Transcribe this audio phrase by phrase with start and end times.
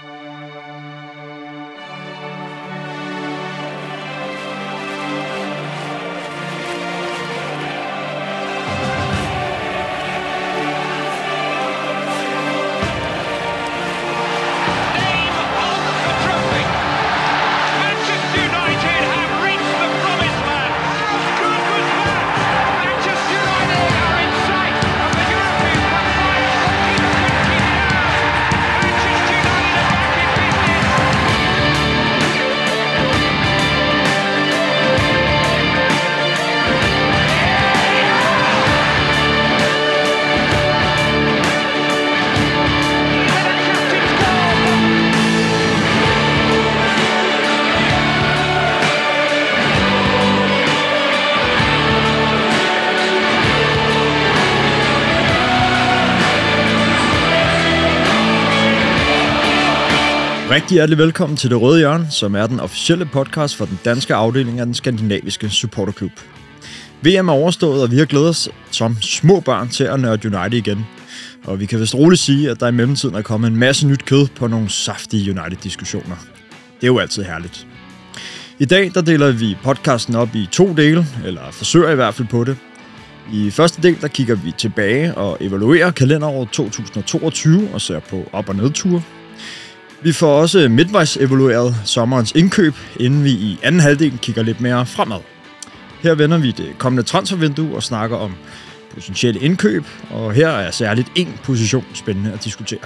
[0.00, 0.91] Música
[60.52, 64.14] Rigtig hjertelig velkommen til Det Røde Hjørne, som er den officielle podcast for den danske
[64.14, 66.10] afdeling af den skandinaviske supporterklub.
[67.02, 70.58] VM er overstået, og vi har glædet os som små børn til at nørde United
[70.58, 70.86] igen.
[71.44, 74.04] Og vi kan vist roligt sige, at der i mellemtiden er kommet en masse nyt
[74.04, 76.16] kød på nogle saftige United-diskussioner.
[76.80, 77.66] Det er jo altid herligt.
[78.58, 82.28] I dag der deler vi podcasten op i to dele, eller forsøger i hvert fald
[82.28, 82.56] på det.
[83.32, 88.48] I første del der kigger vi tilbage og evaluerer kalenderåret 2022 og ser på op-
[88.48, 89.02] og nedture.
[90.04, 94.86] Vi får også midtvejs evalueret sommerens indkøb, inden vi i anden halvdel kigger lidt mere
[94.86, 95.20] fremad.
[96.00, 98.34] Her vender vi det kommende transfervindue og snakker om
[98.94, 102.80] potentielle indkøb, og her er særligt én position spændende at diskutere.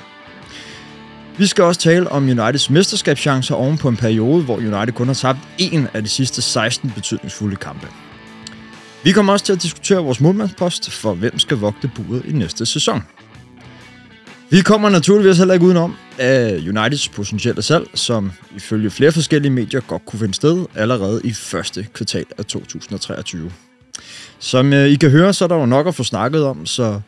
[1.39, 5.15] Vi skal også tale om Uniteds mesterskabschancer oven på en periode, hvor United kun har
[5.15, 7.87] tabt en af de sidste 16 betydningsfulde kampe.
[9.05, 12.67] Vi kommer også til at diskutere vores målmandspost for, hvem skal vogte buret i næste
[12.67, 13.03] sæson.
[14.51, 19.81] Vi kommer naturligvis heller ikke udenom af Uniteds potentielle salg, som ifølge flere forskellige medier
[19.81, 23.53] godt kunne finde sted allerede i første kvartal af 2023.
[24.39, 27.01] Som øh, I kan høre, så er der jo nok at få snakket om, så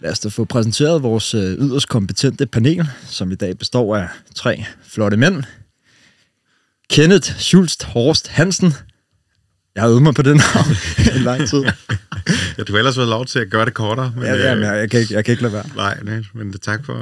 [0.00, 4.08] lad os da få præsenteret vores øh, yderst kompetente panel, som i dag består af
[4.34, 5.42] tre flotte mænd.
[6.90, 8.74] Kenneth Schulst Horst Hansen.
[9.74, 10.76] Jeg har øvet mig på den navn
[11.16, 11.64] en lang tid.
[12.58, 14.12] Ja, du har ellers været lov til at gøre det kortere.
[14.16, 15.64] Men, ja, ja, men jeg, jeg, kan ikke, jeg kan ikke lade være.
[15.76, 16.94] Nej, nej men tak for,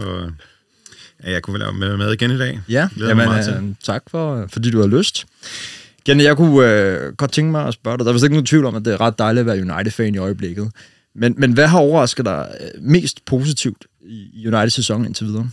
[1.18, 2.60] at jeg kunne være med, igen i dag.
[2.68, 5.26] Ja, jamen, øh, tak for, fordi du har lyst.
[6.04, 8.04] Genne, jeg kunne øh, godt tænke mig at spørge dig.
[8.04, 10.14] Der er vist ikke nogen tvivl om, at det er ret dejligt at være United-fan
[10.14, 10.70] i øjeblikket.
[11.14, 15.50] Men, men hvad har overrasket dig øh, mest positivt i United-sæsonen indtil videre?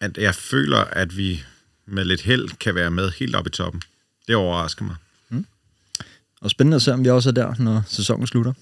[0.00, 1.42] At jeg føler, at vi
[1.86, 3.82] med lidt held kan være med helt op i toppen.
[4.28, 4.94] Det overrasker mig.
[6.42, 8.52] Og spændende at se, om vi også er der, når sæsonen slutter.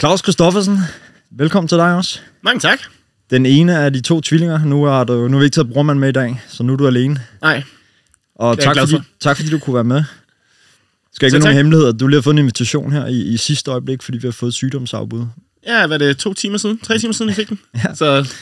[0.00, 0.78] Claus Kristoffersen,
[1.30, 2.20] velkommen til dig også.
[2.42, 2.78] Mange tak.
[3.30, 4.64] Den ene af de to tvillinger.
[4.64, 6.76] Nu er, du, nu er vi ikke taget brormand med i dag, så nu er
[6.76, 7.20] du alene.
[7.42, 7.62] Nej.
[8.34, 9.04] Og tak fordi, for.
[9.20, 10.04] tak fordi du kunne være med.
[11.12, 13.70] Skal ikke være nogen hemmelighed, du lige har fået en invitation her i, i sidste
[13.70, 15.26] øjeblik, fordi vi har fået sygdomsafbud.
[15.66, 16.18] Ja, hvad er det?
[16.18, 16.78] To timer siden?
[16.78, 17.60] Tre timer siden, jeg fik den.
[17.84, 17.94] ja.
[17.94, 18.34] Så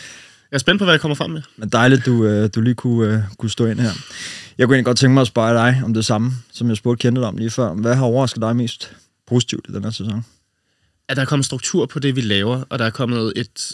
[0.51, 1.43] jeg er spændt på, hvad jeg kommer frem med.
[1.57, 3.91] Men dejligt, du, øh, du lige kunne, uh, kunne stå ind her.
[4.59, 7.03] Jeg kunne egentlig godt tænke mig at spørge dig om det samme, som jeg spurgte
[7.03, 7.75] Kenneth om lige før.
[7.75, 8.93] Hvad har overrasket dig mest
[9.27, 10.25] positivt i den her sæson?
[11.09, 13.73] At der er kommet struktur på det, vi laver, og der er kommet et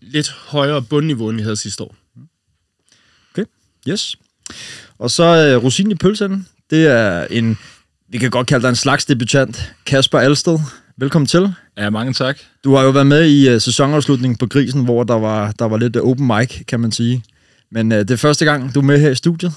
[0.00, 1.96] lidt højere bundniveau, end vi havde sidste år.
[3.32, 3.44] Okay,
[3.88, 4.16] yes.
[4.98, 6.48] Og så uh, Rosin i pølsen.
[6.70, 7.58] Det er en,
[8.08, 10.58] vi kan godt kalde dig en slags debutant, Kasper Alsted.
[11.00, 11.54] Velkommen til.
[11.76, 12.38] Ja, mange tak.
[12.64, 15.76] Du har jo været med i uh, sæsonafslutningen på Grisen, hvor der var, der var
[15.76, 17.22] lidt uh, open mic, kan man sige.
[17.70, 19.52] Men uh, det er første gang, du er med her i studiet.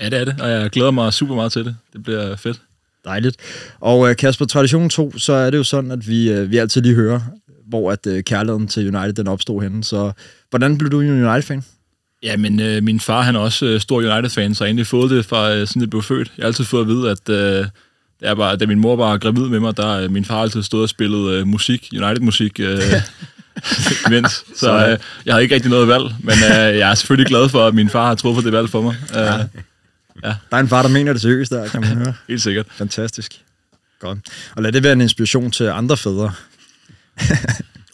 [0.00, 1.76] Ja, det er det, og jeg glæder mig super meget til det.
[1.92, 2.62] Det bliver fedt.
[3.04, 3.36] Dejligt.
[3.80, 6.82] Og uh, Kasper, tradition 2, så er det jo sådan, at vi, uh, vi altid
[6.82, 7.20] lige hører,
[7.68, 9.84] hvor at uh, kærligheden til United den opstod henne.
[9.84, 10.12] Så
[10.50, 11.64] hvordan blev du en United-fan?
[12.22, 14.86] Ja, men øh, min far han er også øh, stor United-fan, så jeg har egentlig
[14.86, 16.32] fået det fra øh, sådan, jeg blev født.
[16.38, 17.66] Jeg har altid fået at vide, at øh,
[18.22, 20.82] er bare, da min mor var gravid med mig, der øh, min far altid stod
[20.82, 22.80] og spillede øh, musik, United-musik, øh,
[24.06, 24.44] imens.
[24.56, 27.66] Så øh, jeg har ikke rigtig noget valg, men øh, jeg er selvfølgelig glad for,
[27.66, 28.96] at min far har truffet det valg for mig.
[29.10, 29.38] Øh, ja.
[30.24, 30.34] Ja.
[30.50, 32.14] Der er en far, der mener det seriøst der, kan man høre.
[32.28, 32.66] Helt sikkert.
[32.70, 33.42] Fantastisk.
[34.00, 34.18] Godt.
[34.56, 36.32] Og lad det være en inspiration til andre fædre.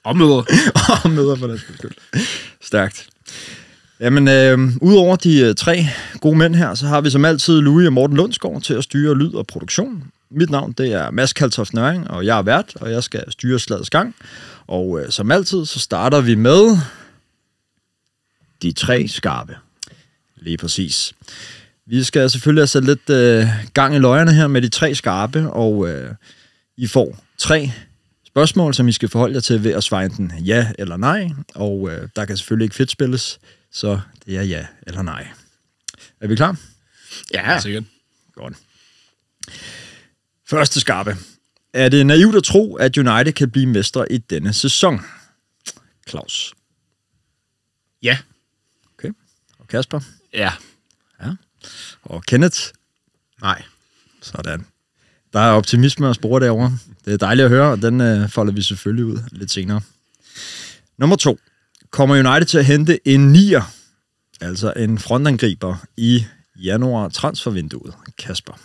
[0.04, 0.42] og møder.
[1.04, 1.90] og møder for den skyld.
[2.62, 3.06] Stærkt.
[4.00, 5.86] Jamen, øh, udover de øh, tre
[6.20, 9.14] gode mænd her, så har vi som altid Louis og Morten Lundsgaard til at styre
[9.14, 10.04] lyd og produktion.
[10.30, 13.58] Mit navn, det er Mads Kaltoft Nøring, og jeg er vært, og jeg skal styre
[13.58, 14.14] slagets gang.
[14.66, 16.76] Og øh, som altid, så starter vi med
[18.62, 19.56] de tre skarpe.
[20.36, 21.12] Lige præcis.
[21.86, 25.50] Vi skal selvfølgelig have sat lidt øh, gang i løjerne her med de tre skarpe,
[25.50, 26.14] og øh,
[26.76, 27.72] I får tre
[28.26, 31.90] spørgsmål, som I skal forholde jer til ved at svare enten ja eller nej, og
[31.90, 33.38] øh, der kan selvfølgelig ikke fedt spilles.
[33.72, 35.28] Så det er ja eller nej.
[36.20, 36.56] Er vi klar?
[37.34, 37.84] Ja, Sikkert.
[38.34, 38.54] Godt.
[40.50, 41.16] Første skarpe.
[41.72, 45.00] Er det naivt at tro, at United kan blive mestre i denne sæson?
[46.08, 46.54] Claus.
[48.02, 48.18] ja.
[48.98, 49.08] Okay.
[49.58, 50.00] Og Kasper.
[50.32, 50.52] Ja.
[52.02, 52.58] Og Kenneth.
[53.42, 53.62] Nej.
[54.22, 54.66] Sådan.
[55.32, 56.78] Der er optimisme og spore derovre.
[57.04, 59.80] Det er dejligt at høre, og den øh, folder vi selvfølgelig ud lidt senere.
[60.98, 61.38] Nummer to.
[61.90, 63.62] Kommer United til at hente en nier,
[64.40, 66.24] altså en frontangriber, i
[66.56, 67.94] januar transfervinduet?
[68.18, 68.60] Kasper.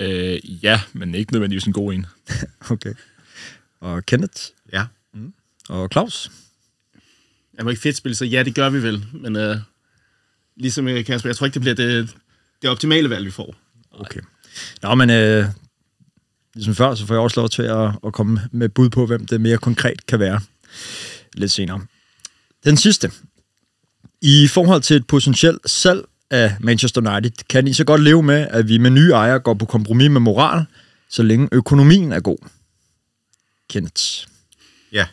[0.00, 2.06] Øh, ja, men ikke nødvendigvis en god en.
[2.70, 2.94] Okay.
[3.80, 4.42] Og Kenneth.
[4.72, 4.86] Ja.
[5.68, 6.30] Og Claus.
[7.56, 9.06] Jeg må ikke fedt spille, så ja, det gør vi vel.
[9.12, 9.56] Men uh,
[10.56, 12.16] ligesom øh, Kasper, jeg tror ikke, det bliver det,
[12.62, 13.54] det optimale valg, vi får.
[13.92, 14.20] Okay.
[14.82, 15.44] Nå, men øh,
[16.54, 19.26] ligesom før, så får jeg også lov til at, at komme med bud på, hvem
[19.26, 20.40] det mere konkret kan være
[21.34, 21.80] lidt senere.
[22.64, 23.12] Den sidste.
[24.22, 28.46] I forhold til et potentielt salg af Manchester United, kan I så godt leve med,
[28.50, 30.66] at vi med nye ejere går på kompromis med moral,
[31.08, 32.38] så længe økonomien er god?
[33.68, 34.02] Kenneth.
[34.92, 35.06] Ja.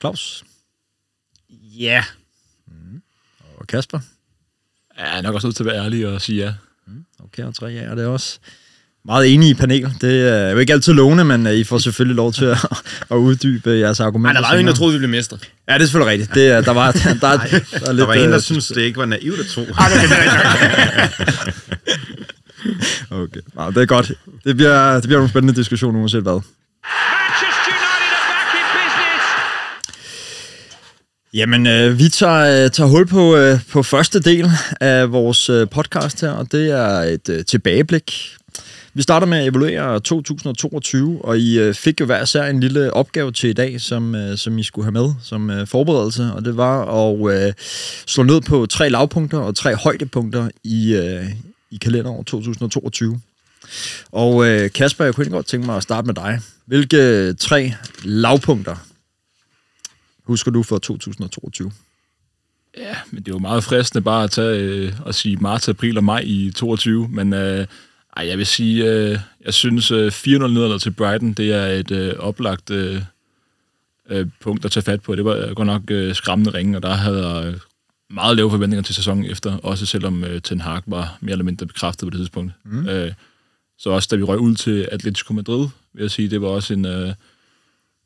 [0.00, 0.44] Claus.
[1.78, 2.04] Ja.
[3.56, 4.00] Og Kasper.
[4.98, 6.54] Ja, jeg er nok også nødt til at være ærlig og sige ja.
[7.24, 8.38] Okay, og tre ja, det er også
[9.06, 9.92] meget enige i panel.
[10.00, 12.58] Det er jo ikke altid lovende, men øh, I får selvfølgelig lov til at,
[13.10, 14.32] at uddybe jeres argumenter.
[14.32, 15.38] Nej, der var jo en, der troede, vi blev mestre.
[15.68, 16.34] Ja, det er selvfølgelig rigtigt.
[16.34, 18.66] Det, er- der var, der, der, der, er Der lidt, var en, der øh, synes,
[18.68, 19.62] det ikke var naivt at tro.
[23.10, 24.12] Okay, Nå, det er godt.
[24.44, 26.40] Det bliver, det bliver nogle spændende diskussioner, uanset hvad.
[31.34, 34.50] Jamen, øh, vi tager, øh, tager hul på, øh, på første del
[34.80, 38.34] af vores øh, podcast her, og det er et øh, tilbageblik.
[38.98, 42.94] Vi starter med at evaluere 2022, og I øh, fik jo hver især en lille
[42.94, 46.44] opgave til i dag, som, øh, som I skulle have med som øh, forberedelse, og
[46.44, 47.52] det var at øh,
[48.06, 51.24] slå ned på tre lavpunkter og tre højdepunkter i, øh,
[51.70, 53.20] i kalenderåret 2022.
[54.12, 56.40] Og øh, Kasper, jeg kunne godt tænke mig at starte med dig.
[56.66, 57.74] Hvilke tre
[58.04, 58.76] lavpunkter
[60.24, 61.72] husker du for 2022?
[62.78, 65.98] Ja, men det er jo meget fristende bare at tage øh, og sige marts, april
[65.98, 67.66] og maj i 22, men øh,
[68.18, 71.90] ej, jeg vil sige, øh, jeg synes øh, 4-0 nederlag til Brighton, det er et
[71.90, 73.02] øh, oplagt øh,
[74.10, 75.14] øh, punkt at tage fat på.
[75.14, 77.54] Det var godt nok øh, skræmmende ringe, og der havde jeg øh,
[78.10, 81.66] meget lave forventninger til sæsonen efter, også selvom øh, Ten Hag var mere eller mindre
[81.66, 82.52] bekræftet på det tidspunkt.
[82.64, 82.88] Mm.
[82.88, 83.12] Øh,
[83.78, 86.74] så også da vi røg ud til Atletico Madrid, vil jeg sige, det var også
[86.74, 87.14] en, øh,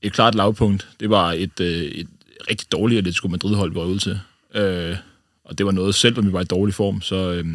[0.03, 0.89] et klart lavpunkt.
[1.01, 2.09] Det var et, øh, et
[2.51, 4.21] rigtig dårligt Atletico Madrid-hold, vi røg ud til.
[4.55, 4.97] Øh,
[5.45, 7.47] og det var noget, selv om vi var i dårlig form, så, øh,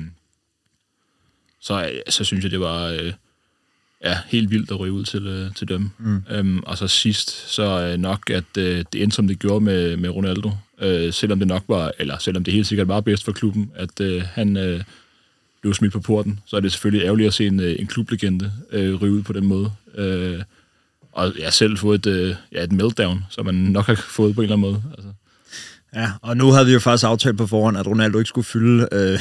[1.62, 3.14] så, så synes jeg, det var øh,
[4.04, 5.90] ja, helt vildt at ryge ud til, øh, til dem.
[5.98, 6.24] Mm.
[6.32, 9.98] Øhm, og så sidst, så øh, nok, at øh, det endte, som det gjorde med,
[9.98, 10.52] med Ronaldo.
[10.82, 14.02] Øh, selvom det nok var, eller selvom det helt sikkert var bedst for klubben, at
[14.02, 14.84] øh, han øh,
[15.62, 18.52] blev smidt på porten, så er det selvfølgelig ærgerligt at se en, øh, en klublegende
[18.72, 19.72] øh, ryge ud på den måde.
[19.96, 20.42] Øh,
[21.12, 24.42] og jeg selv fået et, øh, ja, et meltdown, som man nok har fået på
[24.42, 24.84] en eller anden måde.
[24.92, 25.10] Altså.
[25.96, 28.88] Ja, og nu havde vi jo faktisk aftalt på forhånd, at Ronaldo ikke skulle fylde
[28.92, 29.20] øh,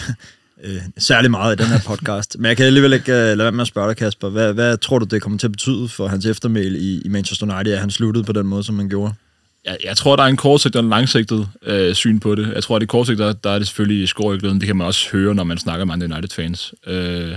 [0.65, 2.37] øh, særlig meget i den her podcast.
[2.39, 4.29] Men jeg kan alligevel ikke øh, lade være med at spørge dig, Kasper.
[4.29, 7.57] Hvad, hvad tror du, det kommer til at betyde for hans eftermæl i, i Manchester
[7.57, 9.15] United, at han sluttede på den måde, som han gjorde?
[9.65, 12.53] Jeg, jeg tror, der er en kortsigtet og en langsigtet øh, syn på det.
[12.55, 14.61] Jeg tror, at det kortsigtede, der er det selvfølgelig scoregløden.
[14.61, 16.75] Det kan man også høre, når man snakker med andre United-fans.
[16.87, 17.37] Øh,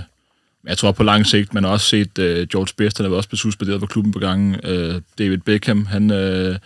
[0.66, 3.28] jeg tror på lang sigt, man har også set øh, George Best, han har også
[3.28, 4.56] blevet suspenderet for klubben på gangen.
[4.64, 6.56] Øh, David Beckham, han øh,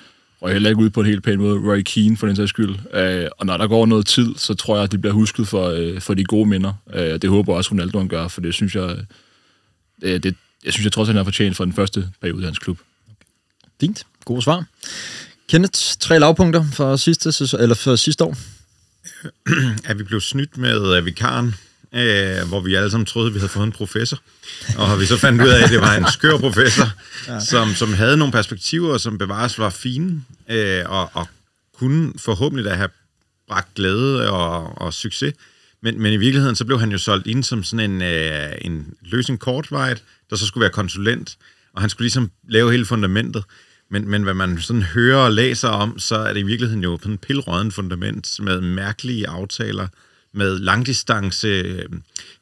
[0.44, 1.58] røg heller ikke ud på en helt pæn måde.
[1.58, 2.76] Roy Keane, for den sags skyld.
[2.92, 5.68] Øh, og når der går noget tid, så tror jeg, at de bliver husket for,
[5.68, 6.72] øh, for de gode minder.
[6.94, 8.96] Øh, det håber også Ronaldo, han gør, for det synes jeg...
[10.02, 12.58] Øh, det, jeg synes, jeg trods han har fortjent for den første periode i hans
[12.58, 12.78] klub.
[13.80, 14.06] Fint.
[14.24, 14.64] God svar.
[15.48, 18.36] Kenneth, tre lavpunkter for sidste, sæson, eller for sidste år.
[19.84, 21.54] at vi blev snydt med uh, vikaren,
[21.94, 24.18] øh, hvor vi alle sammen troede, at vi havde fået en professor.
[24.76, 26.86] Og vi så fandt ud af, at det var en skør professor,
[27.28, 27.40] ja.
[27.40, 31.28] som, som havde nogle perspektiver, som bevares var fine, øh, og, og
[31.78, 32.88] kunne forhåbentlig da have
[33.48, 35.34] bragt glæde og, og succes.
[35.82, 38.94] Men, men i virkeligheden, så blev han jo solgt ind som sådan en, øh, en
[39.02, 41.36] løsning kortvejt, der så skulle være konsulent,
[41.74, 43.44] og han skulle ligesom lave hele fundamentet.
[43.90, 46.98] Men, men hvad man sådan hører og læser om, så er det i virkeligheden jo
[46.98, 49.88] sådan en pilrøden fundament med mærkelige aftaler,
[50.34, 51.88] med langdistance øh,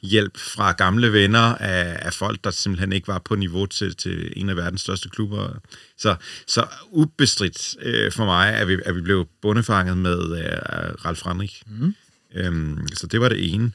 [0.02, 4.32] hjælp fra gamle venner af, af folk, der simpelthen ikke var på niveau til, til
[4.36, 5.60] en af verdens største klubber.
[5.98, 10.58] Så, så ubestridt øh, for mig, at vi, at vi blev bundefanget med øh,
[11.04, 11.62] Ralf Rangnick.
[11.66, 11.94] Mm.
[12.34, 13.72] Øhm, så det var det ene.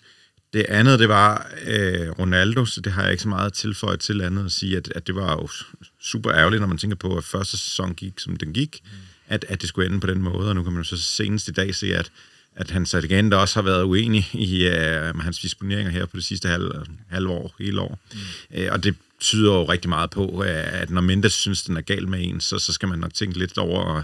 [0.54, 4.22] Det andet, det var øh, Ronaldo, så det har jeg ikke så meget tilføjet til
[4.22, 5.50] andet at sige, at, at det var jo
[6.02, 8.82] super ærgerligt, når man tænker på, at første sæson gik, som den gik.
[9.28, 11.52] at, at det skulle ende på den måde, og nu kan man så senest i
[11.52, 12.12] dag se, at,
[12.58, 16.48] at hans agent også har været uenig i uh, hans disponeringer her på det sidste
[16.48, 16.72] halv,
[17.10, 18.00] halve år, hele år.
[18.14, 18.62] Mm.
[18.62, 22.08] Uh, og det tyder jo rigtig meget på, at når Mendes synes, den er gal
[22.08, 24.04] med en, så, så skal man nok tænke lidt over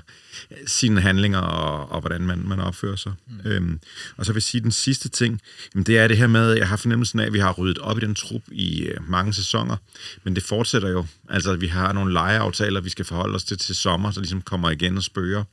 [0.68, 3.12] sine handlinger og, og hvordan man, man opfører sig.
[3.28, 3.52] Mm.
[3.52, 3.80] Øhm,
[4.18, 5.42] og så vil jeg sige, den sidste ting,
[5.76, 7.78] jamen det er det her med, at jeg har fornemmelsen af, at vi har ryddet
[7.78, 9.78] op i den trup i øh, mange sæsoner,
[10.24, 11.06] men det fortsætter jo.
[11.30, 14.70] Altså, vi har nogle lejeaftaler, vi skal forholde os til til sommer, så ligesom kommer
[14.70, 15.44] igen og spørger.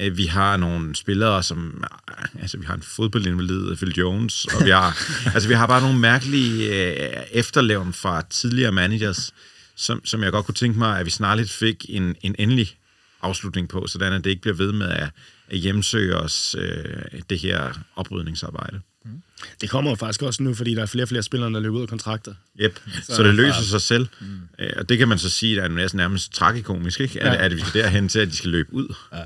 [0.00, 1.84] Øh, vi har nogle spillere, som...
[2.08, 4.98] Øh, altså, vi har en fodboldinvalid, Phil Jones, og vi har,
[5.34, 9.34] altså, vi har bare nogle mærkelige øh, efterlevn fra tidligere managers,
[9.76, 12.76] som, som jeg godt kunne tænke mig, at vi snart fik en, en endelig
[13.22, 15.08] afslutning på, sådan at det ikke bliver ved med at,
[15.48, 18.80] at hjemsøge os øh, det her oprydningsarbejde.
[19.04, 19.22] Mm.
[19.60, 21.76] Det kommer jo faktisk også nu, fordi der er flere og flere spillere, der løber
[21.76, 22.34] ud af kontrakter.
[22.60, 22.80] Yep.
[23.02, 24.06] Så, så det løser sig selv.
[24.20, 24.40] Mm.
[24.76, 27.22] Og det kan man så sige, at det er nærmest tragikomisk, ikke?
[27.22, 27.44] At, ja.
[27.44, 28.94] at vi skal derhen til, at de skal løbe ud.
[29.12, 29.18] Ja.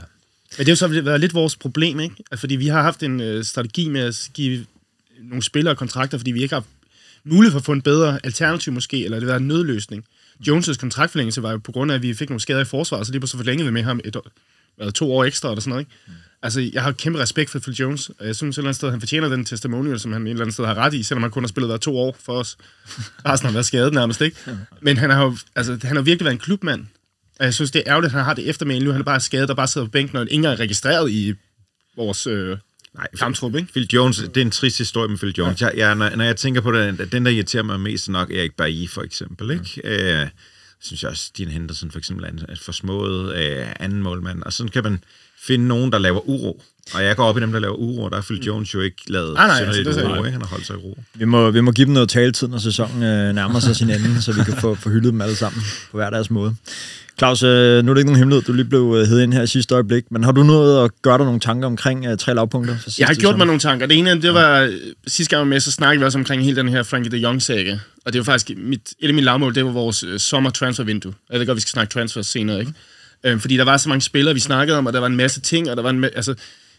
[0.58, 2.16] Men det er jo så været lidt vores problem, ikke?
[2.36, 4.66] Fordi vi har haft en øh, strategi med at give
[5.22, 6.64] nogle spillere kontrakter, fordi vi ikke har
[7.26, 10.04] mulighed for at få en bedre alternativ måske, eller det var en nødløsning.
[10.48, 13.12] Jones' kontraktforlængelse var jo på grund af, at vi fik nogle skader i forsvaret, så
[13.12, 14.16] lige pludselig forlængede vi med ham et,
[14.76, 15.80] hvad, to år ekstra eller sådan noget.
[15.80, 15.92] Ikke?
[16.06, 16.12] Mm.
[16.42, 18.90] Altså, jeg har kæmpe respekt for Phil Jones, og jeg synes et eller andet sted,
[18.90, 21.30] han fortjener den testimonial, som han et eller andet sted har ret i, selvom han
[21.30, 22.56] kun har spillet der to år for os.
[23.28, 24.36] Resten har været skadet nærmest, ikke?
[24.80, 26.86] Men han har jo altså, han har virkelig været en klubmand.
[27.38, 28.90] Og jeg synes, det er ærgerligt, at han har det eftermæl nu.
[28.90, 31.34] Han er bare skadet og bare sidder på bænken, og ingen er registreret i
[31.96, 32.58] vores øh,
[32.96, 33.72] Nej, kamptrup, ikke?
[33.72, 35.60] Phil Jones, det er en trist historie med Phil Jones.
[35.60, 35.66] Ja.
[35.66, 38.56] Jeg, jeg, når, når jeg tænker på det, den, der irriterer mig mest nok, Erik
[38.56, 39.80] Bailly, for eksempel, ikke?
[39.84, 40.22] Ja.
[40.22, 40.28] Øh,
[40.80, 44.42] synes jeg også, Dean Henderson for eksempel er en forsmået øh, anden målmand.
[44.42, 45.04] Og sådan kan man
[45.46, 46.62] finde nogen, der laver uro.
[46.94, 48.08] Og jeg går op i dem, der laver uro.
[48.08, 50.30] Der har Phil Jones jo ikke lavet ah, nej, altså, det uro, ikke?
[50.30, 50.98] Han har holdt sig i ro.
[51.14, 54.22] Vi må, vi må give dem noget taletid, når sæsonen øh, nærmer sig sin ende,
[54.22, 56.56] så vi kan få, få hyldet dem alle sammen på hver deres måde.
[57.18, 59.42] Claus, øh, nu er det ikke nogen hemmelighed, du lige blev øh, hed ind her
[59.42, 62.34] i sidste øjeblik, men har du noget at gøre dig nogle tanker omkring uh, tre
[62.34, 62.76] lavpunkter?
[62.98, 63.86] Jeg har gjort mig nogle tanker.
[63.86, 64.70] Det ene, det var, ja.
[65.06, 67.16] sidste gang jeg var med, så snakkede vi også omkring hele den her Frankie de
[67.16, 67.78] Jong-saga.
[68.04, 71.14] Og det var faktisk, mit, et af mine lavmål, det var vores uh, sommer transfervindue.
[71.30, 72.72] Jeg ved godt, vi skal snakke transfer senere, ikke?
[73.28, 75.40] Uh, fordi der var så mange spillere, vi snakkede om, og der var en masse
[75.40, 76.34] ting, og der var en altså,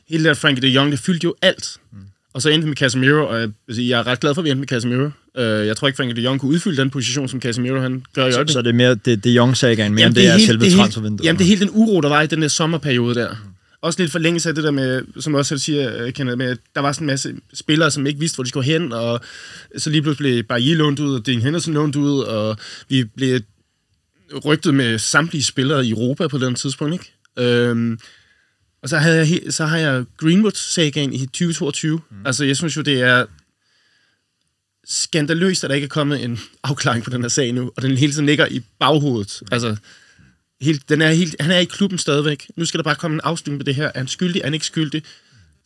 [0.10, 1.78] hele det der Frankie de Jong, det fyldte jo alt.
[1.92, 2.00] Mm.
[2.38, 4.60] Og så endte med Casemiro, og jeg, jeg er ret glad for, at vi endte
[4.60, 5.06] med Casemiro.
[5.06, 5.12] Uh,
[5.68, 8.26] jeg tror ikke, Frankie de Jong kunne udfylde den position, som Casemiro han gør i
[8.26, 8.50] øjeblikket.
[8.50, 10.66] Så, så det er mere det, det Jong-sagaen, mere jamen, det, det er, helt, selve
[10.66, 11.26] det transfervinduet?
[11.26, 13.30] Jamen, det er helt den uro, der var i den der sommerperiode der.
[13.30, 13.36] Mm.
[13.82, 16.82] Også lidt forlængelse af det der med, som også siger, øh, Kenneth, med, at der
[16.82, 19.20] var sådan en masse spillere, som ikke vidste, hvor de skulle hen, og
[19.78, 22.58] så lige pludselig blev Bailly lånt ud, og Dean Henderson lånt ud, og
[22.90, 23.40] vi blev
[24.46, 27.14] rygtet med samtlige spillere i Europa på den tidspunkt, ikke?
[27.40, 28.00] Øhm,
[28.82, 32.00] og så, havde jeg, så har jeg Greenwood-sagaen i 2022.
[32.10, 32.26] Mm.
[32.26, 33.26] Altså, jeg synes jo, det er
[34.86, 37.98] skandaløst, at der ikke er kommet en afklaring på den her sag nu, og den
[37.98, 39.38] hele tiden ligger i baghovedet.
[39.42, 39.48] Mm.
[39.52, 39.76] Altså,
[40.62, 42.48] helt, den er helt, han er i klubben stadigvæk.
[42.56, 43.88] Nu skal der bare komme en afslutning på det her.
[43.88, 44.40] Er han skyldig?
[44.40, 45.04] Er han ikke skyldig?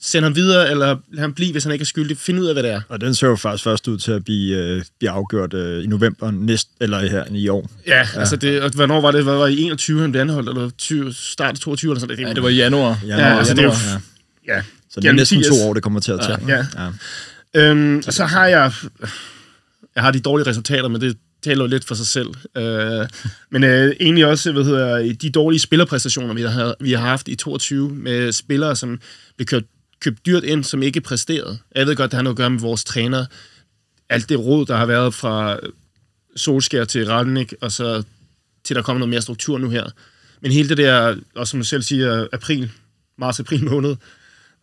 [0.04, 2.18] Send ham videre, eller lad ham blive, hvis han ikke er skyldig.
[2.18, 2.82] Find ud af, hvad det er.
[2.90, 5.88] Og den ser jo faktisk først ud til at blive, øh, blive afgjort øh, i
[5.88, 7.70] november næst, eller her i år.
[7.88, 8.20] Ja, ja.
[8.20, 9.26] altså det, og hvornår var det?
[9.26, 12.30] Var det i 21, han blev anholdt, eller 20, start 22 eller sådan noget?
[12.30, 13.00] Ja, det var i januar.
[13.08, 14.62] januar ja, altså januar, det er jo, ja.
[14.90, 16.38] Så det er næsten to år, det kommer til at tage.
[16.48, 16.66] Ja.
[16.76, 16.92] ja.
[17.54, 17.70] ja.
[17.70, 18.72] Øhm, så har jeg...
[19.96, 22.28] Jeg har de dårlige resultater, men det taler jo lidt for sig selv.
[22.58, 23.08] Øh,
[23.52, 27.36] men øh, egentlig også, hvad hedder, de dårlige spillerpræstationer, vi har, vi har haft i
[27.36, 29.00] 22, med spillere, som
[29.38, 29.64] blev kørt
[30.02, 31.60] købt dyrt ind, som ikke præsterede.
[31.76, 33.26] Jeg ved godt, det har noget at gøre med vores træner.
[34.10, 35.70] Alt det råd, der har været fra øh,
[36.36, 38.04] Solskær til Radnik, og så
[38.64, 39.90] til der kommer noget mere struktur nu her.
[40.42, 42.72] Men hele det der, og som du selv siger, april,
[43.18, 43.96] marts-april måned,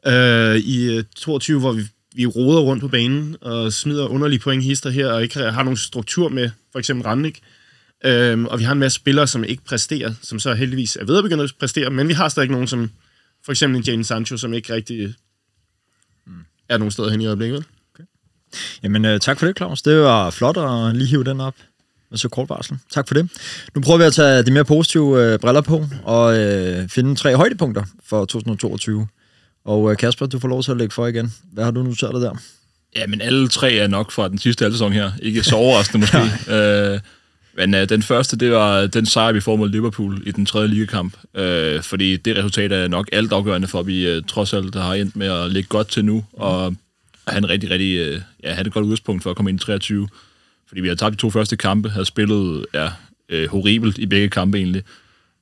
[0.07, 1.83] øh, i øh, 22, hvor vi,
[2.15, 5.77] vi roder rundt på banen og smider underlige point hister her, og ikke har nogen
[5.77, 7.41] struktur med, for eksempel Radnik.
[8.05, 11.19] Øhm, og vi har en masse spillere, som ikke præsterer, som så heldigvis er ved
[11.19, 12.91] at begynde at præstere, men vi har stadig nogen, som
[13.45, 15.15] for eksempel en Jane Sancho, som ikke rigtig
[16.69, 17.65] er nogen steder hen i øjeblikket.
[17.95, 18.05] Okay.
[18.83, 19.83] Jamen, øh, tak for det, Claus.
[19.83, 21.55] Det var flot at lige hive den op
[22.11, 22.79] med så kort varsel.
[22.91, 23.29] Tak for det.
[23.75, 27.37] Nu prøver vi at tage de mere positive øh, briller på og øh, finde tre
[27.37, 29.07] højdepunkter for 2022.
[29.65, 31.33] Og øh, Kasper, du får lov til at lægge for igen.
[31.53, 32.35] Hvad har du nu taget der?
[32.97, 35.13] Ja, men alle tre er nok fra den sidste sæson her.
[35.23, 36.19] Ikke så overraskende måske.
[36.55, 37.01] øh,
[37.59, 40.69] men øh, den første, det var den sejr, vi får mod Liverpool i den tredje
[40.69, 41.17] ligekamp.
[41.35, 44.95] Øh, fordi det resultat er nok alt afgørende for, at vi øh, trods alt har
[44.95, 46.75] endt med at ligge godt til nu, og
[47.29, 49.65] have en rigtig, rigtig, øh, ja, have et godt udgangspunkt for at komme ind i
[49.65, 50.09] 23.
[50.69, 52.89] Fordi vi har tabt de to første kampe, havde spillet ja,
[53.29, 54.83] øh, horribelt i begge kampe egentlig.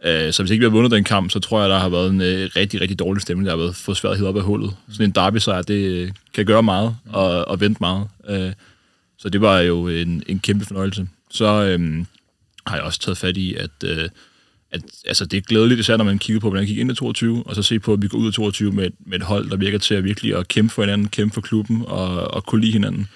[0.04, 2.11] Øh, så hvis ikke vi har vundet den kamp, så tror jeg, der har været
[2.11, 4.76] en øh, rigtig, rigtig dårlig stemning, der har været fået svært op af hullet.
[4.92, 8.08] Sådan en derby-sejr, det øh, kan gøre meget og, og vente meget.
[8.28, 8.52] Øh,
[9.18, 11.06] så det var jo en, en kæmpe fornøjelse.
[11.30, 12.06] Så øhm,
[12.66, 14.09] har jeg også taget fat i, at, øh,
[14.71, 16.95] at altså, det er glædeligt, især når man kigger på, hvordan man gik ind i
[16.95, 19.25] 22, og så se på, at vi går ud af 22 med, et- med et
[19.25, 22.47] hold, der virker til at virkelig at kæmpe for hinanden, kæmpe for klubben og, og
[22.47, 23.09] kunne lide hinanden.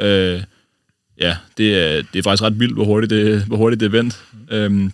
[0.00, 0.42] Øh,
[1.20, 3.90] ja, det er, det er faktisk ret vildt, hvor hurtigt det, hvor hurtigt det er
[3.90, 4.24] vendt.
[4.50, 4.92] Øhm,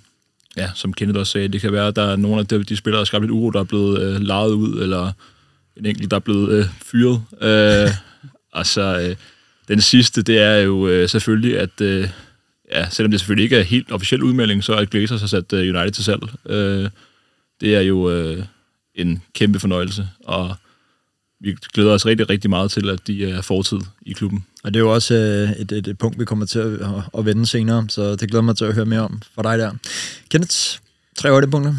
[0.57, 2.77] ja, som Kenneth også sagde, det kan være, at der er nogle af de, de
[2.77, 5.13] spillere, der har skabt lidt uro, der er blevet øh, lejet ud, eller
[5.77, 7.23] en enkelt, der er blevet øh, fyret.
[7.41, 7.89] Øh,
[8.59, 9.17] og så øh,
[9.69, 12.09] den sidste, det er jo øh, selvfølgelig, at øh,
[12.73, 15.77] ja, selvom det selvfølgelig ikke er helt officiel udmelding, så er Glazers har sat øh,
[15.77, 16.23] United til salg.
[16.47, 16.91] Øh,
[17.61, 18.45] det er jo øh,
[18.95, 20.57] en kæmpe fornøjelse, og
[21.41, 24.47] vi glæder os rigtig, rigtig meget til, at de er fortid i klubben.
[24.65, 26.79] Og det er jo også øh, et, et, et punkt, vi kommer til at,
[27.19, 29.73] at vende senere, så det glæder mig til at høre mere om fra dig der.
[30.31, 30.57] Kenneth,
[31.17, 31.75] tre højdepunkter.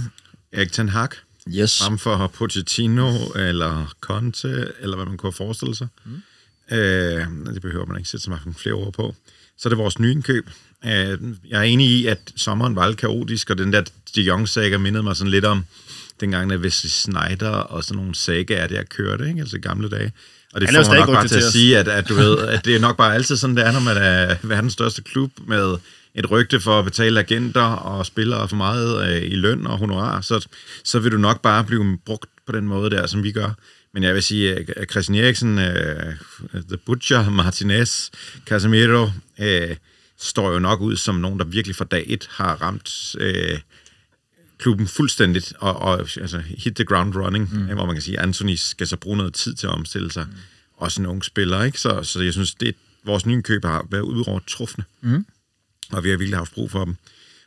[0.53, 1.09] Erik Ten Hag,
[1.47, 1.83] Yes.
[1.83, 5.87] frem for Pochettino eller Conte, eller hvad man kunne forestille sig.
[6.05, 6.21] Mm.
[6.77, 9.15] Øh, det behøver man ikke sætte så mange flere ord på.
[9.57, 10.49] Så er det vores nye indkøb.
[10.85, 11.17] Øh,
[11.49, 13.81] jeg er enig i, at sommeren var kaotisk, og den der
[14.15, 15.65] De Jong-saga mindede mig sådan lidt om
[16.19, 19.39] dengang, at Wesley Snyder og sådan nogle sagaer, der kørte, ikke?
[19.39, 20.11] altså gamle dage.
[20.53, 22.65] Og det Han får mig nok bare til at sige, at, at, du ved, at
[22.65, 25.77] det er nok bare altid sådan, det er, når man er verdens største klub med
[26.15, 30.21] et rygte for at betale agenter og spillere for meget øh, i løn og honorar,
[30.21, 30.47] så,
[30.83, 33.49] så vil du nok bare blive brugt på den måde der, som vi gør.
[33.93, 36.13] Men jeg vil sige, at Christian Eriksen, øh,
[36.53, 38.09] The Butcher, Martinez,
[38.45, 39.75] Casemiro, øh,
[40.17, 43.59] står jo nok ud som nogen, der virkelig fra dag et har ramt øh,
[44.57, 47.73] klubben fuldstændigt, og, og altså, hit the ground running, mm.
[47.73, 50.25] hvor man kan sige, at Anthony skal så bruge noget tid til at omstille sig.
[50.25, 50.37] Mm.
[50.77, 51.79] Også en ung spiller, ikke?
[51.79, 54.83] Så, så jeg synes, det vores nye køb har været udover trufne.
[55.01, 55.25] Mm.
[55.91, 56.95] Og vi har virkelig haft brug for dem.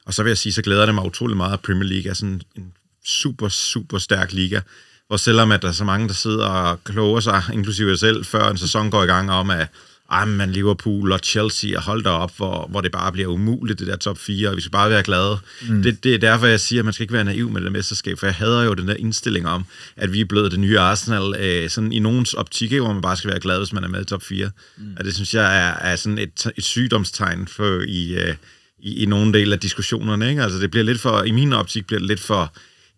[0.04, 2.14] Og så vil jeg sige, så glæder det mig utrolig meget, at Premier League er
[2.14, 2.72] sådan en
[3.04, 4.60] super, super stærk liga,
[5.06, 8.24] hvor selvom at der er så mange, der sidder og kloger sig, inklusive jeg selv,
[8.24, 9.68] før en sæson går i gang om, at
[10.10, 13.86] ej, man Liverpool og Chelsea og hold op, hvor, hvor det bare bliver umuligt, det
[13.86, 15.38] der top 4, og vi skal bare være glade.
[15.68, 15.82] Mm.
[15.82, 18.18] Det, det er derfor, jeg siger, at man skal ikke være naiv med det mesterskab,
[18.18, 19.64] for jeg hader jo den der indstilling om,
[19.96, 23.16] at vi er blevet det nye Arsenal, øh, sådan i nogens optik, hvor man bare
[23.16, 24.50] skal være glad, hvis man er med i top 4.
[24.76, 24.84] Mm.
[24.98, 28.34] Og det synes jeg er, er sådan et, et sygdomstegn for i, øh,
[28.80, 30.30] i, i nogle dele af diskussionerne.
[30.30, 30.42] Ikke?
[30.42, 32.52] Altså det bliver lidt for, i min optik bliver det lidt for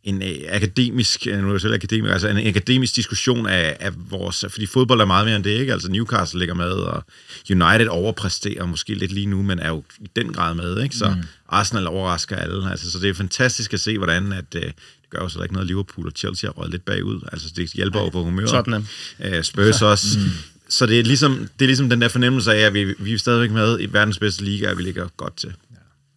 [0.04, 3.92] en øh, akademisk, øh, nu er jeg selv akademiker, altså en akademisk diskussion af, af
[4.10, 5.72] vores, fordi fodbold er meget mere end det, ikke?
[5.72, 7.04] Altså Newcastle ligger med, og
[7.50, 10.96] United overpræsterer måske lidt lige nu, men er jo i den grad med, ikke?
[10.96, 11.22] Så mm.
[11.48, 14.74] Arsenal overrasker alle, altså så det er fantastisk at se, hvordan at, øh, det
[15.10, 18.00] gør jo så ikke noget, Liverpool og Chelsea har røget lidt bagud, altså det hjælper
[18.00, 18.50] jo på humøret.
[18.50, 18.86] Tottenham.
[19.24, 20.18] Øh, Spurs også.
[20.18, 20.24] Mm.
[20.68, 23.18] Så det er, ligesom, det er ligesom den der fornemmelse af, at vi, vi er
[23.18, 25.52] stadigvæk med i verdens bedste liga, og vi ligger godt til.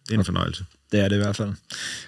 [0.08, 0.64] Det er en fornøjelse.
[0.92, 1.50] Det er det i hvert fald.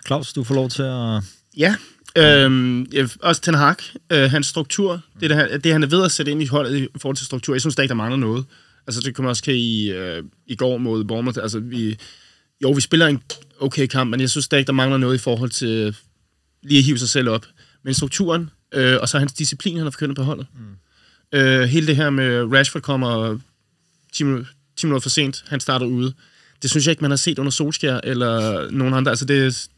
[0.06, 1.22] Claus, du får lov til at...
[1.56, 1.76] Ja,
[2.16, 2.86] øhm,
[3.22, 3.76] også Ten Hag,
[4.12, 6.88] øh, hans struktur, det, der, det han er ved at sætte ind i holdet i
[6.98, 8.44] forhold til struktur, jeg synes ikke, der mangler noget.
[8.86, 11.98] Altså det kommer også ske i, øh, i går mod Bournemouth, altså vi,
[12.62, 13.22] jo, vi spiller en
[13.60, 15.96] okay kamp, men jeg synes ikke, der mangler noget i forhold til
[16.62, 17.46] lige at hive sig selv op.
[17.82, 20.46] Men strukturen, øh, og så hans disciplin, han har forkyndt på holdet.
[20.54, 21.38] Mm.
[21.38, 23.38] Øh, hele det her med Rashford kommer
[24.12, 26.14] 10, minutter, 10 minutter for sent, han starter ude.
[26.62, 29.10] Det synes jeg ikke, man har set under Solskjaer eller nogen andre.
[29.10, 29.68] Altså det,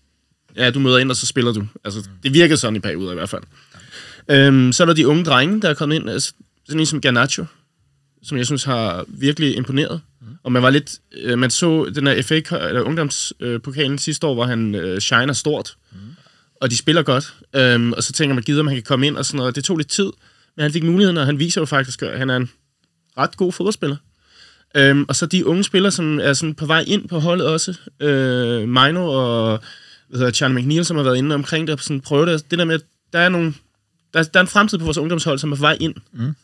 [0.57, 1.67] ja, du møder ind, og så spiller du.
[1.85, 3.43] Altså, det virkede sådan i perioder i hvert fald.
[4.31, 6.11] Øhm, så er der de unge drenge, der er kommet ind.
[6.11, 6.33] Altså,
[6.67, 7.45] sådan en som Garnacho,
[8.23, 10.01] som jeg synes har virkelig imponeret.
[10.43, 14.45] Og man var lidt, øh, man så den her FA, eller ungdomspokalen sidste år, hvor
[14.45, 15.77] han øh, shiner stort.
[16.61, 17.35] Og de spiller godt.
[17.55, 19.57] Øhm, og så tænker man, gider om han kan komme ind og sådan noget.
[19.57, 20.11] Det tog lidt tid,
[20.57, 22.51] men han fik muligheden, og han viser jo faktisk, at han er en
[23.19, 23.97] ret god fodboldspiller.
[24.75, 27.75] Øhm, og så de unge spillere, som er sådan på vej ind på holdet også.
[28.01, 29.61] Øh, Mino og
[30.09, 32.51] hvad hedder, Charlie McNeil, som har været inde omkring det, og sådan prøve det.
[32.51, 33.55] Det der med, at der er, nogle,
[34.15, 35.95] der, der er en fremtid på vores ungdomshold, som er på vej ind.
[36.13, 36.35] Mm.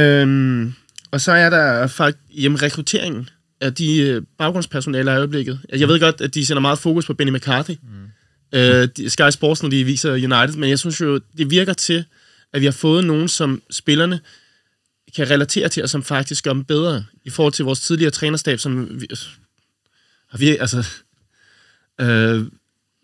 [0.00, 0.74] Øhm,
[1.10, 3.28] og så er der faktisk hjemme rekrutteringen
[3.60, 5.60] af de øh, baggrundspersonale i øjeblikket.
[5.68, 7.70] Altså, Jeg ved godt, at de sender meget fokus på Benny McCarthy.
[7.82, 8.58] Mm.
[8.58, 12.04] Øh, Sky Sports, når de viser United, men jeg synes jo, det virker til,
[12.52, 14.20] at vi har fået nogen, som spillerne
[15.16, 18.58] kan relatere til, og som faktisk gør dem bedre i forhold til vores tidligere trænerstab,
[18.58, 19.06] som vi,
[20.30, 20.86] har vi, altså,
[22.00, 22.44] øh,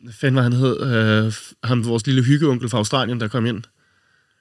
[0.05, 1.33] hvad fanden var han hed, øh,
[1.65, 3.63] ham, vores lille hyggeonkel fra Australien, der kom ind.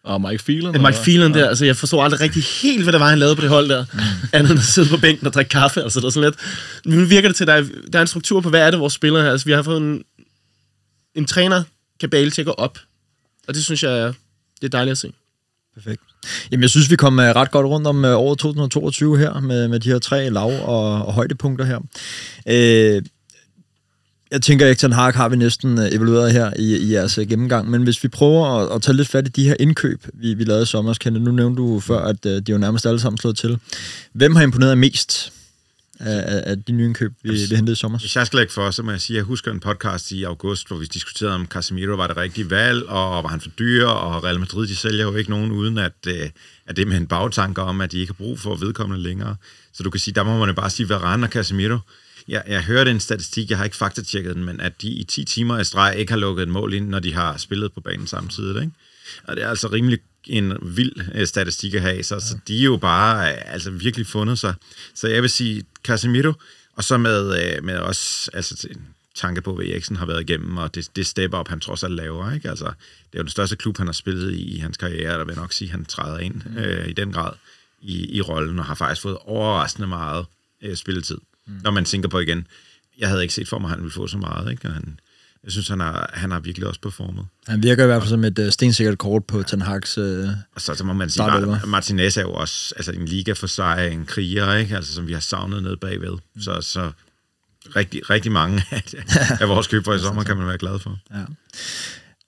[0.04, 0.76] Og Mike Phelan.
[0.76, 3.36] Ja, Mike Phelan der, altså jeg forstod aldrig rigtig helt, hvad det var, han lavede
[3.36, 3.86] på det hold der.
[4.34, 6.40] Andet end at sidde på bænken og drikke kaffe, altså det er sådan lidt.
[6.86, 8.80] Nu virker det til, at der er, der er en struktur på, hvad er det,
[8.80, 9.32] vores spillere her.
[9.32, 10.04] Altså vi har fået en,
[11.16, 11.64] en træner,
[12.00, 12.78] kabale til at gå op.
[13.48, 14.14] Og det synes jeg, er-
[14.62, 15.14] det er dejligt at se.
[15.76, 16.02] Perfekt.
[16.52, 19.68] Jamen, jeg synes, vi kom uh, ret godt rundt om uh, året 2022 her, med,
[19.68, 21.78] med de her tre lav- og, og højdepunkter her.
[22.98, 23.04] Uh,
[24.32, 27.28] jeg tænker, at Ten Hag har vi næsten uh, evalueret her i, i jeres uh,
[27.28, 30.34] gennemgang, men hvis vi prøver at, at tage lidt fat i de her indkøb, vi,
[30.34, 33.00] vi lavede i sommer, Kenneth, nu nævnte du før, at uh, de jo nærmest alle
[33.00, 33.60] sammen slået til.
[34.14, 35.32] Hvem har imponeret mest
[36.00, 38.00] af, af, de nye indkøb, vi, vi hentede i sommer.
[38.00, 40.24] Hvis jeg skal lægge for, så må jeg sige, at jeg husker en podcast i
[40.24, 43.86] august, hvor vi diskuterede, om Casemiro var det rigtige valg, og var han for dyr,
[43.86, 46.30] og Real Madrid, de sælger jo ikke nogen, uden at, øh,
[46.68, 49.36] at det med en bagtanke om, at de ikke har brug for vedkommende længere.
[49.74, 51.78] Så du kan sige, der må man jo bare sige, Varane og Casemiro.
[52.28, 55.26] Jeg, jeg hørte en statistik, jeg har ikke faktatjekket den, men at de i 10
[55.26, 58.08] timer i streg ikke har lukket et mål ind, når de har spillet på banen
[58.08, 58.62] samtidig.
[58.62, 58.74] Ikke?
[59.24, 62.20] Og det er altså rimelig en vild øh, statistik at have, så, ja.
[62.20, 64.54] så de er jo bare øh, altså virkelig fundet sig.
[64.96, 66.34] Så jeg vil sige Casemiro,
[66.76, 68.68] og så med, øh, med også altså,
[69.16, 71.94] tanke på, hvad Eriksen har været igennem, og det, det step op, han trods alt
[71.94, 72.32] laver.
[72.34, 72.50] Ikke?
[72.50, 75.26] Altså, det er jo den største klub, han har spillet i, i hans karriere, der
[75.26, 76.58] vil nok sige, at han træder ind mm.
[76.58, 77.34] øh, i den grad
[77.82, 80.26] i, i rollen, og har faktisk fået overraskende meget
[80.62, 81.18] øh, spilletid.
[81.50, 81.56] Mm.
[81.64, 82.48] Når man tænker på igen,
[83.00, 84.68] jeg havde ikke set for mig, at han ville få så meget, ikke?
[84.68, 85.00] og han,
[85.44, 87.26] jeg synes, han har, han har virkelig også performet.
[87.48, 90.62] Han virker i hvert fald som et uh, stensikkert kort på Ten Hag's uh, Og
[90.62, 93.90] så, så må man sige, at Martinez er jo også altså, en liga for sig,
[93.92, 94.76] en kriger, ikke?
[94.76, 96.12] Altså, som vi har savnet ned bagved.
[96.12, 96.42] Mm.
[96.42, 96.92] Så, så
[97.76, 98.64] rigtig, rigtig mange
[99.42, 101.00] af vores køber i sommer kan man være glad for.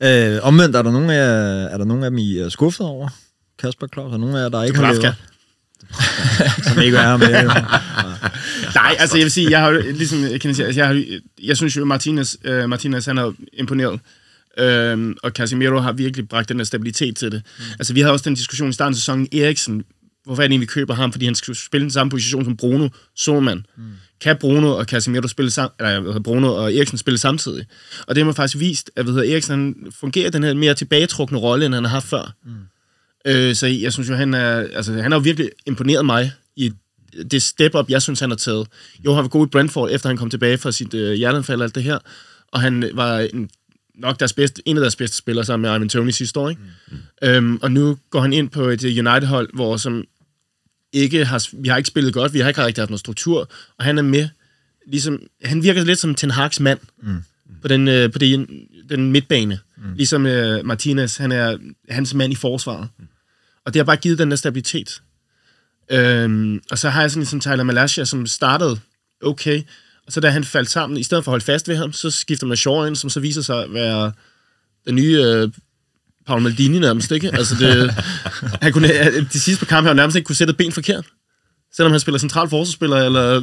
[0.02, 0.36] Ja.
[0.36, 3.10] Øh, omvendt, er der nogen af, er der nogen af dem, I er skuffet over?
[3.60, 5.16] Kasper Claus, er nogen af jer, der ikke har levet?
[6.68, 7.28] som ikke er med.
[8.76, 11.04] Nej, altså jeg vil sige, jeg har ligesom, jeg, kan sige, altså, jeg, har,
[11.44, 14.00] jeg synes jo, Martinez, uh, Martinez han har imponeret.
[14.62, 17.42] Uh, og Casemiro har virkelig bragt den der stabilitet til det.
[17.58, 17.64] Mm.
[17.80, 19.28] Altså, vi havde også den diskussion i starten af sæsonen.
[19.34, 19.84] Eriksen,
[20.26, 21.12] hvorfor er det egentlig, vi køber ham?
[21.12, 23.66] Fordi han skal spille den samme position som Bruno Solman.
[23.78, 23.84] Mm.
[24.22, 27.66] Kan Bruno og Casemiro spille sammen, eller Bruno og Eriksen spille samtidig?
[28.08, 31.66] Og det har man faktisk vist, at ved Eriksen fungerer den her mere tilbagetrukne rolle,
[31.66, 32.34] end han har haft før.
[32.46, 32.52] Mm.
[33.26, 36.72] Øh, så jeg synes jo, han er, altså, han har jo virkelig imponeret mig i
[37.32, 38.68] det step-up, jeg synes, han har taget.
[39.06, 41.64] Jo, han var god i Brentford, efter han kom tilbage fra sit øh, hjerteanfald og
[41.64, 42.00] alt det her.
[42.48, 43.50] Og han var en,
[43.96, 46.50] nok deres bedste, en af deres bedste spillere sammen med Ivan Tony sidste år.
[46.50, 46.62] Ikke?
[46.92, 46.98] Mm.
[47.24, 50.04] Øhm, og nu går han ind på et United-hold, hvor som
[50.94, 53.86] ikke har, vi har ikke spillet godt, vi har ikke rigtig haft noget struktur, og
[53.86, 54.28] han er med,
[54.88, 57.24] ligesom, han virker lidt som Ten Hag's mand mm.
[57.62, 58.48] på den, øh, på den,
[58.90, 59.60] den midtbane.
[59.78, 59.94] Mm.
[59.96, 61.58] Ligesom øh, Martinez, han er
[61.90, 62.88] hans mand i forsvaret.
[63.00, 63.06] Mm.
[63.66, 65.02] Og det har bare givet den der stabilitet.
[65.92, 68.80] Øhm, og så har jeg sådan ligesom Tyler Malasia, som startede
[69.24, 69.62] okay,
[70.08, 72.12] og så da han faldt sammen, i stedet for at holde fast ved ham, så
[72.12, 74.12] skifter man Shaw ind, som så viser sig at være
[74.86, 75.50] den nye øh,
[76.28, 77.28] Paul Maldini nærmest, ikke?
[77.34, 77.92] Altså det,
[78.62, 78.88] han kunne,
[79.34, 81.06] de sidste par kampe har nærmest ikke kunne sætte et ben forkert.
[81.74, 83.40] Selvom han spiller central forsvarsspiller, eller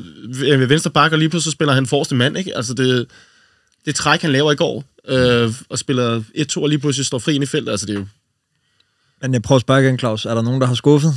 [0.59, 2.57] ved venstre bakke, og lige pludselig spiller han forreste mand, ikke?
[2.57, 3.07] Altså det,
[3.87, 7.35] det træk, han laver i går, øh, og spiller 1-2, og lige pludselig står fri
[7.35, 8.07] ind i feltet, altså det er jo...
[9.23, 10.25] Men jeg prøver at spørge igen, Claus.
[10.25, 11.15] Er der nogen, der har skuffet?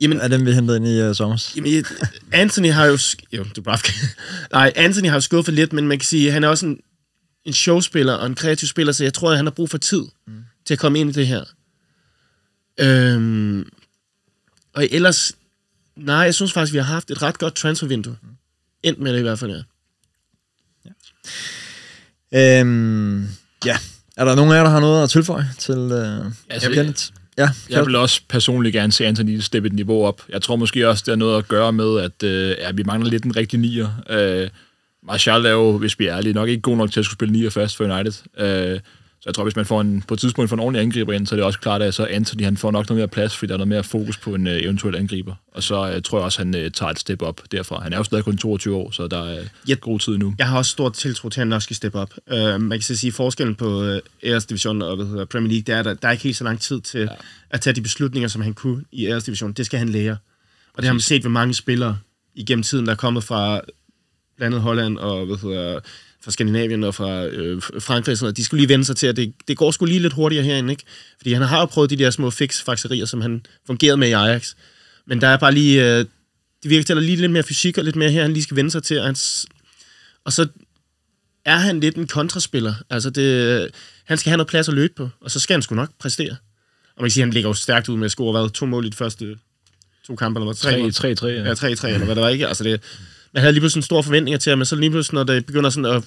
[0.00, 1.52] Jamen, er dem, vi hentede ind i uh, sommer?
[1.56, 1.84] Jamen,
[2.32, 2.98] Anthony har jo...
[3.32, 3.78] Jo, du bare
[4.52, 6.80] Nej, Anthony har jo skuffet lidt, men man kan sige, at han er også en,
[7.44, 10.02] en showspiller og en kreativ spiller, så jeg tror, at han har brug for tid
[10.26, 10.44] mm.
[10.66, 11.44] til at komme ind i det her.
[12.80, 13.68] Øhm,
[14.74, 15.32] og ellers...
[15.96, 18.16] Nej, jeg synes faktisk, vi har haft et ret godt transfervindue.
[18.22, 18.28] Mm.
[18.82, 19.62] Endt med det i hvert fald, ja.
[22.32, 22.60] ja.
[22.60, 23.28] Øhm,
[23.64, 23.78] ja.
[24.16, 27.86] Er der nogen af jer, der har noget at tilføje til uh, altså, Ja, jeg
[27.86, 30.22] vil også personligt gerne se Anthony steppe et niveau op.
[30.28, 33.10] Jeg tror måske også, det har noget at gøre med, at øh, ja, vi mangler
[33.10, 33.88] lidt en rigtig nier.
[34.10, 34.48] Øh,
[35.06, 37.32] Martial er jo, hvis vi er ærlige, nok ikke god nok til at skulle spille
[37.32, 38.12] nier fast for United.
[38.38, 38.80] Øh,
[39.22, 41.26] så jeg tror, hvis man får en, på et tidspunkt får en ordentlig angriber ind,
[41.26, 43.48] så er det også klart, at så Anthony han får nok noget mere plads, fordi
[43.48, 45.34] der er noget mere fokus på en uh, eventuel angriber.
[45.52, 47.82] Og så uh, tror jeg også, han uh, tager et step op derfra.
[47.82, 50.34] Han er jo stadig kun 22 år, så der er uh, ja, god tid nu.
[50.38, 52.14] Jeg har også stor tiltro til, at han nok skal steppe op.
[52.32, 55.62] Uh, man kan så sige, forskellen på uh, Æres Division og hvad hedder, Premier League,
[55.62, 57.06] det er, at der, der er ikke helt så lang tid til ja.
[57.50, 59.52] at tage de beslutninger, som han kunne i Æres Division.
[59.52, 60.12] Det skal han lære.
[60.12, 60.76] Og Præcis.
[60.76, 61.98] det har man set ved mange spillere
[62.34, 63.60] igennem tiden, der er kommet fra
[64.36, 65.80] blandt andet Holland og hvad hedder,
[66.24, 69.16] fra Skandinavien og fra øh, Frankrig, sådan noget, de skulle lige vende sig til, at
[69.16, 70.84] det, det går sgu lige lidt hurtigere herinde, ikke?
[71.16, 74.54] Fordi han har jo prøvet de der små fix-fakserier, som han fungerede med i Ajax.
[75.06, 75.98] Men der er bare lige...
[75.98, 76.04] Øh,
[76.62, 78.32] det virker til, at der er lige lidt mere fysik og lidt mere her, han
[78.32, 78.98] lige skal vende sig til.
[78.98, 79.46] Og, hans,
[80.24, 80.46] og så
[81.44, 82.74] er han lidt en kontraspiller.
[82.90, 83.70] Altså, det,
[84.04, 86.36] han skal have noget plads at løbe på, og så skal han sgu nok præstere.
[86.96, 88.66] Og man kan sige, at han ligger jo stærkt ud med at score hvad, to
[88.66, 89.36] mål i de første
[90.06, 91.12] to kampe, eller hvad?
[91.22, 91.42] 3-3, ja.
[91.42, 92.48] Ja, 3-3, eller hvad det var, ikke?
[92.48, 92.80] Altså, det,
[93.34, 95.70] man havde lige pludselig store forventninger til ham, men så lige pludselig, når det begynder
[95.70, 96.04] sådan at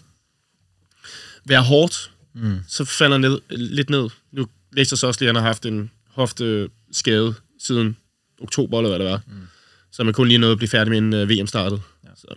[1.46, 2.60] være hårdt, mm.
[2.68, 4.10] så falder ned, lidt ned.
[4.32, 7.98] Nu læste jeg så også lige, at han har haft en hofteskade siden
[8.42, 9.22] oktober, eller hvad det var.
[9.28, 9.48] Mm.
[9.92, 11.82] Så man kun lige nåede at blive færdig med en øh, VM startet.
[12.04, 12.10] Ja.
[12.16, 12.36] Så.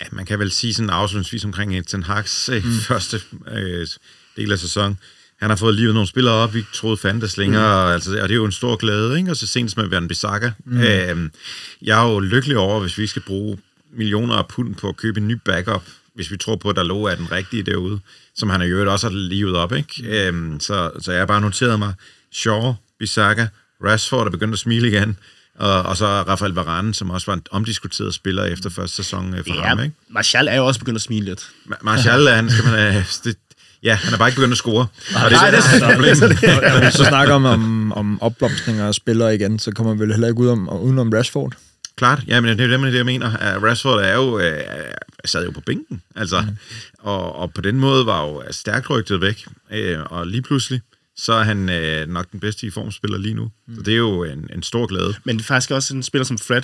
[0.00, 2.72] Ja, man kan vel sige sådan afslutningsvis omkring Ten Hag's øh, mm.
[2.72, 3.86] første øh,
[4.36, 4.98] del af sæsonen.
[5.42, 7.92] Han har fået livet nogle spillere op, vi troede fandtes længere, mm.
[7.92, 9.30] altså, og det er jo en stor glæde, ikke?
[9.30, 10.50] og så sent med Van Bissaka.
[10.64, 10.80] Mm.
[10.80, 11.30] Øh,
[11.82, 13.58] jeg er jo lykkelig over, hvis vi skal bruge
[13.96, 15.82] millioner af pund på at købe en ny backup,
[16.14, 18.00] hvis vi tror på, at der lå er den rigtige derude,
[18.36, 19.72] som han har jo også har livet op.
[19.72, 20.02] Ikke?
[20.02, 20.08] Mm.
[20.08, 21.94] Øhm, så, så jeg har bare noteret mig,
[22.32, 23.46] Shaw, Bissaka,
[23.84, 25.16] Rashford er begyndt at smile igen,
[25.58, 29.44] Og, og så Rafael Varane, som også var en omdiskuteret spiller efter første sæson øh,
[29.46, 29.94] for Ja, ham, ikke?
[30.08, 31.40] Martial er jo også begyndt at smile lidt.
[31.66, 32.74] Ma- Martial, han skal man...
[32.96, 33.36] Øh, det,
[33.82, 34.86] ja, han er bare ikke begyndt at score.
[35.14, 36.16] Og det, Nej, det er problem.
[36.72, 40.12] Når vi så snakker om, om, om opblomstninger af spillere igen, så kommer vi vel
[40.12, 41.52] heller ikke ud om, udenom Rashford.
[41.96, 43.30] Klart, ja, men det er det, det jeg mener.
[43.64, 44.60] Rashford er jo, øh,
[45.24, 46.56] sad jo på bænken, altså, mm.
[46.98, 50.80] og, og på den måde var jo stærkt rygtet væk, øh, og lige pludselig,
[51.16, 53.50] så er han øh, nok den bedste i formspiller lige nu.
[53.68, 53.76] Mm.
[53.76, 55.14] Så det er jo en, en stor glæde.
[55.24, 56.62] Men det er faktisk også en spiller som Fred.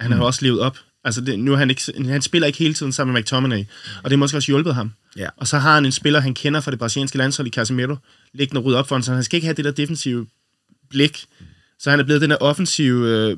[0.00, 0.78] Han har jo også levet op.
[1.04, 3.58] Altså, det, nu han, ikke, han spiller ikke hele tiden sammen med McTominay,
[3.96, 4.92] og det har måske også hjulpet ham.
[5.16, 5.28] Ja.
[5.36, 7.96] Og så har han en spiller, han kender fra det brasilianske landshold i Casemiro,
[8.34, 10.26] liggende og rydde op for ham, så han skal ikke have det der defensive
[10.90, 11.24] blik.
[11.78, 13.36] Så han er blevet den der offensive, øh,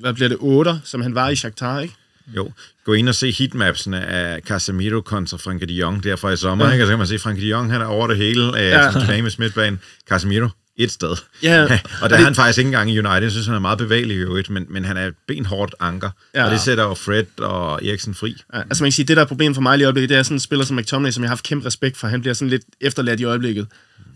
[0.00, 1.94] hvad bliver det, 8, som han var i Shakhtar, ikke?
[2.36, 2.52] Jo,
[2.84, 6.72] gå ind og se heatmapsene af Casemiro kontra Frankie de Jong derfra i sommer, ja.
[6.72, 6.84] ikke?
[6.84, 8.66] Og så kan man se, at Frankie de Jong, han er over det hele, øh,
[8.66, 9.22] Ja.
[9.38, 9.78] midtbane.
[10.08, 11.16] Casemiro, et sted.
[11.42, 11.62] Ja.
[12.02, 13.22] og der er han faktisk ikke engang i United.
[13.22, 16.10] Jeg synes, han er meget bevægelig i øvrigt, men, men han er et benhårdt anker.
[16.34, 16.44] Ja.
[16.44, 18.42] Og det sætter jo Fred og Eriksen fri.
[18.54, 20.16] Ja, altså man kan sige, det der er problemet for mig lige i øjeblikket, det
[20.18, 22.08] er sådan en spiller som McTominay, som jeg har haft kæmpe respekt for.
[22.08, 23.66] Han bliver sådan lidt efterladt i øjeblikket.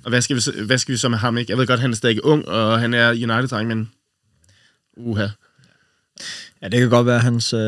[0.04, 1.50] Og hvad skal vi, så- hvad skal vi så med ham, ikke?
[1.50, 3.90] Jeg ved godt, han er stadig ung, og han er United-dreng, men...
[4.96, 5.26] Uha.
[6.62, 7.60] Ja, det kan godt være, hans, øh,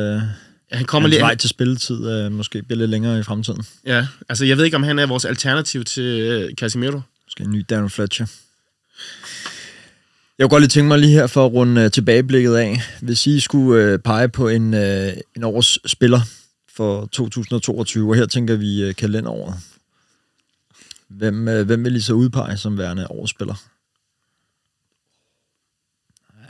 [0.73, 1.21] han kommer hans lige...
[1.21, 3.63] vej til spilletid øh, måske bliver lidt længere i fremtiden.
[3.87, 7.01] Ja, altså jeg ved ikke, om han er vores alternativ til øh, Casemiro.
[7.27, 8.27] Måske en ny Darren Fletcher.
[10.39, 12.81] Jeg kunne godt lige tænke mig lige her for at runde øh, tilbageblikket af.
[13.03, 16.21] Hvis I skulle øh, pege på en, øh, en års spiller
[16.77, 19.55] for 2022, og her tænker vi øh, kalenderåret.
[21.09, 23.55] Hvem, øh, hvem vil I så udpege som værende årsspiller?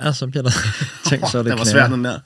[0.04, 0.50] Ja, så bliver der
[1.08, 1.70] tænkt, så er det Det var knager.
[1.70, 2.20] svært, den der.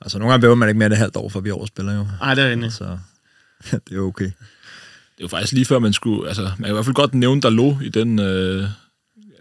[0.00, 2.06] Altså, nogle gange behøver man ikke mere end et halvt år, for vi årsspiller jo.
[2.22, 2.72] Ej, det er enig.
[2.72, 2.98] Så
[3.88, 4.24] det er okay.
[4.24, 6.28] Det er jo faktisk lige før, man skulle...
[6.28, 8.18] Altså, man kan i hvert fald godt nævne Dalot i den...
[8.18, 8.68] Øh,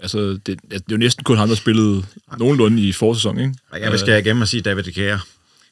[0.03, 2.03] altså, det, det er jo næsten kun ham, der spillede
[2.37, 3.53] nogenlunde i forsæson, ikke?
[3.71, 5.17] Og jeg vil skære igennem og sige David De Gea,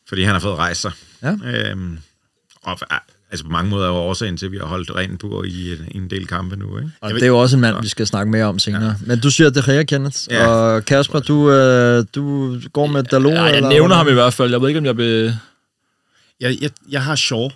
[0.10, 0.92] fordi han har fået rejst sig.
[1.24, 1.36] Ja.
[1.46, 1.98] Øhm,
[2.62, 2.78] og
[3.32, 5.78] altså på mange måder er jo årsagen til, at vi har holdt rent på i
[5.92, 6.78] en, del kampe nu.
[6.78, 6.92] Ikke?
[7.02, 8.84] Og det er jo også en mand, vi skal snakke mere om senere.
[8.84, 8.94] Ja.
[9.06, 10.18] Men du siger det her, Kenneth.
[10.30, 10.48] Ja.
[10.48, 13.34] Og Kasper, du, øh, du går med Dalot?
[13.34, 13.98] Ja, jeg eller nævner hvad?
[13.98, 14.52] ham i hvert fald.
[14.52, 15.36] Jeg ved ikke, om jeg vil...
[16.40, 17.50] Jeg, jeg, jeg har Shaw.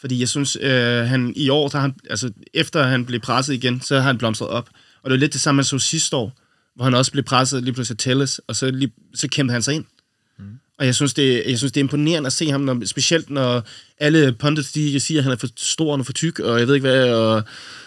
[0.00, 3.80] Fordi jeg synes, øh, han i år, der han, altså efter han blev presset igen,
[3.80, 4.68] så har han blomstret op.
[5.02, 6.32] Og det var lidt det samme, man så sidste år,
[6.76, 9.62] hvor han også blev presset lige pludselig af Telles, og så, lige, så kæmpede han
[9.62, 9.84] sig ind.
[10.38, 10.44] Mm.
[10.78, 13.62] Og jeg synes, det, jeg synes, det er imponerende at se ham, når, specielt når
[13.98, 16.74] alle pundits, de siger, at han er for stor og for tyk, og jeg ved
[16.74, 17.42] ikke hvad, og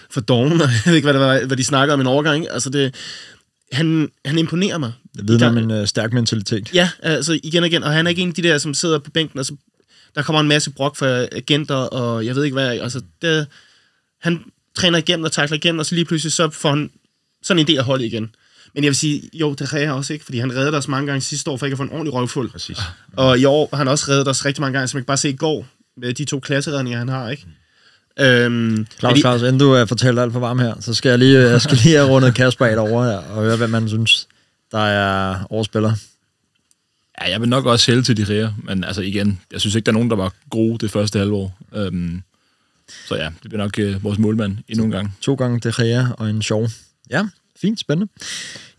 [0.10, 2.50] for doven, og jeg ved ikke, hvad, der var, hvad de snakker om en overgang.
[2.50, 2.96] Altså det,
[3.72, 4.92] han, han imponerer mig.
[5.18, 6.74] Det vidner om en øh, stærk mentalitet.
[6.74, 7.84] Ja, altså igen og igen.
[7.84, 9.56] Og han er ikke en af de der, som sidder på bænken, og så
[10.16, 12.80] der kommer en masse brok for agenter, og jeg ved ikke hvad.
[12.80, 13.48] Altså, det,
[14.22, 14.44] han
[14.76, 16.90] træner igennem og takler igennem, og så lige pludselig så får han
[17.44, 18.36] sådan en del af holdet igen.
[18.76, 21.22] Men jeg vil sige, jo, det redder også ikke, fordi han reddede os mange gange
[21.22, 22.52] sidste år, for ikke at få en ordentlig røvfuld.
[22.52, 22.78] Præcis.
[23.18, 25.18] Og i år har han også reddet os rigtig mange gange, som jeg kan bare
[25.18, 25.66] se i går,
[25.98, 27.46] med de to klasseredninger, han har, ikke?
[28.20, 31.20] Øhm, Claus, i- Claus, inden du uh, fortæller alt for varm her, så skal jeg
[31.20, 34.28] lige, jeg skal lige have rundet Kasper af over her, og høre, hvad man synes,
[34.72, 35.94] der er årsspiller.
[37.22, 39.86] Ja, jeg vil nok også hælde til de rære, men altså igen, jeg synes ikke,
[39.86, 41.58] der er nogen, der var gode det første halvår.
[41.76, 42.22] Øhm,
[43.08, 45.18] så ja, det bliver nok øh, vores målmand endnu en gang.
[45.22, 46.68] To gange De Gea og en sjov.
[47.10, 47.28] Ja,
[47.62, 48.12] fint, spændende.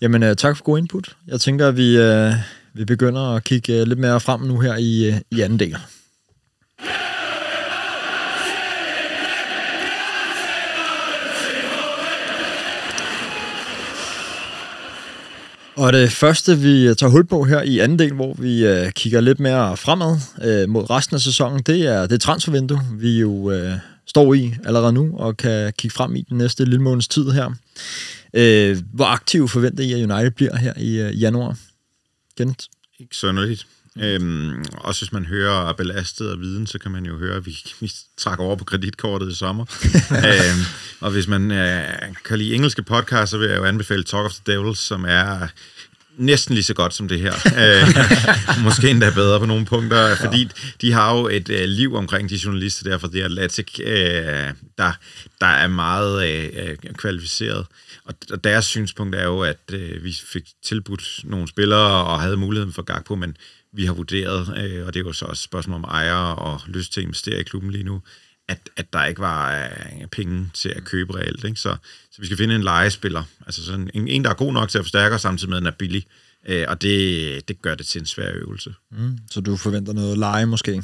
[0.00, 1.16] Jamen, uh, tak for god input.
[1.26, 2.32] Jeg tænker, at vi, uh,
[2.72, 5.76] vi begynder at kigge uh, lidt mere frem nu her i, uh, i anden del.
[15.76, 19.20] Og det første, vi tager hul på her i anden del, hvor vi øh, kigger
[19.20, 23.72] lidt mere fremad øh, mod resten af sæsonen, det er det transfervindue, vi jo øh,
[24.06, 27.54] står i allerede nu, og kan kigge frem i den næste lille måneds tid her.
[28.34, 31.56] Øh, hvor aktiv forventer I, at United bliver her i øh, januar?
[32.36, 32.64] Kenneth?
[33.00, 33.66] Ikke sønderligt.
[33.98, 37.56] Øhm, også hvis man hører belastet af viden, så kan man jo høre, at vi,
[37.80, 39.64] vi trækker over på kreditkortet i sommer.
[40.28, 40.64] øhm,
[41.00, 41.84] og hvis man øh,
[42.24, 45.48] kan lide engelske podcasts, så vil jeg jo anbefale Talk of the Devils, som er
[46.16, 47.34] næsten lige så godt som det her.
[47.62, 50.48] øh, måske endda bedre på nogle punkter, fordi
[50.80, 54.92] de har jo et øh, liv omkring de journalister der fra The Atlantic, øh, der,
[55.40, 57.66] der er meget øh, kvalificeret.
[58.04, 62.36] Og, og deres synspunkt er jo, at øh, vi fik tilbudt nogle spillere og havde
[62.36, 63.36] muligheden for gag på, men
[63.72, 66.60] vi har vurderet, øh, og det er jo så også et spørgsmål om ejere og
[66.66, 68.02] lyst til at investere i klubben lige nu,
[68.48, 71.44] at, at der ikke var øh, penge til at købe reelt.
[71.44, 71.60] Ikke?
[71.60, 71.76] Så,
[72.10, 74.78] så vi skal finde en legespiller, altså sådan en, en, der er god nok til
[74.78, 76.06] at forstærke, og samtidig med, at den er billig.
[76.48, 78.74] Øh, og det, det gør det til en svær øvelse.
[78.90, 79.18] Mm.
[79.30, 80.82] Så du forventer noget leje måske?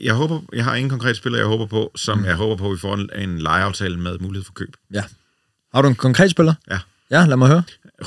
[0.00, 2.24] Jeg håber, jeg har ingen konkret spiller, jeg håber på, som mm.
[2.24, 4.76] jeg håber på, at vi får en, en lejeaftale med mulighed for køb.
[4.94, 5.04] Ja.
[5.74, 6.54] Har du en konkret spiller?
[6.70, 6.78] Ja,
[7.10, 7.62] Ja, lad mig høre.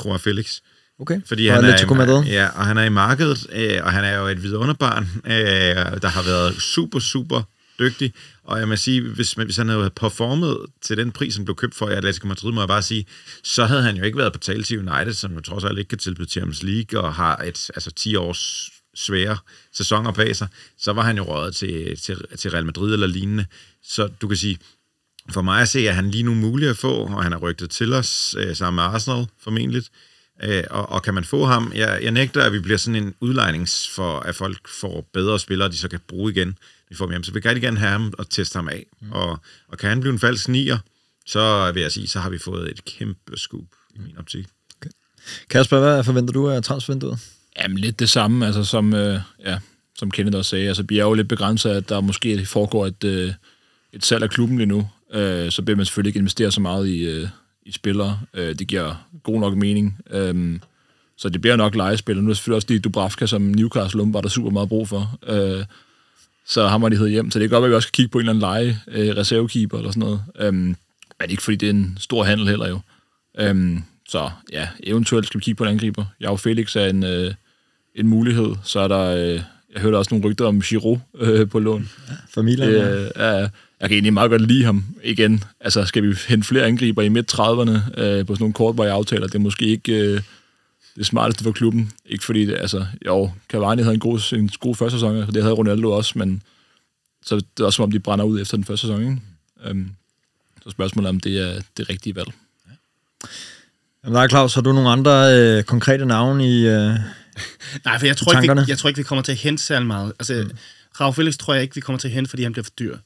[0.05, 0.59] Juan Felix.
[0.99, 1.21] Okay.
[1.25, 4.17] Fordi Og han er, i, ja, og han er i markedet, øh, og han er
[4.17, 7.41] jo et vidunderbarn, øh, der har været super, super
[7.79, 8.13] dygtig.
[8.43, 11.55] Og jeg må sige, hvis, man, hvis han havde performet til den pris, som blev
[11.55, 13.05] købt for i Atletico Madrid, må jeg bare sige,
[13.43, 15.89] så havde han jo ikke været på tale til United, som jo trods alt ikke
[15.89, 19.37] kan tilbyde Champions League, og har et altså 10 års svære
[19.73, 23.45] sæsoner bag sig, så var han jo røget til, til, til Real Madrid eller lignende.
[23.83, 24.57] Så du kan sige,
[25.29, 27.69] for mig at se, at han lige nu mulig at få, og han er rygtet
[27.69, 29.83] til os øh, sammen med Arsenal formentlig.
[30.43, 31.71] Øh, og, og kan man få ham?
[31.75, 35.69] Jeg, jeg nægter, at vi bliver sådan en udlejnings for, at folk får bedre spillere,
[35.69, 36.57] de så kan bruge igen.
[36.93, 37.23] Vi får dem hjem.
[37.23, 38.85] Så vi vil rigtig gerne have ham og teste ham af.
[39.01, 39.11] Mm.
[39.11, 40.77] Og, og kan han blive en falsk nier,
[41.25, 44.45] så vil jeg sige, så har vi fået et kæmpe scoop i min optik.
[45.49, 47.19] Kasper, hvad forventer du af transfervinduet?
[47.59, 49.59] Jamen lidt det samme, altså som, øh, ja,
[49.97, 50.67] som Kenneth også sagde.
[50.67, 53.33] Altså, vi er jo lidt begrænset, at der måske foregår et, øh,
[53.93, 54.89] et salg af klubben lige nu.
[55.13, 57.27] Øh, så bliver man selvfølgelig ikke investere så meget i, øh,
[57.65, 58.19] i spillere.
[58.33, 59.97] Øh, det giver god nok mening.
[60.09, 60.59] Øh,
[61.17, 62.23] så det bliver nok legespillere.
[62.23, 65.19] Nu er det selvfølgelig også lige Dubravka, som Newcastle var der super meget brug for.
[65.27, 65.65] Øh,
[66.45, 67.31] så har man det hjem.
[67.31, 68.79] Så det kan godt være, at vi også kan kigge på en eller anden leje
[68.87, 70.21] øh, reservekeeper eller sådan noget.
[70.39, 72.79] Øh, men ikke fordi det er en stor handel heller jo.
[73.39, 73.79] Øh,
[74.09, 76.05] så ja, eventuelt skal vi kigge på en angriber.
[76.19, 77.33] Jeg Felix er en, øh,
[77.95, 78.55] en mulighed.
[78.63, 79.41] Så er der, øh,
[79.73, 81.89] jeg hørte også nogle rygter om Giroud øh, på lån.
[82.29, 82.69] For Milan?
[82.69, 83.03] Det, ja.
[83.03, 85.43] øh, er, jeg kan egentlig meget godt lide ham igen.
[85.59, 89.27] Altså, skal vi hente flere angriber i midt-30'erne øh, på sådan nogle kortvarige aftaler?
[89.27, 90.21] Det er måske ikke øh,
[90.95, 91.91] det smarteste for klubben.
[92.05, 95.43] Ikke fordi, det, altså, jo, Cavani havde en god, en god første sæson, og det
[95.43, 96.43] havde Ronaldo også, men
[97.25, 99.01] så det er også som om, de brænder ud efter den første sæson.
[99.01, 99.21] Ikke?
[99.71, 99.95] Um,
[100.63, 102.33] så spørgsmålet er, om det er det rigtige valg.
[104.03, 106.67] Jamen, der er Claus, har du nogle andre øh, konkrete navne i...
[106.67, 106.95] Øh,
[107.85, 109.87] Nej, for jeg tror, ikke, vi, jeg tror ikke, vi kommer til at hente særlig
[109.87, 110.13] meget.
[110.19, 110.57] Altså, mm.
[110.99, 112.97] Rav Felix tror jeg ikke, vi kommer til at hente, fordi han bliver for dyr.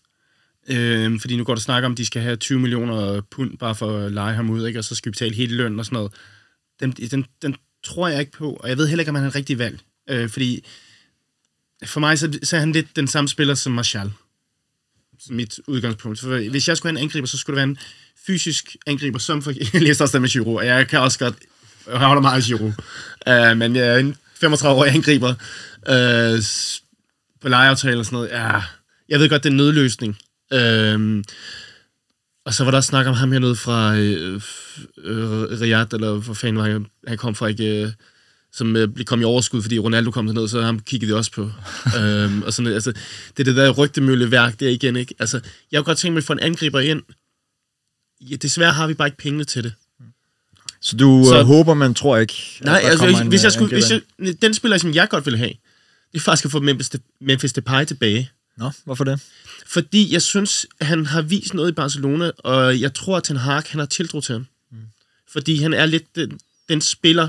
[0.69, 3.75] Øhm, fordi nu går der snak om, at de skal have 20 millioner pund bare
[3.75, 4.79] for at lege ham ud, ikke?
[4.79, 6.11] og så skal vi betale hele løn og sådan noget.
[6.79, 7.55] Den, den, den
[7.87, 9.79] tror jeg ikke på, og jeg ved heller ikke, om han er en rigtig valg.
[10.09, 10.65] Øh, fordi
[11.85, 14.11] for mig så, så er han lidt den samme spiller som Martial.
[15.19, 16.19] Som mit udgangspunkt.
[16.19, 17.77] For hvis jeg skulle have en angriber, så skulle det være en
[18.27, 19.51] fysisk angriber, som for...
[19.73, 21.35] Jeg læste også det med Giroud, og jeg kan også godt...
[21.87, 22.73] Jeg holder meget af Giroud.
[23.27, 25.29] Uh, men jeg er en 35-årig angriber
[25.89, 26.43] uh,
[27.41, 28.29] på lejeaftale og sådan noget.
[28.29, 28.61] Ja,
[29.09, 30.17] jeg ved godt, det er en nødløsning.
[30.51, 31.23] Uh,
[32.47, 34.41] og så var der også snak om ham hernede fra øh,
[35.03, 37.89] øh, Riyadh, eller hvor fanden var han, han kom fra, ikke, øh,
[38.53, 41.31] som øh, blev- kom i overskud, fordi Ronaldo kom ned, så ham kiggede vi også
[41.31, 41.41] på.
[41.99, 42.91] øhm, og sådan, altså,
[43.37, 45.15] det er det der rygtemølleværk der igen, ikke?
[45.19, 45.39] Altså,
[45.71, 47.01] jeg kunne godt tænke mig at få en angriber ind.
[48.21, 49.73] Ja, desværre har vi bare ikke pengene til det.
[50.81, 53.43] så du Så- øh, håber, man tror ikke, at Nej, der altså, hvis, en, hvis
[53.43, 55.53] jeg øh, skulle, hvis angriber jeg, den spiller, som jeg godt vil have,
[56.13, 58.29] det er faktisk at få Memphis, Memphis Depay tilbage.
[58.57, 59.21] Nå, hvorfor det?
[59.65, 63.63] Fordi jeg synes, han har vist noget i Barcelona, og jeg tror, at Ten Hag,
[63.67, 64.47] han har tiltro til ham.
[64.71, 64.77] Mm.
[65.27, 66.39] Fordi han er lidt den,
[66.69, 67.27] den spiller,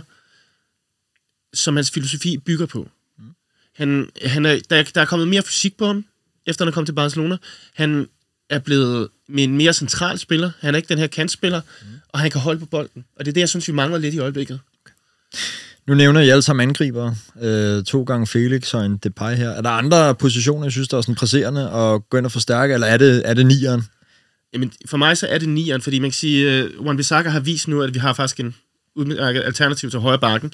[1.54, 2.88] som hans filosofi bygger på.
[3.18, 3.24] Mm.
[3.72, 6.04] Han, han er, der, der er kommet mere fysik på ham,
[6.46, 7.36] efter han er kommet til Barcelona.
[7.74, 8.08] Han
[8.50, 10.50] er blevet en mere central spiller.
[10.60, 11.86] Han er ikke den her kantspiller, mm.
[12.08, 13.04] og han kan holde på bolden.
[13.16, 14.60] Og det er det, jeg synes, vi mangler lidt i øjeblikket.
[15.88, 17.14] Nu nævner I alle sammen angriber.
[17.40, 19.48] Øh, to gange Felix og en Depay her.
[19.48, 22.74] Er der andre positioner, jeg synes, der er sådan presserende at gå ind og forstærke,
[22.74, 23.82] eller er det, er det nieren?
[24.52, 27.28] Jamen, for mig så er det nieren, fordi man kan sige, øh, uh, Juan Bissaka
[27.28, 28.54] har vist nu, at vi har faktisk en
[28.96, 30.52] udmærket alternativ til højre bakken.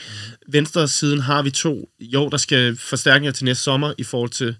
[0.48, 1.88] Venstre siden har vi to.
[2.00, 4.56] Jo, der skal forstærkninger til næste sommer i forhold til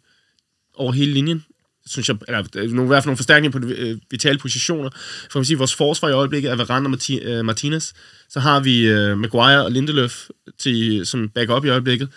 [0.75, 1.45] over hele linjen.
[1.87, 4.91] Synes jeg, eller, er nogle, i hvert fald nogle forstærkninger på de øh, vitale positioner.
[5.31, 7.93] For man sige, vores forsvar i øjeblikket er Varane og Marti, øh, Martinez.
[8.29, 12.09] Så har vi øh, Maguire og Lindeløf til, som backup i øjeblikket.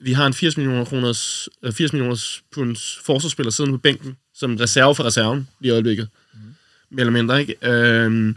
[0.00, 4.56] Vi har en 80 millioner kroners, øh, 80 millioner punds forsvarsspiller siden på bænken, som
[4.56, 6.08] reserve for reserven i øjeblikket.
[6.34, 6.40] Mm.
[6.90, 7.56] Mere eller mindre, ikke?
[7.62, 8.36] Øhm,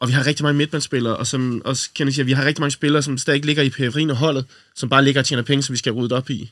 [0.00, 2.60] og vi har rigtig mange midtbandsspillere, og som også kan jeg sige, vi har rigtig
[2.62, 5.42] mange spillere, som stadig ikke ligger i periferien af holdet, som bare ligger og tjener
[5.42, 6.50] penge, som vi skal have ryddet op i.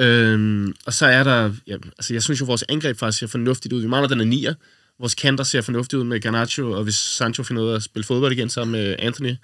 [0.00, 3.72] Øhm, og så er der, ja, altså jeg synes jo, vores angreb faktisk ser fornuftigt
[3.72, 3.80] ud.
[3.80, 4.54] Vi mangler den er nier.
[5.00, 8.04] Vores kanter ser fornuftigt ud med Garnacho, og hvis Sancho finder ud af at spille
[8.04, 9.34] fodbold igen sammen med Anthony,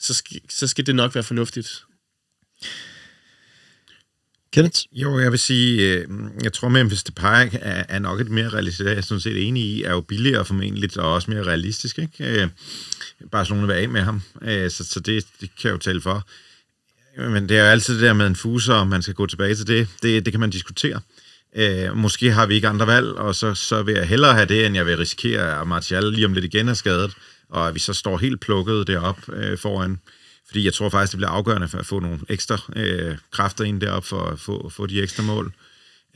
[0.00, 1.84] så skal, så skal det nok være fornuftigt.
[4.52, 4.80] Kenneth?
[4.92, 6.08] Jo, jeg vil sige, øh,
[6.42, 9.62] jeg tror Memphis Depay er, er nok et mere realistisk, jeg er sådan set enig
[9.62, 12.42] i, er jo billigere formentlig, og også mere realistisk, ikke?
[12.42, 12.48] Øh,
[13.32, 16.26] Barcelona vil af med ham, øh, så, så det, det kan jeg jo tale for.
[17.18, 19.54] Men det er jo altid det der med en fuser, om man skal gå tilbage
[19.54, 21.00] til det, det, det kan man diskutere.
[21.56, 24.66] Øh, måske har vi ikke andre valg, og så, så vil jeg hellere have det,
[24.66, 27.12] end jeg vil risikere, at Martial lige om lidt igen er skadet,
[27.50, 29.98] og at vi så står helt plukket derop øh, foran.
[30.46, 33.80] Fordi jeg tror faktisk, det bliver afgørende for at få nogle ekstra øh, kræfter ind
[33.80, 35.52] derop for at få, få de ekstra mål.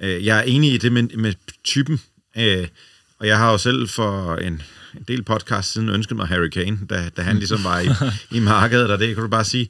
[0.03, 1.34] Øh, jeg er enig i det med, med
[1.64, 2.00] typen,
[2.38, 2.68] øh,
[3.18, 4.62] og jeg har jo selv for en,
[4.94, 7.88] en del podcast siden ønsket mig Harry Kane, da, da han ligesom var i,
[8.36, 9.68] i markedet, og det kan du bare sige,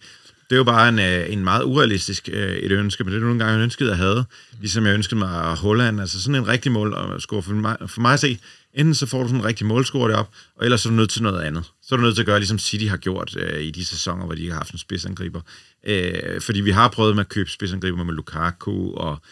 [0.52, 3.24] det er jo bare en, øh, en meget urealistisk øh, et ønske, men det er
[3.24, 4.24] nogle gange, ønsket, jeg havde.
[4.60, 6.00] Ligesom jeg ønskede mig Holland.
[6.00, 8.38] Altså sådan en rigtig mål at score for mig, for mig at se.
[8.74, 11.10] Enten så får du sådan en rigtig målscore derop, og ellers så er du nødt
[11.10, 11.64] til noget andet.
[11.82, 14.24] Så er du nødt til at gøre, ligesom City har gjort øh, i de sæsoner,
[14.24, 15.40] hvor de ikke har haft en spidsangriber.
[15.86, 19.22] Øh, fordi vi har prøvet med at købe spidsangriber med Lukaku, og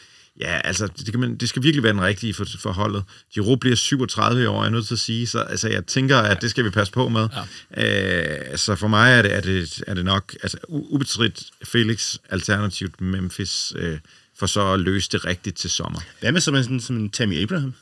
[0.40, 3.04] ja, altså, det, kan man, det skal virkelig være den rigtige for, for holdet.
[3.34, 6.42] Giroud bliver 37 år, jeg er nødt til at sige, så altså, jeg tænker, at
[6.42, 7.28] det skal vi passe på med.
[7.76, 8.50] Ja.
[8.52, 12.16] Øh, så for mig er det, er det, er det nok, altså u- ubestridt Felix,
[12.30, 13.98] alternativt Memphis, øh,
[14.38, 16.00] for så at løse det rigtigt til sommer.
[16.20, 17.74] Hvad med sådan, sådan, som en Tammy Abraham?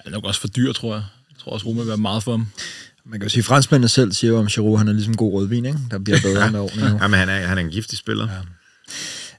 [0.00, 1.04] Han er nok også for dyr, tror jeg.
[1.30, 2.46] Jeg tror også, Roma vil være meget for ham.
[3.04, 5.32] Man kan jo sige, at franskmændene selv siger jo om Giroud, han er ligesom god
[5.32, 5.78] rødvin, ikke?
[5.90, 6.98] Der bliver bedre med årene nu.
[7.02, 8.28] Jamen, han er, han er en giftig spiller.
[8.32, 8.38] Ja.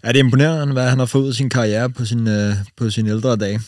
[0.03, 2.89] Er det imponerende, hvad han har fået ud af sin karriere på sin, øh, på
[2.89, 3.61] sine ældre dage?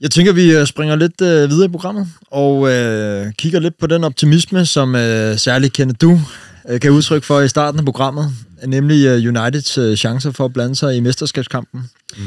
[0.00, 3.86] Jeg tænker, vi øh, springer lidt øh, videre i programmet, og øh, kigger lidt på
[3.86, 6.20] den optimisme, som øh, særligt Kenneth du
[6.68, 8.32] øh, kan udtrykke for i starten af programmet,
[8.66, 11.90] nemlig øh, Uniteds øh, chancer for at blande sig i mesterskabskampen.
[12.16, 12.22] Mm.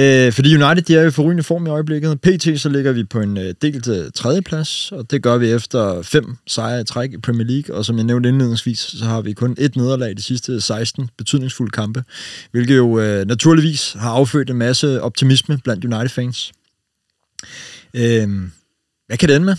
[0.00, 2.20] Øh, fordi United de er i forrygende form i øjeblikket.
[2.20, 6.36] PT så ligger vi på en øh, delt tredjeplads, og det gør vi efter fem
[6.46, 9.56] sejre i træk i Premier League, og som jeg nævnte indledningsvis, så har vi kun
[9.58, 12.04] et nederlag i de sidste 16 betydningsfulde kampe,
[12.50, 16.52] hvilket jo øh, naturligvis har affødt en masse optimisme blandt United-fans.
[17.94, 18.28] Øh,
[19.06, 19.56] hvad kan det ende med,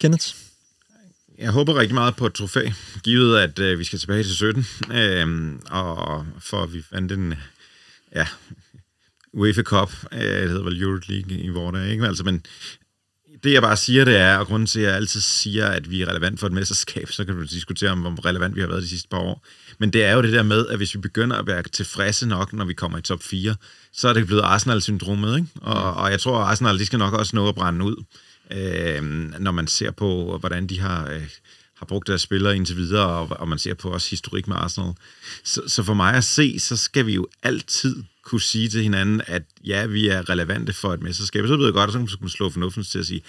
[0.00, 0.26] Kenneth?
[1.42, 2.68] Jeg håber rigtig meget på et trofæ,
[3.02, 7.34] givet at øh, vi skal tilbage til 17, øh, og for at vi fandt den,
[8.14, 8.26] ja,
[9.32, 12.06] UEFA Cup, øh, det hedder vel Euro League i vores dag, ikke?
[12.06, 12.46] Altså, men
[13.44, 16.02] det jeg bare siger, det er, og grunden til, at jeg altid siger, at vi
[16.02, 18.82] er relevant for et mesterskab, så kan du diskutere om, hvor relevant vi har været
[18.82, 19.46] de sidste par år.
[19.78, 22.52] Men det er jo det der med, at hvis vi begynder at være tilfredse nok,
[22.52, 23.54] når vi kommer i top 4,
[23.92, 25.48] så er det blevet Arsenal-syndromet, ikke?
[25.60, 28.04] Og, og jeg tror, at Arsenal, de skal nok også nå at brænde ud,
[28.54, 29.02] øh,
[29.40, 31.10] når man ser på, hvordan de har...
[31.10, 31.28] Øh,
[31.82, 34.92] har brugt deres spillere indtil videre, og, og man ser på også historik med Arsenal.
[35.44, 39.22] Så, så for mig at se, så skal vi jo altid kunne sige til hinanden,
[39.26, 41.46] at ja, vi er relevante for et mesterskab.
[41.46, 43.22] Så ved jeg godt, at så kan man slå fornuften til at sige,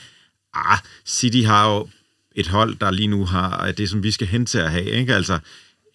[0.54, 1.90] ah, City har jo
[2.36, 4.86] et hold, der lige nu har det, som vi skal hen til at have.
[4.86, 5.16] Ikke?
[5.16, 5.40] Altså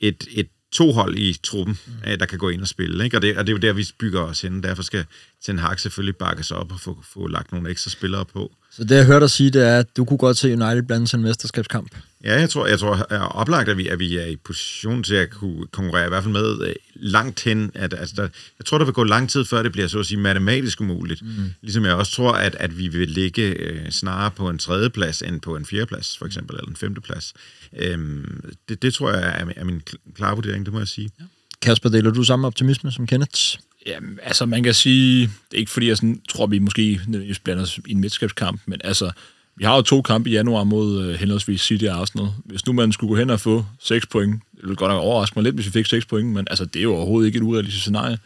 [0.01, 2.19] et, et to hold i truppen, mm.
[2.19, 3.05] der kan gå ind og spille.
[3.05, 3.17] Ikke?
[3.17, 4.63] Og, det, og det er jo der, vi bygger os hen.
[4.63, 5.05] Derfor skal
[5.45, 8.53] Ten Hag selvfølgelig bakkes op og få, få lagt nogle ekstra spillere på.
[8.79, 11.07] Så det, jeg hørte dig sige, det er, at du kunne godt se United blande
[11.07, 11.97] sig en mesterskabskamp.
[12.25, 15.15] Ja, jeg tror, jeg tror er oplagt, at vi, at vi er i position til
[15.15, 17.71] at kunne konkurrere, i hvert fald med øh, langt hen.
[17.75, 18.23] At, altså der,
[18.59, 21.23] jeg tror, der vil gå lang tid, før det bliver så at sige matematisk umuligt.
[21.23, 21.29] Mm.
[21.63, 25.23] Ligesom jeg også tror, at, at vi vil ligge øh, snarere på en tredje plads,
[25.23, 27.35] end på en fjerde plads, for eksempel, eller en femte plads.
[27.77, 29.83] Øhm, det, det tror jeg er, er min
[30.15, 31.11] klare vurdering, det må jeg sige.
[31.21, 31.25] Ja.
[31.63, 33.59] Kasper, deler du samme optimisme som Kenneth?
[33.89, 37.39] Jamen, altså man kan sige, det er ikke fordi, jeg sådan, tror, vi måske nødvendigvis
[37.39, 39.11] blander os i en mesterskabskamp, men altså,
[39.57, 42.29] vi har jo to kampe i januar mod uh, henholdsvis City og Arsenal.
[42.45, 45.35] Hvis nu man skulle gå hen og få 6 point, det ville godt nok overraske
[45.37, 47.43] mig lidt, hvis vi fik 6 point, men altså, det er jo overhovedet ikke et
[47.43, 48.19] urealistisk scenarie.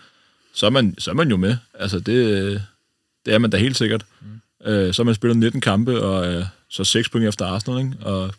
[0.55, 1.57] Så er man, så er man jo med.
[1.75, 2.63] Altså, det,
[3.27, 4.05] det er man da helt sikkert.
[4.21, 4.27] Mm.
[4.61, 7.97] Uh, så har man spillet 19 kampe, og uh, så 6 point efter Arsenal, ikke?
[8.01, 8.35] Og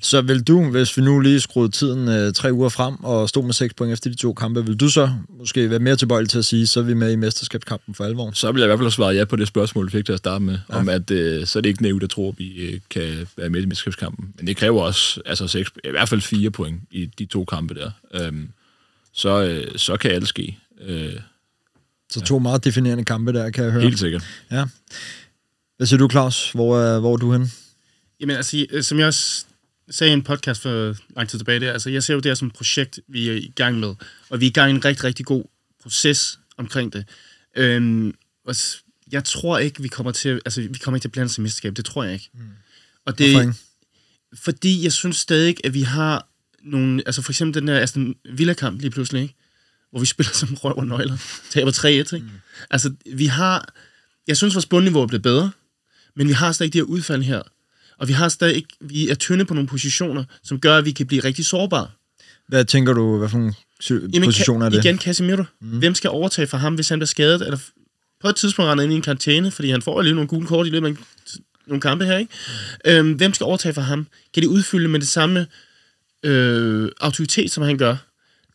[0.00, 3.44] så vil du, hvis vi nu lige skruede tiden øh, tre uger frem og stod
[3.44, 6.38] med seks point efter de to kampe, vil du så måske være mere tilbøjelig til
[6.38, 8.30] at sige, så er vi med i mesterskabskampen for alvor?
[8.32, 10.18] Så vil jeg i hvert fald svare ja på det spørgsmål, vi fik til at
[10.18, 10.76] starte med, ja.
[10.76, 13.50] om at øh, så er det ikke nævnt, der tror, at vi øh, kan være
[13.50, 14.28] med i mesterskabskampen.
[14.36, 17.74] Men det kræver også altså seks, i hvert fald fire point i de to kampe
[17.74, 17.90] der.
[18.14, 18.48] Øhm,
[19.12, 20.58] så, øh, så kan alt ske.
[20.80, 21.12] Øh,
[22.10, 22.42] så to ja.
[22.42, 23.82] meget definerende kampe der, kan jeg høre.
[23.82, 24.24] Helt sikkert.
[24.50, 24.64] Ja.
[25.76, 26.52] Hvad siger du, Claus?
[26.52, 27.50] Hvor er, hvor er du henne?
[28.20, 29.44] Jamen altså, som jeg også
[29.90, 32.34] sagde i en podcast for lang tid tilbage, der, altså jeg ser jo det her
[32.34, 33.94] som et projekt, vi er i gang med,
[34.28, 35.44] og vi er i gang i en rigtig, rigtig god
[35.82, 37.04] proces omkring det.
[37.56, 38.14] Øhm,
[38.46, 38.54] og
[39.12, 41.70] jeg tror ikke, vi kommer til, altså vi kommer ikke til at blande sig i
[41.70, 42.30] det tror jeg ikke.
[42.34, 42.40] Mm.
[43.06, 43.58] Og det, Hvorfor ikke?
[44.34, 46.28] Fordi jeg synes stadig, at vi har
[46.62, 49.34] nogle, altså for eksempel den der Aston Villa-kamp lige pludselig, ikke?
[49.90, 51.16] hvor vi spiller som røv og nøgler,
[51.50, 52.18] taber 3-1, ikke?
[52.18, 52.30] Mm.
[52.70, 53.74] Altså, vi har,
[54.26, 55.50] jeg synes, vores bundniveau er blevet bedre,
[56.16, 57.42] men vi har stadig de her udfald her,
[58.04, 60.90] og vi har stadig ikke, vi er tynde på nogle positioner, som gør, at vi
[60.90, 61.88] kan blive rigtig sårbare.
[62.48, 63.54] Hvad tænker du, hvad for nogle
[63.90, 64.84] Jamen, positioner er det?
[64.84, 65.44] Igen, Casemiro.
[65.60, 65.78] Mm.
[65.78, 67.42] Hvem skal overtage for ham, hvis han bliver skadet?
[67.42, 67.58] Eller
[68.20, 70.66] på et tidspunkt render ind i en karantæne, fordi han får lige nogle gule kort
[70.66, 70.94] i løbet af
[71.66, 72.32] nogle kampe her, ikke?
[72.84, 72.90] Mm.
[72.90, 74.06] Øhm, hvem skal overtage for ham?
[74.34, 75.46] Kan de udfylde med det samme
[76.22, 77.96] øh, autoritet, som han gør?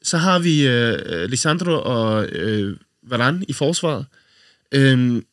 [0.03, 4.05] Så har vi øh, Lisandro og øh, Varane i forsvaret.
[4.71, 5.25] Øhm,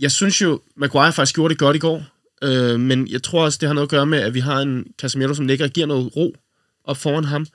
[0.00, 2.17] jeg synes jo, Maguire faktisk gjorde det godt i går.
[2.42, 4.86] Øh, men jeg tror også, det har noget at gøre med, at vi har en
[4.98, 6.36] Casemiro, som ligger og giver noget ro
[6.84, 7.46] op foran ham,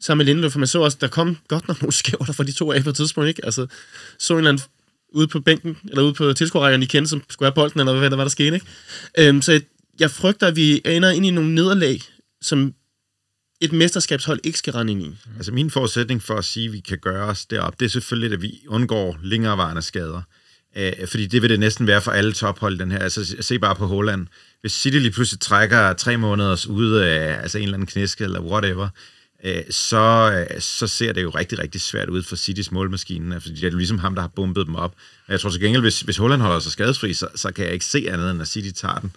[0.00, 2.52] sammen med Lindeløf, for man så også, der kom godt nok nogle skæver fra de
[2.52, 3.44] to af på et tidspunkt, ikke?
[3.44, 3.66] Altså,
[4.18, 4.64] så en eller anden
[5.14, 8.10] ude på bænken, eller ude på tilskuerrækkerne i kende, som skulle have bolden, eller hvad
[8.10, 8.66] der var, der skete, ikke?
[9.18, 9.62] Øhm, så jeg,
[10.00, 12.00] jeg frygter, at vi ender ind i nogle nederlag,
[12.42, 12.74] som
[13.60, 15.10] et mesterskabshold ikke skal rende ind i.
[15.36, 18.32] Altså min forudsætning for at sige, at vi kan gøre os derop, det er selvfølgelig,
[18.32, 20.22] at vi undgår længerevarende skader.
[20.76, 22.98] Øh, fordi det vil det næsten være for alle tophold, den her.
[22.98, 24.26] Altså se bare på Holland.
[24.60, 28.40] Hvis City lige pludselig trækker tre måneders ude af altså en eller anden knæske eller
[28.40, 28.88] whatever,
[29.44, 33.54] øh, så, øh, så ser det jo rigtig, rigtig svært ud for Citys målmaskine, fordi
[33.54, 34.94] det er jo ligesom ham, der har bumpet dem op.
[35.26, 37.72] Og jeg tror til gengæld, hvis, hvis Holland holder sig skadesfri, så, så kan jeg
[37.72, 39.12] ikke se andet, end at City tager den.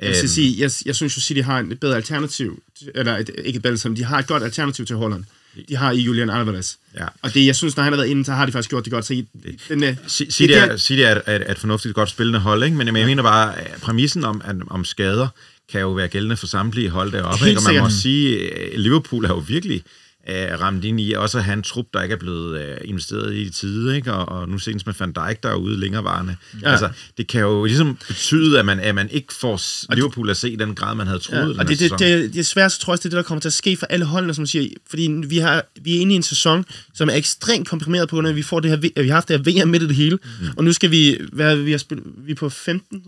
[0.00, 2.62] Jeg, skal sige, jeg, jeg synes jo, City har et bedre alternativ,
[2.94, 5.24] eller et, ikke et bedre, som de har et godt alternativ til Holland.
[5.68, 6.74] De har i Julian Alvarez.
[6.98, 7.06] Ja.
[7.22, 8.92] Og det, jeg synes, når han har været inde, så har de faktisk gjort det
[8.92, 9.04] godt.
[9.06, 9.26] Så I-
[9.68, 12.76] den, øh, City det er, City er, er, er et fornuftigt godt spillende hold, ikke?
[12.76, 15.28] men jeg mener bare, at præmissen om, at, om skader
[15.72, 17.38] kan jo være gældende for samtlige hold deroppe.
[17.44, 17.60] Helt Ikke?
[17.68, 19.82] Og man må sige, at Liverpool har jo virkelig
[20.28, 23.34] uh, ramt ind i også at have en trup, der ikke er blevet uh, investeret
[23.34, 24.12] i i tide, ikke?
[24.12, 26.36] Og, og nu senest med Van Dijk, der er ude længerevarende.
[26.62, 26.70] Ja.
[26.70, 29.60] Altså, det kan jo ligesom betyde, at man, at man ikke får
[29.94, 31.54] Liverpool at se den grad, man havde troet.
[31.54, 33.40] Ja, og det, det, det, det er svært, tror jeg, det er det, der kommer
[33.40, 36.16] til at ske for alle holdene, som siger, fordi vi, har, vi er inde i
[36.16, 36.64] en sæson,
[36.94, 39.28] som er ekstremt komprimeret på grund af, at vi, får det her, vi har haft
[39.28, 40.46] det her VM midt i det hele, mm.
[40.56, 43.02] og nu skal vi, hvad, vi har spillet, vi er på 15,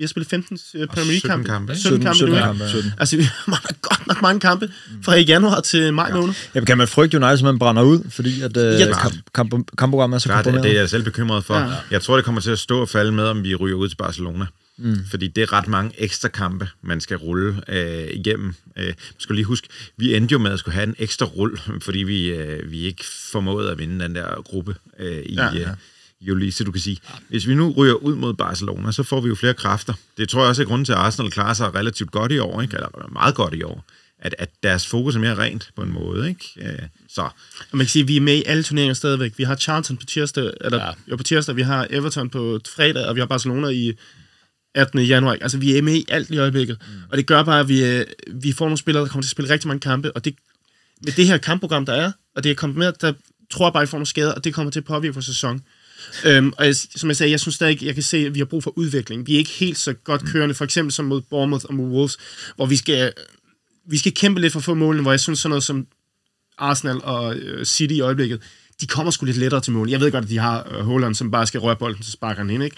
[0.00, 1.48] vi har spillet 15 øh, Premier 17 League-kampe.
[1.48, 1.80] kampe, ikke?
[1.80, 2.64] 17 kampe, 17 nu, kampe, ikke?
[2.64, 2.80] ja.
[2.80, 2.92] 17.
[2.98, 4.70] Altså, vi mangler godt nok mange kampe
[5.02, 6.34] fra januar til maj måned.
[6.54, 8.92] Jamen, kan man frygte United, som man brænder ud, fordi at, øh, Ja.
[9.00, 11.54] kamp, kamp, kampprogrammet er så Klart, det, det er jeg selv bekymret for.
[11.54, 11.64] Ja.
[11.64, 11.74] Ja.
[11.90, 13.96] Jeg tror, det kommer til at stå og falde med, om vi ryger ud til
[13.96, 14.46] Barcelona.
[14.78, 14.96] Mm.
[15.10, 18.54] Fordi det er ret mange ekstra kampe, man skal rulle øh, igennem.
[18.78, 21.60] Øh, man skal lige huske, vi endte jo med at skulle have en ekstra rull,
[21.80, 25.54] fordi vi, øh, vi ikke formåede at vinde den der gruppe øh, i, Ja.
[25.54, 25.68] ja,
[26.20, 26.98] i Ulisse, du kan sige.
[27.28, 29.94] Hvis vi nu ryger ud mod Barcelona, så får vi jo flere kræfter.
[30.16, 32.62] Det tror jeg også er grunden til, at Arsenal klarer sig relativt godt i år,
[32.62, 32.74] ikke?
[32.76, 33.84] eller meget godt i år.
[34.18, 36.28] At, at deres fokus er mere rent på en måde.
[36.28, 36.52] Ikke?
[36.56, 37.32] Øh, så Og
[37.72, 39.32] man kan sige, at vi er med i alle turneringer stadigvæk.
[39.38, 40.90] Vi har Charlton på tirsdag, eller Ja.
[41.10, 43.92] jo, på tirsdag, vi har Everton på fredag, og vi har Barcelona i
[44.74, 44.98] 18.
[45.04, 45.36] januar.
[45.40, 46.78] Altså, vi er med i alt i øjeblikket.
[46.80, 46.94] Mm.
[47.10, 49.30] Og det gør bare, at vi, øh, vi får nogle spillere, der kommer til at
[49.30, 50.34] spille rigtig mange kampe, og det,
[51.04, 53.12] med det her kampprogram, der er, og det er komprimeret, der
[53.50, 55.26] tror jeg bare, at vi får nogle skader, og det kommer til at påvirke vores
[55.26, 55.62] sæson.
[56.26, 58.44] Øhm, og jeg, som jeg sagde, jeg synes stadig, jeg kan se, at vi har
[58.44, 59.26] brug for udvikling.
[59.26, 62.16] Vi er ikke helt så godt kørende, for eksempel som mod Bournemouth og mod Wolves,
[62.56, 63.12] hvor vi skal,
[63.88, 65.86] vi skal kæmpe lidt for at få målene, hvor jeg synes sådan noget som
[66.58, 68.42] Arsenal og øh, City i øjeblikket,
[68.80, 69.90] de kommer sgu lidt lettere til mål.
[69.90, 72.42] Jeg ved godt, at de har øh, Holland, som bare skal røre bolden, så sparker
[72.42, 72.76] han ind, ikke?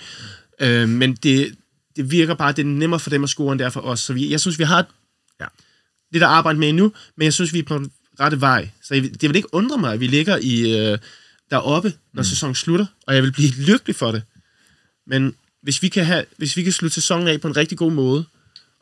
[0.60, 1.54] Øh, men det,
[1.96, 4.00] det virker bare, det er nemmere for dem at score, end det er for os.
[4.00, 4.86] Så vi, jeg synes, vi har
[5.40, 5.46] Ja.
[6.12, 8.70] lidt at arbejde med endnu, men jeg synes, vi er på den rette vej.
[8.82, 10.98] Så det vil ikke undre mig, at vi ligger i øh,
[11.52, 12.24] deroppe, når mm.
[12.24, 14.22] sæsonen slutter, og jeg vil blive lykkelig for det.
[15.06, 17.92] Men hvis vi kan, have, hvis vi kan slutte sæsonen af på en rigtig god
[17.92, 18.24] måde,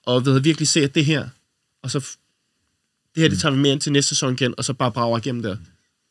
[0.07, 1.29] og ved at virkelig se, at det her,
[1.83, 1.99] og så
[3.15, 5.19] det her, det tager vi med ind til næste sæson igen, og så bare brager
[5.19, 5.57] igennem der.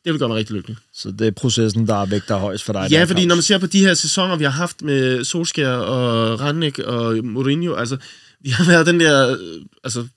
[0.04, 0.76] Det vil gøre mig rigtig lykkelig.
[0.92, 2.88] Så det er processen, der er vægter højst for dig?
[2.90, 5.76] Ja, der, fordi når man ser på de her sæsoner, vi har haft med Solskjaer
[5.76, 7.96] og Rangnick og Mourinho, altså,
[8.40, 10.08] vi har været den der, øh, altså,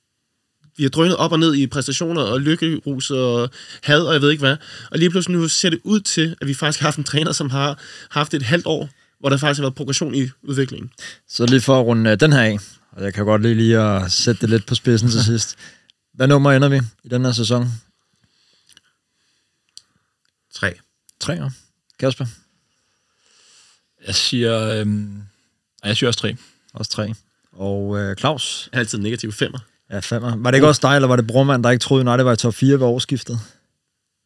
[0.78, 3.49] vi har drønet op og ned i præstationer og lykkerus og
[3.84, 4.57] had og jeg ved ikke hvad.
[4.91, 7.32] Og lige pludselig nu ser det ud til, at vi faktisk har haft en træner,
[7.32, 10.91] som har haft et halvt år, hvor der faktisk har været progression i udviklingen.
[11.30, 12.59] Så lige for at runde øh, den her af,
[12.91, 15.55] og jeg kan godt lide lige at sætte det lidt på spidsen til sidst.
[16.13, 17.67] Hvad nummer ender vi i den her sæson?
[20.53, 20.74] tre.
[21.19, 21.51] Tre år.
[21.99, 22.26] Kasper?
[24.07, 24.80] Jeg siger...
[24.80, 25.24] Øhm,
[25.84, 26.36] jeg siger også tre.
[26.74, 27.13] Også tre.
[27.51, 28.69] Og øh, Claus?
[28.71, 29.59] Jeg er altid negativ femmer.
[29.94, 30.36] Ja, femmer.
[30.38, 32.38] Var det ikke også dig, eller var det Brormand, der ikke troede, United var i
[32.38, 33.39] top 4 ved årsskiftet?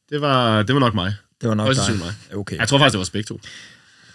[0.09, 1.13] Det var, det var nok mig.
[1.41, 1.97] Det var nok Højst dig.
[1.97, 2.13] mig.
[2.35, 2.57] Okay.
[2.57, 3.39] Jeg tror faktisk, det var os begge to.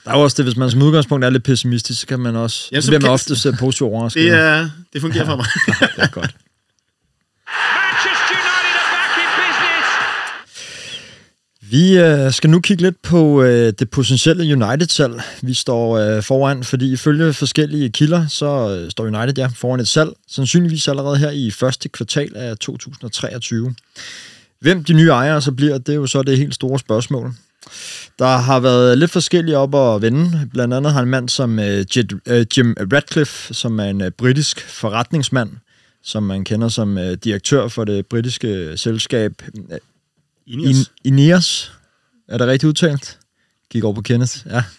[0.04, 2.68] Der er også det, hvis man som udgangspunkt er lidt pessimistisk, så kan man også...
[2.72, 4.22] Ja, Ja, så bliver man ofte set positivt overrasket.
[4.22, 5.46] Det, er, det fungerer for mig.
[5.96, 6.34] det er godt.
[7.48, 9.88] Manchester United are back in business.
[11.72, 15.20] Vi øh, skal nu kigge lidt på øh, det potentielle United-salg.
[15.42, 19.88] Vi står øh, foran, fordi ifølge forskellige kilder, så øh, står United ja, foran et
[19.88, 23.74] salg, sandsynligvis allerede her i første kvartal af 2023.
[24.60, 27.32] Hvem de nye ejere så bliver, det er jo så det helt store spørgsmål.
[28.18, 30.48] Der har været lidt forskellige op og vende.
[30.52, 34.10] Blandt andet har en mand som øh, Jed, øh, Jim Radcliffe, som er en øh,
[34.10, 35.50] britisk forretningsmand,
[36.04, 39.42] som man kender som øh, direktør for det britiske selskab
[40.46, 40.76] Ineos.
[40.76, 41.72] In- Ineos.
[42.28, 43.18] Er det rigtigt udtalt?
[43.70, 44.62] Gik over på Kenneth, ja.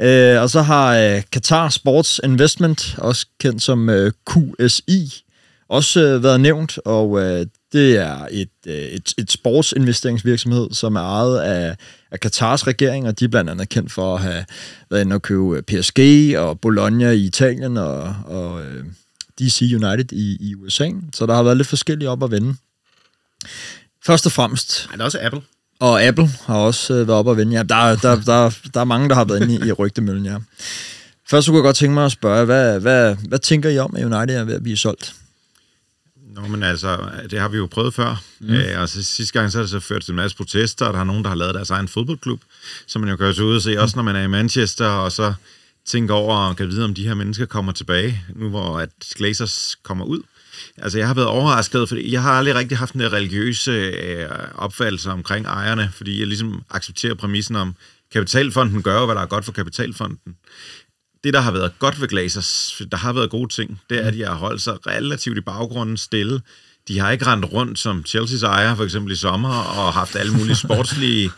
[0.00, 5.24] Øh, og så har øh, Qatar Sports Investment, også kendt som øh, QSI,
[5.68, 11.00] også øh, været nævnt, og øh, det er et, øh, et, et sportsinvesteringsvirksomhed, som er
[11.00, 11.76] ejet af,
[12.10, 14.44] af Qatars regering, og de er blandt andet kendt for at have
[14.90, 16.00] været inde og købe øh, PSG
[16.38, 18.84] og Bologna i Italien og, og øh,
[19.38, 20.90] DC United i, i USA.
[21.14, 22.54] Så der har været lidt forskellige op at vende.
[24.06, 25.42] Først og fremmest, Nej, der er også Apple.
[25.80, 27.56] og Apple har også øh, været op og vende.
[27.56, 30.36] Ja, der, der, der, der er mange, der har været inde i, i rygtemøllen, ja.
[31.30, 33.96] Først så kunne jeg godt tænke mig at spørge, hvad, hvad, hvad tænker I om,
[33.96, 35.14] at United er ved at blive solgt?
[36.34, 36.98] Nå, men altså,
[37.30, 38.22] det har vi jo prøvet før.
[38.40, 38.54] Mm.
[38.54, 40.94] Øh, og så, sidste gang så har det så ført til en masse protester, og
[40.94, 42.40] der er nogen, der har lavet deres egen fodboldklub,
[42.86, 45.12] som man jo kan så ud og se, også når man er i Manchester, og
[45.12, 45.34] så
[45.86, 49.76] tænker over og kan vide, om de her mennesker kommer tilbage, nu hvor at Glazers
[49.82, 50.22] kommer ud.
[50.78, 54.28] Altså, jeg har været overrasket, fordi jeg har aldrig rigtig haft den der religiøse øh,
[54.54, 57.74] opfattelse omkring ejerne, fordi jeg ligesom accepterer præmissen om,
[58.12, 60.36] kapitalfonden gør hvad der er godt for kapitalfonden.
[61.24, 64.14] Det, der har været godt ved Glazers, der har været gode ting, det er, at
[64.14, 66.40] de har holdt sig relativt i baggrunden stille.
[66.88, 70.32] De har ikke rendt rundt som Chelsea's ejer, for eksempel i sommer, og haft alle
[70.32, 71.30] mulige sportslige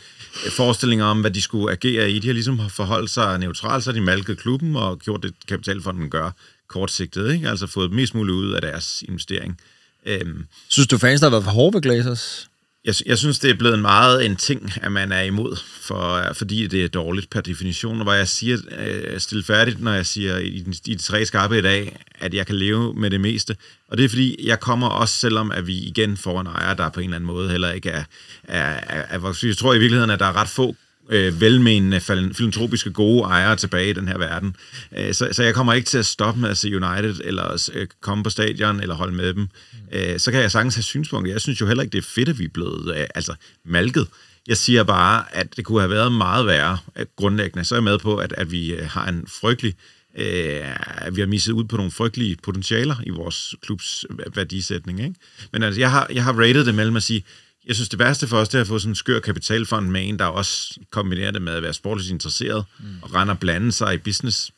[0.51, 2.19] forestillinger om, hvad de skulle agere i.
[2.19, 6.31] De har ligesom forholdt sig neutralt, så de malket klubben og gjort det, kapitalfonden gør
[6.69, 7.49] kortsigtet, ikke?
[7.49, 9.61] altså fået mest muligt ud af deres investering.
[10.07, 12.49] Øhm, Synes du, fans der har været for hårde ved Glazers?
[12.87, 16.67] jeg, jeg synes, det er blevet meget en ting, at man er imod, for, fordi
[16.67, 20.47] det er dårligt per definition, og hvor jeg siger øh, stilfærdigt, når jeg siger i,
[20.47, 23.57] i de tre skarpe i dag, at jeg kan leve med det meste.
[23.89, 26.89] Og det er fordi, jeg kommer også, selvom at vi igen får en ejer, der
[26.89, 28.05] på en eller anden måde heller ikke er...
[28.45, 30.77] er, er, er jeg tror i virkeligheden, at der er ret få
[31.11, 34.57] øh, velmenende, filantropiske, gode ejere tilbage i den her verden.
[34.99, 37.87] Øh, så, så jeg kommer ikke til at stoppe med at se United, eller øh,
[38.01, 39.49] komme på stadion, eller holde med dem.
[39.93, 41.33] Øh, så kan jeg sagtens have synspunkter.
[41.33, 43.35] Jeg synes jo heller ikke, det er fedt, at vi er blevet øh, altså,
[43.65, 44.07] malket.
[44.49, 46.79] Jeg siger bare, at det kunne have været meget værre
[47.17, 47.65] grundlæggende.
[47.65, 49.75] Så er jeg med på, at, at vi øh, har en frygtelig
[50.19, 54.05] øh, vi har misset ud på nogle frygtelige potentialer i vores klubs
[54.35, 55.01] værdisætning.
[55.01, 55.15] Ikke?
[55.53, 57.25] Men altså, jeg har, jeg har rated det mellem at sige,
[57.67, 60.09] jeg synes, det værste for os, det er at få sådan en skør kapitalfond med
[60.09, 62.85] en, der også kombinerer det med at være sportsligt interesseret mm.
[63.03, 64.53] og render og blande sig i business.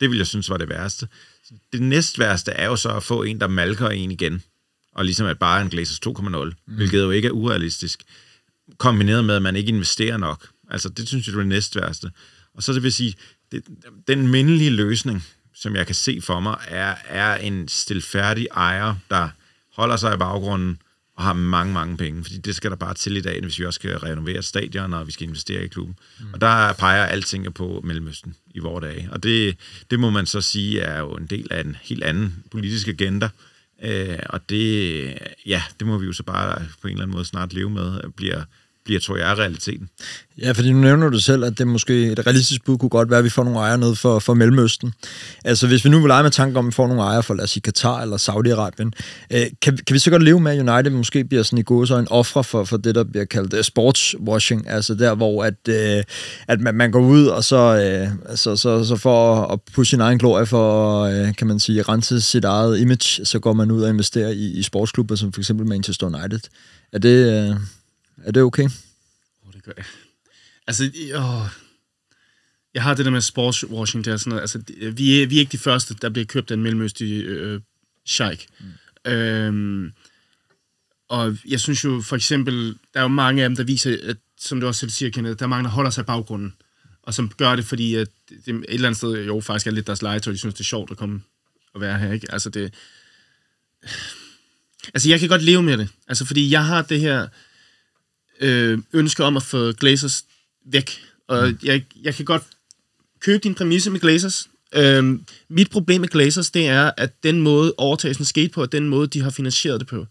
[0.00, 1.08] Det vil jeg synes var det værste.
[1.72, 4.42] Det næst værste er jo så at få en, der malker en igen,
[4.94, 6.54] og ligesom at bare en Glazers 2.0, mm.
[6.66, 8.02] hvilket jo ikke er urealistisk,
[8.78, 10.48] kombineret med, at man ikke investerer nok.
[10.70, 12.10] Altså, det synes jeg, det er det næst værste.
[12.54, 13.14] Og så det vil sige,
[13.52, 13.64] det,
[14.08, 19.28] den mindelige løsning, som jeg kan se for mig, er, er en stilfærdig ejer, der
[19.72, 20.78] holder sig i baggrunden,
[21.16, 23.66] og har mange, mange penge, fordi det skal der bare til i dag, hvis vi
[23.66, 25.96] også skal renovere et stadion, og vi skal investere i klubben.
[26.20, 26.26] Mm.
[26.32, 29.08] Og der peger alting på Mellemøsten i vores dage.
[29.12, 29.56] Og det,
[29.90, 33.28] det må man så sige er jo en del af en helt anden politisk agenda.
[33.82, 37.24] Øh, og det, ja, det må vi jo så bare på en eller anden måde
[37.24, 38.42] snart leve med, bliver
[38.84, 39.88] bliver, tror jeg, realiteten.
[40.38, 43.18] Ja, fordi nu nævner du selv, at det måske et realistisk bud kunne godt være,
[43.18, 44.92] at vi får nogle ejere ned for, for Mellemøsten.
[45.44, 47.34] Altså, hvis vi nu vil lege med tanken om, at vi får nogle ejere for,
[47.34, 48.90] lad os sige, Katar eller Saudi-Arabien,
[49.30, 51.86] øh, kan, kan vi så godt leve med, at United måske bliver sådan i gode
[51.86, 55.68] så en ofre for, for det, der bliver kaldt uh, sportswashing, altså der, hvor at,
[55.68, 56.04] øh,
[56.48, 60.00] at man, man går ud, og så, øh, så, så, så for at pusse sin
[60.00, 63.82] egen glorie for, øh, kan man sige, rense sit eget image, så går man ud
[63.82, 66.40] og investerer i, i sportsklubber, som for eksempel Manchester United.
[66.92, 67.50] Er det...
[67.50, 67.56] Øh
[68.22, 68.68] er det okay?
[69.46, 69.84] Oh, det gør jeg.
[70.66, 71.48] Altså, åh,
[72.74, 74.62] jeg har det der med sportswashing, det er sådan noget, altså,
[74.92, 77.60] vi er, vi er ikke de første, der bliver købt af en mellemøstig øh,
[78.06, 78.46] sheik.
[78.60, 79.12] Mm.
[79.12, 79.92] Øhm,
[81.08, 84.16] og jeg synes jo for eksempel, der er jo mange af dem, der viser, at,
[84.40, 86.54] som du også selv siger, Kenneth, der er mange, der holder sig i baggrunden,
[87.02, 89.86] og som gør det, fordi at det et eller andet sted jo faktisk er lidt
[89.86, 91.22] deres legetøj, de synes, det er sjovt at komme
[91.74, 92.32] og være her, ikke?
[92.32, 92.74] Altså det...
[94.94, 97.28] Altså jeg kan godt leve med det, altså fordi jeg har det her
[98.40, 100.24] øh, ønske om at få Glazers
[100.66, 101.00] væk.
[101.28, 101.58] Og mm.
[101.62, 102.42] jeg, jeg kan godt
[103.20, 104.48] købe din præmisse med Glazers.
[104.74, 105.18] Øh,
[105.48, 109.06] mit problem med Glazers, det er, at den måde overtagelsen skete på, og den måde,
[109.06, 110.06] de har finansieret det på.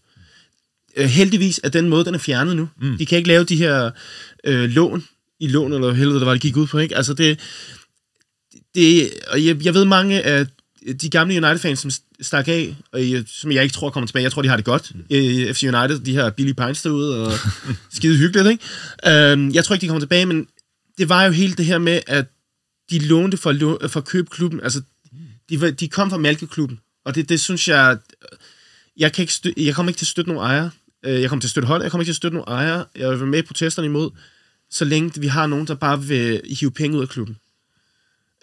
[0.96, 2.68] Øh, heldigvis er den måde, den er fjernet nu.
[2.80, 2.98] Mm.
[2.98, 3.90] De kan ikke lave de her
[4.44, 5.04] øh, lån
[5.40, 6.96] i lån, eller helvede, der var det gik ud på, ikke?
[6.96, 7.40] Altså det,
[8.74, 10.46] det og jeg, jeg ved mange af
[10.92, 14.42] de gamle United-fans, som stak af, og som jeg ikke tror kommer tilbage, jeg tror,
[14.42, 14.92] de har det godt.
[15.10, 17.32] I FC United, de her Billy Pines derude, og
[17.96, 19.32] skide hyggeligt, ikke?
[19.32, 20.46] Um, jeg tror ikke, de kommer tilbage, men
[20.98, 22.26] det var jo helt det her med, at
[22.90, 24.82] de lånte for, for at købe klubben, altså,
[25.50, 27.98] de, de kom fra Malkeklubben, og det, det synes jeg,
[28.96, 30.70] jeg, kan ikke stø- jeg kommer ikke til at støtte nogen ejere,
[31.06, 32.84] øh, jeg kommer til at støtte hold, jeg kommer ikke til at støtte nogen ejere,
[32.96, 34.10] jeg vil være med i protesterne imod,
[34.70, 37.36] så længe vi har nogen, der bare vil hive penge ud af klubben.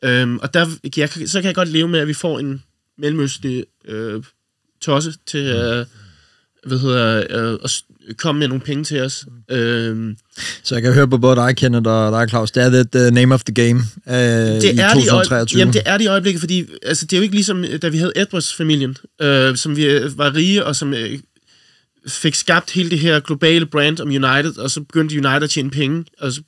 [0.04, 2.64] Øhm, og der, jeg, så kan jeg godt leve med, at vi får en
[2.98, 4.24] mellemøstlig øh,
[4.82, 5.86] tosse til øh,
[6.66, 7.84] hvad hedder, øh, at
[8.18, 9.26] komme med nogle penge til os.
[9.50, 10.18] Øhm,
[10.64, 13.12] så jeg kan høre på både dig, Kenneth, og dig, Claus, det er the, the
[13.12, 14.16] name of the game øh,
[14.62, 15.58] det i er 2023.
[15.58, 17.88] De, jamen, det er det i øjeblikket, fordi altså, det er jo ikke ligesom, da
[17.88, 21.20] vi havde Edwards-familien, øh, som vi var rige, og som øh,
[22.08, 25.72] fik skabt hele det her globale brand om United, og så begyndte United at tjene
[25.72, 26.42] penge, og så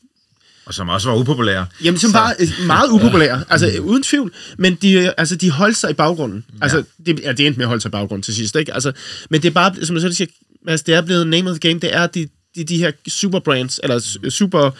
[0.65, 1.65] og som også var upopulære.
[1.83, 3.43] Jamen, som var øh, meget upopulære.
[3.49, 4.33] Altså, uden tvivl.
[4.57, 6.45] Men de, altså, de holdt sig i baggrunden.
[6.53, 6.57] Ja.
[6.61, 8.73] Altså, det, ja, det endte med at holde sig i baggrunden til sidst, ikke?
[8.73, 8.91] Altså,
[9.29, 10.27] men det er bare, som jeg selv siger,
[10.67, 13.79] altså, det er blevet name of the game, det er de, de, de her superbrands,
[13.83, 14.71] eller super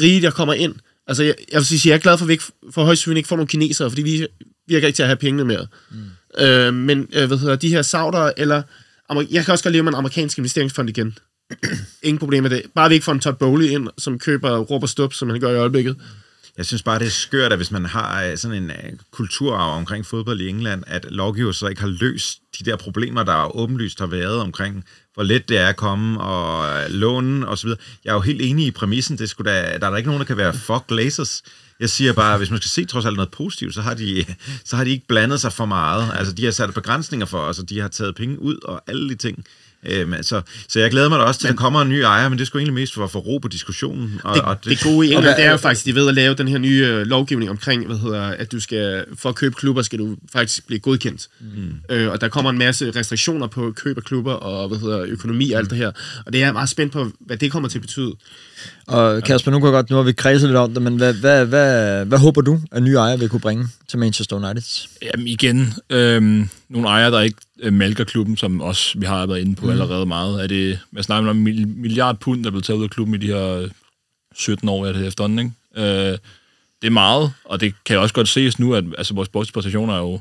[0.00, 0.74] rige, der kommer ind.
[1.06, 3.28] Altså, jeg, jeg vil sige, jeg er glad for, at vi ikke, for højst ikke
[3.28, 4.26] får nogle kinesere, fordi vi
[4.68, 5.66] virker ikke til at have pengene mere.
[5.90, 6.44] Mm.
[6.44, 8.62] Øh, men, øh, hvad hedder de her sauder, eller
[9.30, 11.18] jeg kan også godt leve med en amerikansk investeringsfond igen.
[12.02, 12.62] Ingen problem med det.
[12.74, 15.40] Bare vi ikke får en Todd Bowley ind, som køber råb og stup, som han
[15.40, 15.96] gør i øjeblikket.
[16.56, 19.76] Jeg synes bare, det er skørt, at hvis man har øh, sådan en øh, kulturarv
[19.76, 23.98] omkring fodbold i England, at lovgiver så ikke har løst de der problemer, der åbenlyst
[23.98, 24.84] har været omkring,
[25.14, 27.80] hvor let det er at komme og øh, låne og så videre.
[28.04, 30.20] Jeg er jo helt enig i præmissen, det skulle da, der er der ikke nogen,
[30.20, 31.42] der kan være fuck lasers.
[31.80, 34.24] Jeg siger bare, at hvis man skal se trods alt noget positivt, så har, de,
[34.64, 36.10] så har de ikke blandet sig for meget.
[36.14, 39.08] Altså, de har sat begrænsninger for os, og de har taget penge ud og alle
[39.08, 39.44] de ting.
[39.84, 42.28] Øhm, så, så jeg glæder mig da også til, at der kommer en ny ejer,
[42.28, 44.20] men det skulle egentlig mest for at få ro på diskussionen.
[44.24, 46.14] Og, Det, og det gode i England, det er jo faktisk, de er ved at
[46.14, 49.54] lave den her nye øh, lovgivning omkring, hvad hedder, at du skal, for at købe
[49.54, 51.28] klubber, skal du faktisk blive godkendt.
[51.40, 51.46] Mm.
[51.90, 55.52] Øh, og der kommer en masse restriktioner på køb af klubber, og hvad hedder, økonomi
[55.52, 55.92] og alt det her.
[56.26, 58.12] Og det er jeg meget spændt på, hvad det kommer til at betyde.
[58.86, 61.12] Og Kasper, nu kan jeg godt, nu har vi kredset lidt om det, men hvad,
[61.12, 64.88] hvad, hvad, hvad håber du, at nye ejere vil kunne bringe til Manchester United?
[65.02, 69.40] Jamen igen, øhm, nogle ejere, der ikke øh, malker klubben, som også vi har været
[69.40, 69.70] inde på mm.
[69.70, 70.42] allerede meget.
[70.42, 72.90] Er det, man snakker om en mil- milliard pund, der er blevet taget ud af
[72.90, 73.68] klubben i de her
[74.34, 75.52] 17 år, er det efterhånden, ikke?
[75.76, 76.18] Øh,
[76.82, 79.98] det er meget, og det kan også godt ses nu, at altså, vores sportspræstationer er
[79.98, 80.20] jo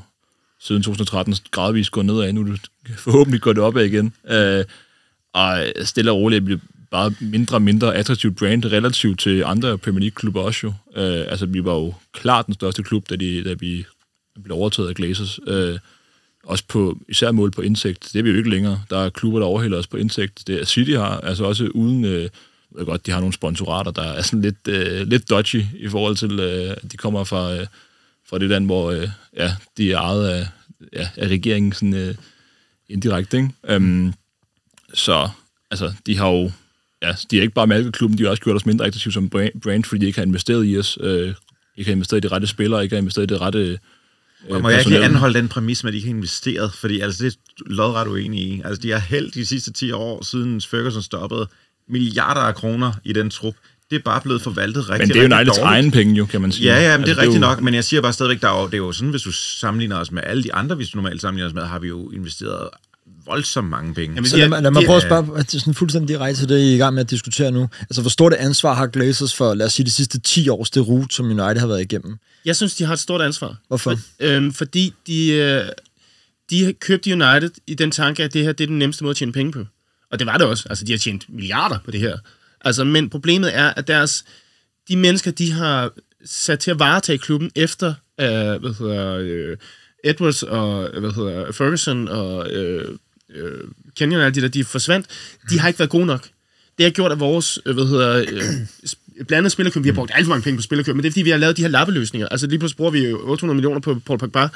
[0.60, 2.34] siden 2013 gradvist gået nedad.
[2.34, 2.60] Nu det
[2.98, 4.14] forhåbentlig gået det opad igen.
[4.30, 4.66] Øh,
[5.34, 6.60] og stille og roligt bliver
[6.92, 11.02] bare mindre og mindre attraktivt brand relativt til andre Premier League-klubber også jo.
[11.02, 13.86] Øh, altså, vi var jo klart den største klub, da, de, da vi
[14.44, 15.40] blev overtaget af Glazers.
[15.48, 15.80] Øh,
[16.46, 18.10] også på, især mål på indsigt.
[18.14, 18.82] Det er vi jo ikke længere.
[18.90, 20.48] Der er klubber, der overhælder os på indsigt.
[20.48, 22.06] Det er City har, altså også uden...
[22.06, 22.30] Øh,
[22.72, 25.88] jeg ved godt, de har nogle sponsorater, der er sådan lidt, øh, lidt dodgy i
[25.88, 27.68] forhold til, øh, at de kommer fra, øh,
[28.30, 30.48] fra det land, hvor øh, ja, de er ejet af,
[30.94, 32.16] ja, af regeringen sådan, øh,
[32.90, 33.38] indirekte.
[33.38, 33.50] Ikke?
[33.68, 34.14] Øhm,
[34.94, 35.30] så
[35.72, 36.52] altså, de har jo
[37.02, 39.30] ja, de har ikke bare malket klubben, de har også gjort os mindre attraktive som
[39.30, 41.34] brand, fordi de ikke har investeret i os, øh,
[41.78, 43.80] ikke har investeret i de rette spillere, ikke har investeret i det rette
[44.50, 46.74] øh, Må jeg ikke anholde den præmis med, at de ikke har investeret?
[46.74, 48.62] Fordi altså, det er lodret uenig i.
[48.66, 51.48] Altså, de har hældt de sidste 10 år, siden Ferguson stoppede,
[51.90, 53.56] milliarder af kroner i den trup.
[53.90, 56.42] Det er bare blevet forvaltet rigtig, Men det er jo Uniteds egen penge jo, kan
[56.42, 56.74] man sige.
[56.74, 57.48] Ja, ja, men altså, det er rigtigt jo...
[57.48, 59.32] nok, men jeg siger bare stadigvæk, der er jo, det er jo sådan, hvis du
[59.32, 62.10] sammenligner os med alle de andre, hvis du normalt sammenligner os med, har vi jo
[62.10, 62.70] investeret
[63.26, 64.16] voldsomt mange penge.
[64.16, 66.72] Jamen, så lad, lad mig prøve at spørge, er sådan fuldstændig direkte til det, I
[66.72, 67.70] er i gang med at diskutere nu.
[67.82, 70.70] Altså, hvor stort et ansvar har Glazers for, lad os sige, de sidste 10 års
[70.70, 72.18] det rute, som United har været igennem?
[72.46, 73.56] Jeg synes, de har et stort ansvar.
[73.68, 73.96] Hvorfor?
[73.96, 75.66] For, øhm, fordi de, øh,
[76.50, 79.18] de købte United i den tanke, at det her det er den nemmeste måde at
[79.18, 79.66] tjene penge på.
[80.12, 80.70] Og det var det også.
[80.70, 82.18] Altså, de har tjent milliarder på det her.
[82.62, 84.26] Altså, men problemet er, at deres,
[84.88, 85.92] de mennesker, de har
[86.26, 88.28] sat til at varetage klubben efter, øh,
[88.62, 89.58] hvad hedder, øh,
[90.04, 92.98] Edwards og, hvad hedder, Ferguson og øh,
[93.36, 95.08] øh, Kenyon og alle de der, de forsvandt,
[95.50, 96.30] de har ikke været gode nok.
[96.78, 98.44] Det har gjort, at vores, øh, hvad hedder, øh,
[99.28, 101.22] blandet spillerkøb, vi har brugt alt for mange penge på spillerkøb, men det er fordi,
[101.22, 102.28] vi har lavet de her lappeløsninger.
[102.28, 104.48] Altså lige pludselig bruger vi 800 millioner på Paul Pogba,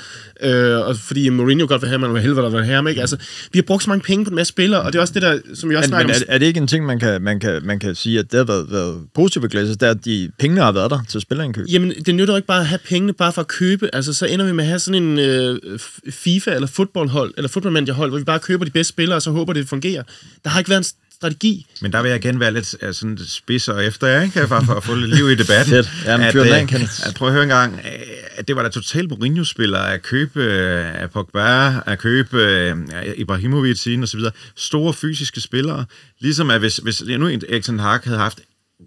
[0.43, 3.01] øh, og fordi Mourinho godt vil have, man vil helvede der vil have ham, ikke?
[3.01, 3.17] Altså,
[3.51, 5.21] vi har brugt så mange penge på en masse spillere, og det er også det
[5.21, 7.21] der, som vi også men, snakker men er, er, det ikke en ting, man kan,
[7.21, 9.91] man kan, man kan sige, at det har været, været positivt ved Glazers, det er,
[9.91, 11.65] at de pengene har været der til spillerindkøb?
[11.71, 13.95] Jamen, det nytter ikke bare at have pengene bare for at købe.
[13.95, 15.59] Altså, så ender vi med at have sådan en øh,
[16.07, 19.53] FIFA- eller fodboldhold, eller fodboldmanagerhold, hvor vi bare køber de bedste spillere, og så håber,
[19.53, 20.03] det fungerer.
[20.43, 21.65] Der har ikke været en strategi.
[21.81, 24.47] Men der vil jeg igen være lidt uh, sådan spidser efter jer, ikke?
[24.47, 25.73] For, for at få lidt liv i debatten.
[25.75, 25.89] Fedt.
[26.05, 27.07] Ja, men at, den Kenneth.
[27.07, 27.79] at, prøv at høre en gang, uh,
[28.35, 32.75] at det var da totalt Mourinho-spillere at købe uh, af Pogba, at købe
[33.15, 34.31] Ibrahimovic ind og så videre.
[34.55, 35.85] Store fysiske spillere.
[36.19, 38.39] Ligesom at hvis, hvis nu Erik Ten Hag havde haft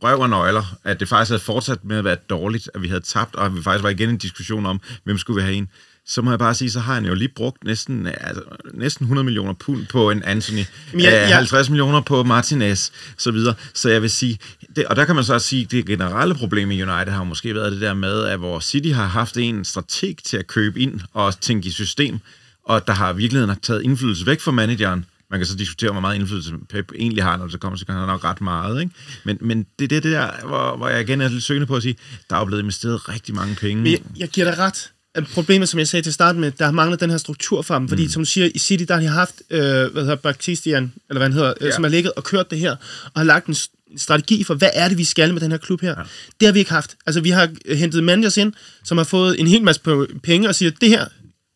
[0.03, 3.01] røv og nøgler, at det faktisk havde fortsat med at være dårligt, at vi havde
[3.01, 5.69] tabt, og at vi faktisk var igen en diskussion om, hvem skulle vi have en
[6.07, 8.43] så må jeg bare sige, så har han jo lige brugt næsten, altså,
[8.75, 10.65] næsten 100 millioner pund på en Anthony,
[10.99, 11.35] ja, ja.
[11.35, 13.55] 50 millioner på Martinez, så videre.
[13.75, 14.39] Så jeg vil sige,
[14.77, 17.55] det, og der kan man så også sige, det generelle problem i United har måske
[17.55, 21.01] været det der med, at hvor City har haft en strateg til at købe ind
[21.13, 22.19] og tænke i system,
[22.65, 25.05] og der har virkeligheden taget indflydelse væk fra manageren.
[25.31, 27.95] Man kan så diskutere, hvor meget indflydelse Pep egentlig har, når det kommer, så kan
[27.95, 28.81] han nok ret meget.
[28.81, 28.93] Ikke?
[29.25, 31.83] Men, men det er det der, hvor, hvor jeg igen er lidt søgende på at
[31.83, 31.97] sige,
[32.31, 33.83] der er jo blevet investeret rigtig mange penge.
[33.83, 34.91] Men jeg, jeg giver dig ret
[35.35, 37.89] problemet, som jeg sagde til start med, der har manglet den her struktur for dem,
[37.89, 38.09] fordi mm.
[38.09, 41.29] som du siger, i City, der har de haft, øh, hvad hedder Baptistian, eller hvad
[41.29, 41.67] han hedder, ja.
[41.67, 42.71] øh, som har ligget og kørt det her,
[43.05, 43.57] og har lagt en
[43.97, 45.95] strategi for, hvad er det, vi skal med den her klub her.
[45.99, 46.05] Ja.
[46.41, 46.97] Det har vi ikke haft.
[47.07, 48.53] Altså, vi har hentet managers ind,
[48.85, 49.81] som har fået en hel masse
[50.23, 51.07] penge, og siger, det her,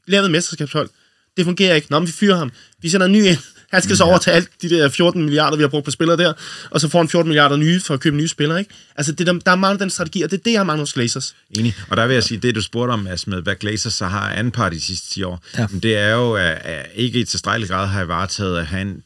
[0.06, 0.88] lavet mesterskabshold,
[1.36, 1.86] det fungerer ikke.
[1.90, 2.52] Nå, men vi fyrer ham.
[2.82, 3.38] Vi sender en ny ind.
[3.72, 6.32] Han skal så overtage alt de der 14 milliarder, vi har brugt på spillere der,
[6.70, 8.74] og så får han 14 milliarder nye for at købe nye spillere, ikke?
[8.96, 10.80] Altså, det, der, der er mange den strategi, og det er det, jeg har mange
[10.80, 11.34] hos Glazers.
[11.58, 11.76] Enig.
[11.90, 14.30] Og der vil jeg sige, det du spurgte om, Mads, med hvad Glazers så har
[14.30, 15.66] anden part de sidste 10 år, ja.
[15.82, 19.02] det er jo, at, at ikke i tilstrækkelig grad har varetaget at have en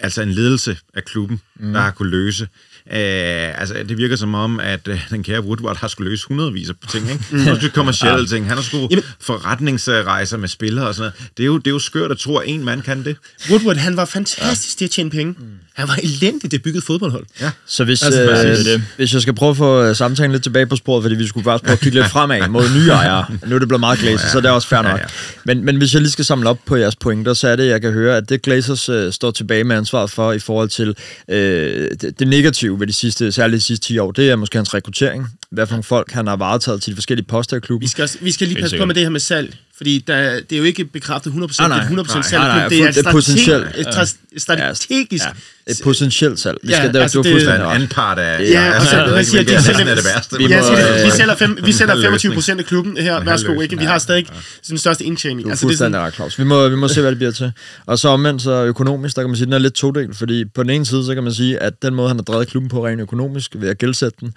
[0.00, 1.72] altså en ledelse af klubben, mm.
[1.72, 2.48] der har kunne løse.
[2.92, 6.68] Øh, altså, det virker som om, at øh, den kære Woodward har skulle løse hundredvis
[6.68, 7.24] af ting, ikke?
[7.30, 7.46] Mm.
[7.46, 8.46] Også kommersielle ting.
[8.48, 11.30] Han har skulle Jamen- forretningsrejser med spillere og sådan noget.
[11.36, 13.16] Det er jo, det er jo skørt at tro, at en mand kan det.
[13.50, 15.34] Woodward, han var fantastisk til at tjene penge.
[15.74, 17.24] Han var elendig, det byggede fodboldhold.
[17.40, 17.50] Ja.
[17.66, 18.66] Så hvis, Altså, præcis.
[18.74, 21.26] øh, hvis jeg skal prøve at få øh, samtalen lidt tilbage på sporet, fordi vi
[21.26, 23.24] skulle faktisk prøve at kigge lidt fremad mod nye ejere.
[23.46, 24.92] Nu er det blevet meget Glazers, så det er også fair nok.
[24.92, 25.04] Ja, ja.
[25.44, 27.80] Men, men hvis jeg lige skal samle op på jeres pointer, så er det, jeg
[27.80, 30.94] kan høre, at det Glazers øh, står tilbage med ansvaret for i forhold til
[31.28, 34.56] øh, det, det negative ved de sidste, særligt de sidste 10 år, det er måske
[34.58, 35.28] hans rekruttering.
[35.54, 37.82] Hvad for nogle folk han har varetaget til de forskellige poster i klubben.
[37.84, 40.40] Vi skal, også, vi skal lige passe på med det her med salg, fordi der,
[40.40, 41.78] det er jo ikke bekræftet 100%, Ah, det nej.
[41.78, 43.66] er 100% Nej, salg, nej, nej, det er, det er potentielt.
[43.76, 45.24] et tra- strategisk.
[45.24, 45.30] Ja,
[45.66, 46.58] et potentielt salg.
[46.62, 48.18] Vi Ja, skal, ja, det, altså, altså, det- det, Der det, er en anden part
[48.18, 48.40] af...
[48.40, 50.36] Ja, jeg altså, ved man ikke, siger, hvilken de af dem sælger- er det værste.
[50.38, 52.34] Vi, det, vi øh, sælger, fem, vi sælger halv 25 løsning.
[52.34, 53.24] procent af klubben her.
[53.24, 53.78] Værsgo, ikke?
[53.78, 53.90] Vi ja.
[53.90, 54.26] har stadig
[54.68, 55.42] den største indtjening.
[55.42, 56.38] Du er Altså, det er fuldstændig ret, Claus.
[56.38, 57.52] Vi må, vi må se, hvad det bliver til.
[57.86, 60.62] Og så omvendt, så økonomisk, der kan man sige, den er lidt todelt, fordi på
[60.62, 62.86] den ene side, så kan man sige, at den måde, han har drevet klubben på
[62.86, 64.34] rent økonomisk ved at gældsætte den,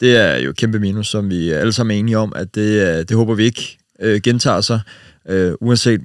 [0.00, 2.98] det er jo et kæmpe minus, som vi alle sammen er enige om, at det,
[2.98, 4.80] øh, det håber vi ikke øh, gentager sig,
[5.28, 6.00] øh, uanset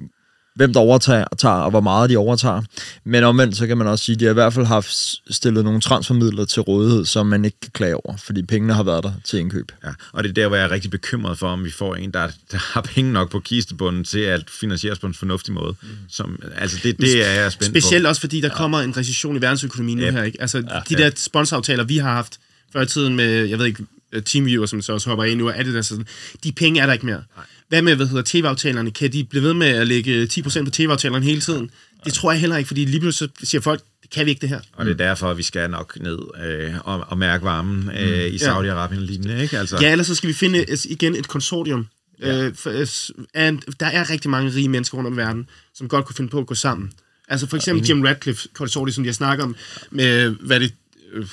[0.56, 2.62] hvem der overtager, tager, og hvor meget de overtager.
[3.04, 4.94] Men omvendt, så kan man også sige, at de har i hvert fald haft
[5.30, 9.04] stillet nogle transfermidler til rådighed, som man ikke kan klage over, fordi pengene har været
[9.04, 9.72] der til indkøb.
[9.84, 12.10] Ja, og det er der, hvor jeg er rigtig bekymret for, om vi får en,
[12.10, 15.74] der, der har penge nok på kistebunden til at finansieres på en fornuftig måde.
[16.10, 19.40] Som, altså, det, det er jeg spændt Specielt også fordi, der kommer en recession i
[19.40, 20.12] verdensøkonomien nu Yep.
[20.12, 20.22] her.
[20.22, 20.40] Ikke?
[20.40, 22.38] Altså, de der sponsoraftaler, vi har haft
[22.76, 25.48] før i tiden med, jeg ved ikke, øh, TeamViewer, som så også hopper ind nu,
[25.48, 26.06] og Adidas, og sådan,
[26.44, 27.22] de penge er der ikke mere.
[27.68, 28.90] Hvad med, hvad hedder tv-aftalerne?
[28.90, 31.70] Kan de blive ved med at lægge 10% på tv-aftalerne hele tiden?
[32.04, 34.40] Det tror jeg heller ikke, fordi lige pludselig så siger folk, det kan vi ikke
[34.40, 34.60] det her.
[34.72, 38.26] Og det er derfor, at vi skal nok ned øh, og, og mærke varmen øh,
[38.26, 39.42] i Saudi-Arabien og lignende.
[39.42, 39.58] Ikke?
[39.58, 41.86] Altså, Ja, ellers så skal vi finde igen et konsortium.
[42.20, 42.44] Ja.
[42.44, 42.86] Øh, for, øh,
[43.34, 46.38] and, der er rigtig mange rige mennesker rundt om verden, som godt kunne finde på
[46.38, 46.92] at gå sammen.
[47.28, 49.56] Altså for eksempel Jim Radcliffe konsortium, som jeg snakker om,
[49.90, 50.72] med, hvad det,
[51.12, 51.26] øh,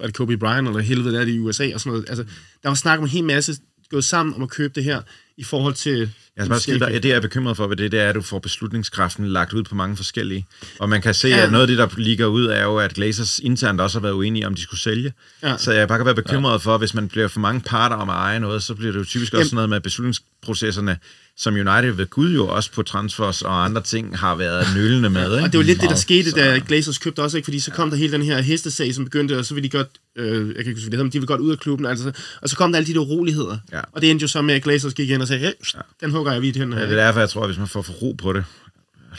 [0.00, 2.08] er det Kobe Bryant, eller helvede er det i USA, og sådan noget.
[2.08, 2.24] Altså,
[2.62, 3.56] der var snak om en hel masse
[3.90, 5.00] gået sammen om at købe det her,
[5.36, 5.98] i forhold til...
[5.98, 8.14] Jeg skal bare sige, der, det jeg er bekymret for ved det, det er, at
[8.14, 10.46] du får beslutningskraften lagt ud på mange forskellige.
[10.78, 11.44] Og man kan se, Ja.
[11.44, 14.12] at noget af det, der ligger ud, er jo, at Glazers internt også har været
[14.12, 15.12] uenige om, de skulle sælge.
[15.42, 15.56] Ja.
[15.56, 18.10] Så jeg bare kan være bekymret for, at hvis man bliver for mange parter om
[18.10, 20.98] at eje noget, så bliver det jo typisk også Jamen- sådan noget med beslutningsprocesserne,
[21.38, 25.32] som United ved Gud jo også på transfers og andre ting har været nølende med.
[25.34, 25.44] Ikke?
[25.44, 27.46] Og det var lidt det, der skete, da Glazers købte også, ikke?
[27.46, 29.88] fordi så kom der hele den her hestesag, som begyndte, og så ville de godt,
[30.16, 32.12] øh, jeg kan ikke huske, hvad det de ville godt ud af klubben, altså,
[32.42, 33.58] og så kom der alle de der uroligheder.
[33.72, 33.80] Ja.
[33.92, 35.52] Og det endte jo så med, at Glazers gik ind og sagde, hey,
[36.00, 36.72] den hugger jeg vidt hen.
[36.72, 38.44] Ja, det er derfor, jeg tror, at hvis man får for ro på det,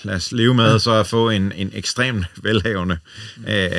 [0.04, 2.98] lad os leve med, så at få en, en ekstremt velhavende,
[3.48, 3.72] øh,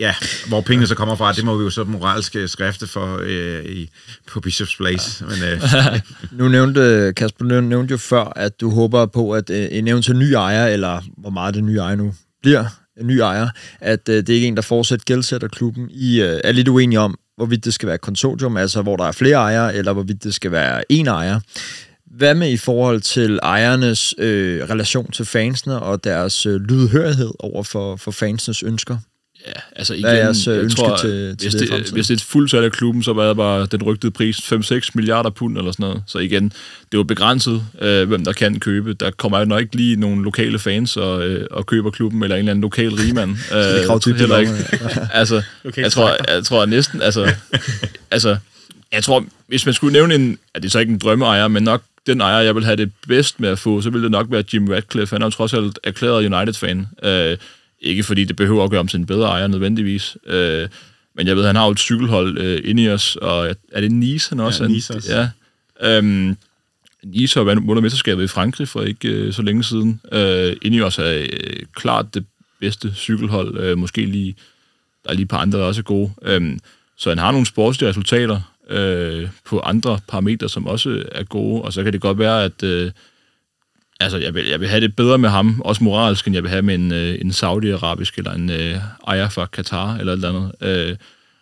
[0.00, 0.14] ja,
[0.48, 3.90] hvor pengene så kommer fra, det må vi jo så moralske skrifte for øh, i,
[4.26, 5.24] på Bishop's Place.
[5.24, 6.00] Men, øh,
[6.38, 10.18] Nu nævnte, Kasper nævnte, nævnte jo før, at du håber på, at øh, en eventuel
[10.18, 12.64] ny ejer, eller hvor meget det nye ejer nu bliver,
[13.00, 13.48] en ny ejer,
[13.80, 15.88] at øh, det er ikke en, der fortsat gældsætter klubben.
[15.90, 19.04] I øh, er lidt uenige om, hvorvidt det skal være et konsortium, altså hvor der
[19.04, 21.40] er flere ejere, eller hvorvidt det skal være en ejer.
[22.16, 27.62] Hvad med i forhold til ejernes øh, relation til fansene og deres øh, lydhørighed over
[27.62, 28.96] for, for fansenes ønsker?
[29.46, 32.06] Ja, altså igen, Hvad er jeres, øh, jeg tror, til- til hvis, det det, hvis
[32.06, 34.90] det er et fuldt salg af klubben, så var det bare den rygtede pris 5-6
[34.94, 36.02] milliarder pund eller sådan noget.
[36.06, 36.52] Så igen, det
[36.92, 38.92] er jo begrænset, øh, hvem der kan købe.
[38.94, 42.36] Der kommer jo nok ikke lige nogle lokale fans og, øh, og køber klubben, eller
[42.36, 43.30] en eller anden lokal rigmand.
[43.54, 44.52] øh, i heller ikke.
[45.12, 47.32] altså, Lokale jeg tror, jeg tror næsten, altså,
[48.10, 48.36] altså,
[48.92, 51.82] jeg tror, hvis man skulle nævne en, er det så ikke en drømmeejer, men nok
[52.06, 54.44] den ejer, jeg vil have det bedst med at få, så ville det nok være
[54.54, 55.14] Jim Radcliffe.
[55.14, 56.86] Han er jo trods alt erklæret United-fan.
[57.02, 57.36] Øh,
[57.80, 60.16] ikke fordi det behøver at gøre om til en bedre ejer nødvendigvis.
[60.26, 60.68] Øh,
[61.14, 63.92] men jeg ved, han har jo et cykelhold øh, inde i os, og er det
[63.92, 64.62] Nice, han også?
[64.64, 64.68] Ja?
[64.68, 65.16] Nice også.
[65.16, 65.28] Ja.
[65.96, 66.36] Øhm,
[67.04, 70.00] Nice har vundet mesterskabet i Frankrig for ikke øh, så længe siden.
[70.12, 72.24] Øh, inde i os er øh, klart det
[72.60, 73.58] bedste cykelhold.
[73.58, 74.34] Øh, måske lige,
[75.04, 76.10] der er lige et par andre, der også er gode.
[76.22, 76.58] Øhm,
[76.96, 81.72] så han har nogle sportslige resultater øh, på andre parametre, som også er gode, og
[81.72, 82.90] så kan det godt være, at øh,
[84.00, 86.50] altså, jeg, vil, jeg vil have det bedre med ham, også moralsk, end jeg vil
[86.50, 88.76] have med en, øh, en saudi-arabisk eller en øh,
[89.06, 90.52] ejer fra Katar eller et eller andet.
[90.90, 90.96] Øh,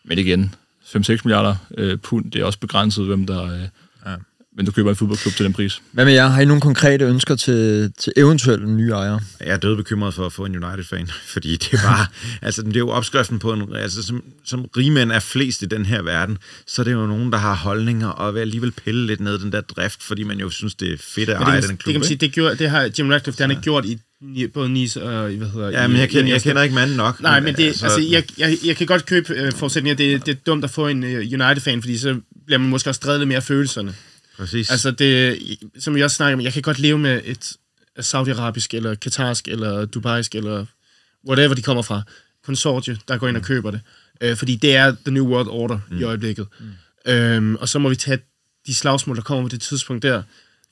[0.04, 0.54] men igen,
[0.84, 3.68] 5-6 milliarder øh, pund, det er også begrænset, hvem der, øh,
[4.58, 5.82] hvem der køber en fodboldklub til den pris.
[5.92, 6.26] Hvad med jer?
[6.26, 9.20] Har I nogle konkrete ønsker til, til eventuelle nye ejere?
[9.40, 12.06] Jeg er død bekymret for at få en United-fan, fordi det er bare,
[12.46, 15.86] altså det er jo opskriften på en, altså som, som rigmænd er flest i den
[15.86, 19.20] her verden, så er det jo nogen, der har holdninger og vil alligevel pille lidt
[19.20, 21.62] ned den der drift, fordi man jo synes, det er fedt at Men eje det,
[21.62, 21.92] den det klub.
[21.92, 23.98] kan man sige, det, gjorde, det har Jim Radcliffe, det har han ikke gjort i
[24.34, 25.70] i både Nice og i, hvad hedder...
[25.70, 27.22] Ja, men jeg kender, jeg kender ikke manden nok.
[27.22, 29.96] Nej, men det, altså, jeg, jeg, jeg kan godt købe øh, forudsætninger.
[29.96, 33.00] Det, det er dumt at få en øh, United-fan, fordi så bliver man måske også
[33.04, 33.94] drevet lidt mere af følelserne.
[34.38, 34.70] Præcis.
[34.70, 35.38] Altså, det,
[35.78, 37.56] som jeg også snakker om, jeg kan godt leve med et
[38.00, 40.66] saudiarabisk, eller katarsk, eller dubaisk, eller
[41.28, 42.02] whatever de kommer fra,
[42.44, 43.80] konsortie, der går ind og køber det.
[44.20, 45.98] Øh, fordi det er the new world order mm.
[45.98, 46.46] i øjeblikket.
[46.60, 47.12] Mm.
[47.12, 48.18] Øhm, og så må vi tage
[48.66, 50.22] de slagsmål, der kommer på det tidspunkt der.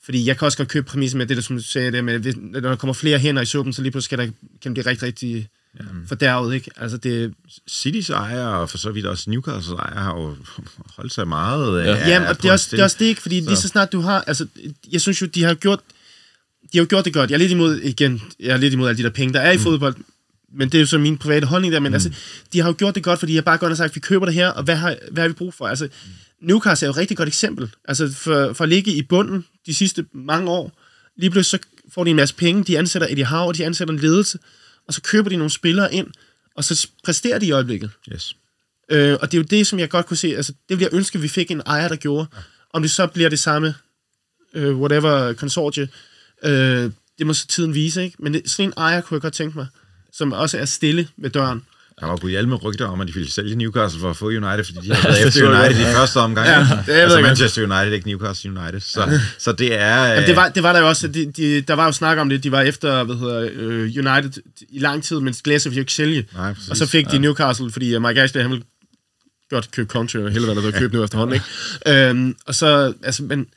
[0.03, 2.33] Fordi jeg kan også godt købe præmissen med det, der, som du sagde, det med,
[2.35, 4.85] når der kommer flere hænder i suppen, så lige pludselig skal der, kan det blive
[4.85, 5.47] rigtig, rigtig
[5.79, 5.83] ja.
[6.07, 6.71] fordærvet, ikke?
[6.75, 7.33] Altså det,
[7.69, 10.35] Citys ejer, og for så vidt også Newcastle ejer, har jo
[10.95, 11.95] holdt sig meget ja.
[11.95, 13.49] af, Jamen, og det er, også, det er også det ikke, fordi Så.
[13.49, 14.47] lige så snart du har, altså,
[14.91, 15.79] jeg synes jo, de har gjort,
[16.73, 17.29] de har jo gjort det godt.
[17.29, 19.51] Jeg er lidt imod, igen, jeg er lidt imod alle de der penge, der er
[19.51, 19.63] i mm.
[19.63, 19.95] fodbold,
[20.53, 21.93] men det er jo så min private holdning der, men mm.
[21.93, 22.11] altså,
[22.53, 24.33] de har jo gjort det godt, fordi de har bare godt sagt, vi køber det
[24.33, 25.67] her, og hvad har, hvad har vi brug for?
[25.67, 25.87] Altså,
[26.41, 27.69] Newcastle er jo et rigtig godt eksempel.
[27.85, 30.79] Altså, for, for at ligge i bunden de sidste mange år,
[31.17, 33.99] lige pludselig så får de en masse penge, de ansætter Eddie Howe, de ansætter en
[33.99, 34.39] ledelse,
[34.87, 36.07] og så køber de nogle spillere ind,
[36.55, 37.91] og så præsterer de i øjeblikket.
[38.13, 38.35] Yes.
[38.91, 40.35] Øh, og det er jo det, som jeg godt kunne se.
[40.35, 42.27] Altså, det ville jeg ønske, at vi fik en ejer, der gjorde.
[42.73, 43.75] Om det så bliver det samme,
[44.53, 45.89] øh, whatever, konsortie,
[46.43, 48.15] øh, det må så tiden vise, ikke?
[48.19, 49.67] Men det, sådan en ejer kunne jeg godt tænke mig,
[50.13, 51.65] som også er stille ved døren.
[51.99, 54.63] Der var alle med rygter om, at de ville sælge Newcastle for at få United,
[54.63, 56.47] fordi de har været efter United i første omgang.
[56.47, 57.21] Ja, det altså.
[57.21, 58.79] Manchester United, ikke Newcastle United.
[58.79, 60.05] Så, så det er...
[60.05, 62.29] Jamen, det, var, det var der jo også, de, de, der var jo snak om
[62.29, 65.93] det, de var efter, hvad hedder, øh, United i lang tid, men Glazer ville ikke
[65.93, 66.25] sælge.
[66.33, 66.69] Nej, præcis.
[66.69, 68.65] og så fik de Newcastle, fordi uh, Mike Ashley, han ville
[69.49, 71.45] godt købe Country, og hele hvad der købe nu efterhånden, ikke?
[72.09, 73.47] Øhm, og så, altså, men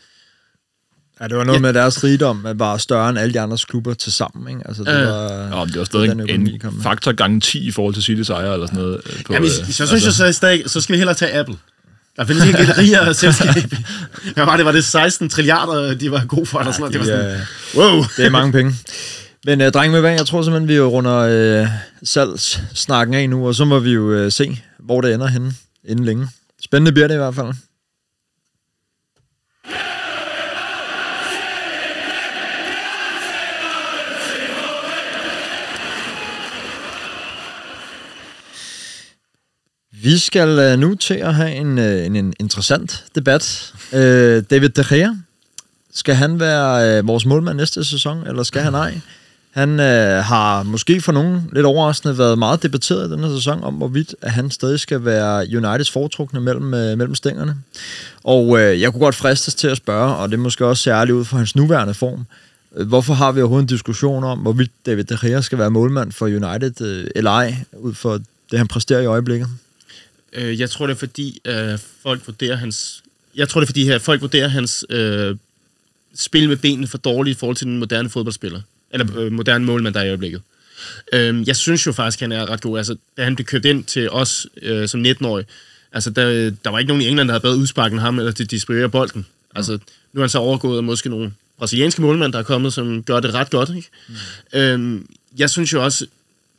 [1.21, 3.95] Ja, det var noget med deres rigdom, at var større end alle de andres klubber
[3.95, 4.63] til sammen, ikke?
[4.69, 7.95] Altså, det var, Ja, men det var stadig den en faktor gange 10 i forhold
[7.95, 9.01] til City's ejer eller sådan noget.
[9.07, 11.39] øh, På, Jamen, øh, så, så synes jeg så, stadig, så skal vi hellere tage
[11.39, 11.57] Apple.
[12.17, 13.75] Der findes ikke et rigere selskab.
[14.35, 14.67] Hvad var det?
[14.67, 16.93] Var det 16 trilliarder, de var gode for, eller sådan noget?
[16.93, 17.41] Det var sådan,
[17.75, 18.05] Ja, wow.
[18.17, 18.75] det er mange penge.
[19.45, 21.17] Men øh, drenge med vand, jeg tror simpelthen, vi jo runder
[21.63, 21.69] øh,
[22.05, 25.53] salgssnakken af nu, og så må vi jo øh, se, hvor det ender henne
[25.89, 26.29] inden længe.
[26.65, 27.47] Spændende bliver det i hvert fald.
[40.03, 43.75] Vi skal øh, nu til at have en, øh, en, en interessant debat.
[43.93, 45.09] Øh, David De Gea,
[45.93, 49.01] skal han være øh, vores målmand næste sæson, eller skal han ej?
[49.51, 53.65] Han øh, har måske for nogen lidt overraskende været meget debatteret i den her sæson
[53.65, 57.57] om, hvorvidt at han stadig skal være Uniteds foretrukne mellem, øh, mellem stængerne.
[58.25, 61.15] Og øh, jeg kunne godt fristes til at spørge, og det er måske også særligt
[61.15, 62.27] ud fra hans nuværende form,
[62.77, 66.13] øh, hvorfor har vi overhovedet en diskussion om, hvorvidt David De Gea skal være målmand
[66.13, 68.19] for United øh, eller ej, ud fra
[68.51, 69.49] det, han præsterer i øjeblikket?
[70.33, 73.03] Øh, jeg tror, det er fordi, øh, folk vurderer hans...
[73.37, 75.37] Jeg tror, det er fordi, her, folk vurderer hans øh,
[76.15, 78.61] spil med benene for dårligt i forhold til den moderne fodboldspiller.
[78.91, 80.43] Eller øh, moderne målmand, der er i øjeblikket.
[81.13, 82.79] Øh, jeg synes jo faktisk, han er ret god.
[82.79, 85.47] Altså, da han blev købt ind til os øh, som 19-årig,
[85.93, 88.33] altså, der, der var ikke nogen i England, der havde bedre udspark end ham, eller
[88.33, 89.27] til at distribuere bolden.
[89.55, 89.79] Altså,
[90.13, 93.21] nu er han så overgået af måske nogle brasilianske målmænd, der er kommet, som gør
[93.21, 93.71] det ret godt.
[93.77, 93.89] Ikke?
[94.09, 94.15] Mm.
[94.61, 95.07] Øhm,
[95.39, 96.07] jeg synes jo også,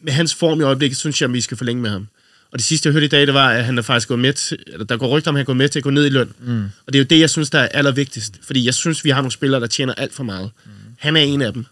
[0.02, 2.08] med hans form i øjeblikket, synes jeg, at vi skal forlænge med ham.
[2.52, 4.34] Og det sidste, jeg hørte i dag, det var, at han er faktisk gået med
[4.34, 6.06] til, eller der går rygter om, at han er gået med til at gå ned
[6.06, 6.32] i løn.
[6.40, 6.64] Mm.
[6.88, 8.34] Og det er jo det, jeg synes, der er allervigtigst.
[8.46, 10.52] Fordi jeg synes, vi har nogle spillere, der tjener alt for meget.
[10.66, 10.72] Mm.
[11.00, 11.66] Han er en af dem.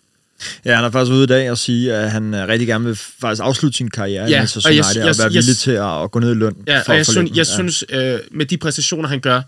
[0.66, 2.96] Ja, han har faktisk ude i dag og sige, at han øh, rigtig gerne vil
[2.96, 5.58] faktisk afslutte sin karriere Ja, i Manchester og jeg- United jeg- og være jeg- villig
[5.58, 6.56] til at, at gå ned i løn.
[6.68, 7.72] Ja, for og jeg, forlænge synes, jeg den.
[7.72, 9.42] synes øh, med de præstationer, han gør,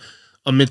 [0.46, 0.68] og med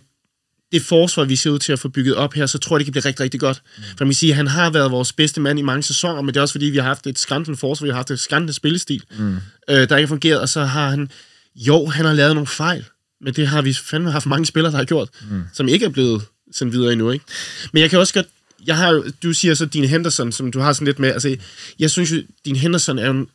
[0.73, 2.87] det forsvar, vi ser ud til at få bygget op her, så tror jeg, det
[2.87, 3.63] kan blive rigtig, rigtig godt.
[3.77, 3.83] Mm.
[3.83, 6.29] For man kan sige, at han har været vores bedste mand i mange sæsoner, men
[6.29, 8.53] det er også fordi, vi har haft et skræntende forsvar, vi har haft et skræntende
[8.53, 9.37] spillestil, mm.
[9.71, 11.11] øh, der ikke har fungeret, og så har han,
[11.55, 12.85] jo, han har lavet nogle fejl,
[13.21, 15.43] men det har vi fandme haft mange spillere, der har gjort, mm.
[15.53, 17.25] som ikke er blevet sendt videre endnu, ikke?
[17.73, 18.27] Men jeg kan også godt,
[18.67, 21.37] jeg har du siger så Dean Henderson, som du har sådan lidt med, altså,
[21.79, 23.29] jeg synes jo, Dean Henderson er en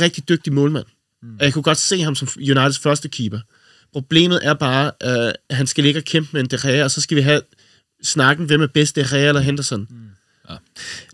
[0.00, 0.84] rigtig dygtig målmand.
[1.22, 1.36] Mm.
[1.38, 3.40] Og jeg kunne godt se ham som Uniteds første keeper.
[3.92, 6.90] Problemet er bare, øh, at han skal ligge og kæmpe med en De Gea, og
[6.90, 7.40] så skal vi have
[8.02, 9.86] snakken, hvem er bedst, De Gea eller Henderson.
[9.90, 9.96] Mm.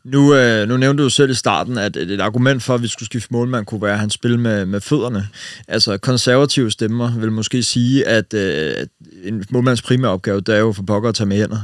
[0.05, 2.83] Nu, øh, nu nævnte du jo selv i starten, at et, et argument for, at
[2.83, 5.29] vi skulle skifte målmand, kunne være, at han spiller med, med fødderne.
[5.69, 8.87] Altså, konservative stemmer vil måske sige, at øh,
[9.25, 11.61] en målmands primære opgave, det er jo for pokker at tage med hænder.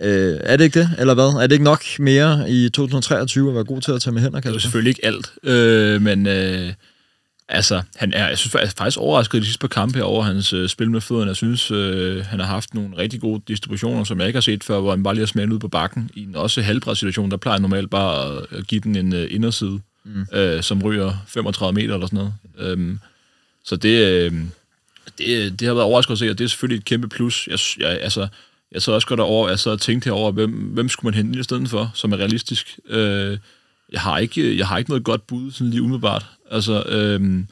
[0.00, 1.24] Øh, er det ikke det, eller hvad?
[1.24, 4.40] Er det ikke nok mere i 2023 at være god til at tage med hænder,
[4.40, 6.72] Det er selvfølgelig ikke alt, øh, men øh,
[7.48, 10.22] altså, han er, jeg synes faktisk, faktisk overrasket i de sidste par kampe her over
[10.22, 11.28] hans øh, spil med fødderne.
[11.28, 14.64] Jeg synes, øh, han har haft nogle rigtig gode distributioner, som jeg ikke har set
[14.64, 16.10] før, hvor han bare lige har smeltet ud på bakken.
[16.14, 20.26] I en også halvbræt-situation, der plejer normalt bare at, give den en øh, inderside, mm.
[20.32, 22.34] øh, som ryger 35 meter eller sådan noget.
[22.58, 22.98] Øhm,
[23.64, 24.32] så det, øh,
[25.18, 27.48] det, det har været overraskende at se, og det er selvfølgelig et kæmpe plus.
[27.48, 28.28] Jeg, jeg, altså,
[28.72, 31.40] jeg så også godt over, jeg så og tænkte herover, hvem, hvem skulle man hente
[31.40, 32.78] i stedet for, som er realistisk.
[32.88, 33.38] Øh,
[33.92, 36.26] jeg har ikke, jeg har ikke noget godt bud, sådan lige umiddelbart.
[36.54, 37.46] Altså, øhm,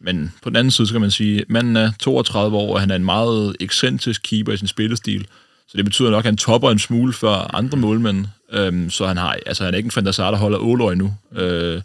[0.00, 2.90] men på den anden side, så kan man sige, manden er 32 år, og han
[2.90, 5.26] er en meget ekscentrisk keeper i sin spillestil.
[5.68, 8.26] Så det betyder nok, at han topper en smule før andre målmænd.
[8.52, 11.14] Øhm, så han, har, altså, han er ikke en fantasar, der holder 8 år endnu.
[11.36, 11.80] Øh,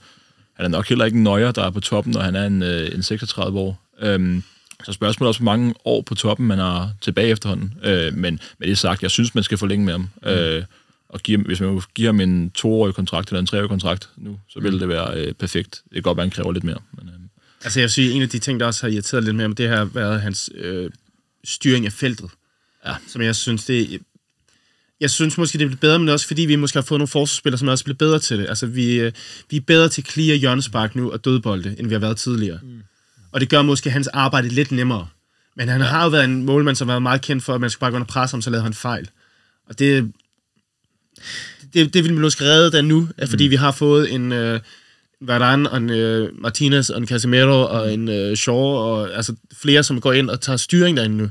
[0.53, 2.63] han er nok heller ikke en nøjer, der er på toppen, når han er en,
[2.63, 3.81] øh, en 36 år.
[3.99, 4.43] Øhm,
[4.83, 7.73] så spørgsmålet er også, hvor mange år på toppen man har tilbage efterhånden.
[7.83, 10.09] Øh, men med det sagt, jeg synes, man skal forlænge med ham.
[10.23, 10.29] Mm.
[10.29, 10.63] Øh,
[11.13, 14.39] og give, ham- hvis man giver ham en toårig kontrakt eller en treårig kontrakt nu,
[14.49, 15.81] så vil det være øh, perfekt.
[15.83, 16.79] Det kan godt være, han kræver lidt mere.
[16.91, 17.13] Men, øh,
[17.63, 19.55] Altså jeg vil sige, en af de ting, der også har irriteret lidt mere med
[19.55, 20.89] det her, har været hans øh,
[21.43, 22.29] styring af feltet.
[22.85, 22.95] Ja.
[23.07, 24.01] Som jeg synes, det
[24.99, 27.59] jeg synes måske, det bliver bedre, men også fordi vi måske har fået nogle forsvarsspillere,
[27.59, 28.49] som også blevet bedre til det.
[28.49, 29.11] Altså, vi, øh,
[29.49, 32.59] vi er bedre til clear hjørnespark nu og dødbolde, end vi har været tidligere.
[32.63, 32.81] Mm.
[33.31, 35.07] Og det gør måske hans arbejde lidt nemmere.
[35.55, 35.87] Men han ja.
[35.87, 37.91] har jo været en målmand, som har været meget kendt for, at man skal bare
[37.91, 39.09] gå under pres ham, så lavede han fejl.
[39.69, 40.13] Og det,
[41.73, 43.27] det, det vil man måske redde da nu, mm.
[43.27, 44.59] fordi vi har fået en øh,
[45.21, 49.83] Varane, og en øh, Martinez, og en Casemiro, og en øh, Shaw, og altså flere,
[49.83, 51.29] som går ind og tager styring derinde nu.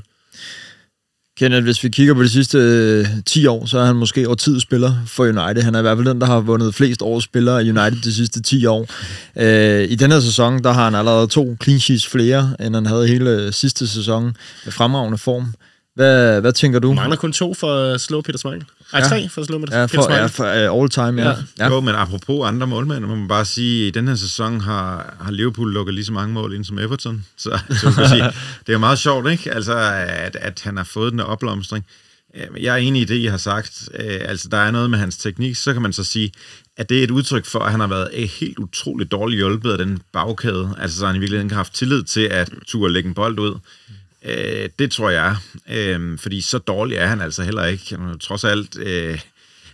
[1.37, 4.63] Kenneth, hvis vi kigger på de sidste øh, 10 år, så er han måske årtidets
[4.63, 5.61] spiller for United.
[5.61, 8.13] Han er i hvert fald den, der har vundet flest års spillere i United de
[8.13, 8.87] sidste 10 år.
[9.37, 12.85] Øh, I denne her sæson, der har han allerede to clean sheets flere, end han
[12.85, 14.23] havde hele øh, sidste sæson
[14.65, 15.53] med fremragende form.
[15.95, 16.93] Hvad, hvad tænker du?
[16.93, 18.65] Mangler kun to for at slå Peter Schmeichel.
[18.93, 19.07] Nej, Ja.
[19.07, 21.29] tre for at slå Peter Ja, for, ja, for uh, all time, ja.
[21.29, 21.35] Ja.
[21.59, 21.67] ja.
[21.67, 25.15] Jo, men apropos andre målmænd, må man bare sige, at i den her sæson har,
[25.21, 27.25] har Liverpool lukket lige så mange mål ind som Everton.
[27.37, 28.23] Så, så man sige,
[28.59, 29.51] det er jo meget sjovt, ikke?
[29.51, 29.73] Altså,
[30.07, 31.85] at, at han har fået den der opblomstring.
[32.35, 33.89] Øh, Jeg er enig i det, I har sagt.
[33.99, 36.31] Øh, Altså, der er noget med hans teknik, så kan man så sige,
[36.77, 39.71] at det er et udtryk for, at han har været eh, helt utroligt dårligt hjulpet
[39.71, 40.75] af den bagkæde.
[40.79, 43.39] Altså, så han i virkeligheden ikke har haft tillid til at turde lægge en bold
[43.39, 43.55] ud.
[44.25, 45.35] Øh, det tror jeg,
[45.69, 47.95] øh, fordi så dårlig er han altså heller ikke.
[47.97, 49.19] Han er trods alt, øh,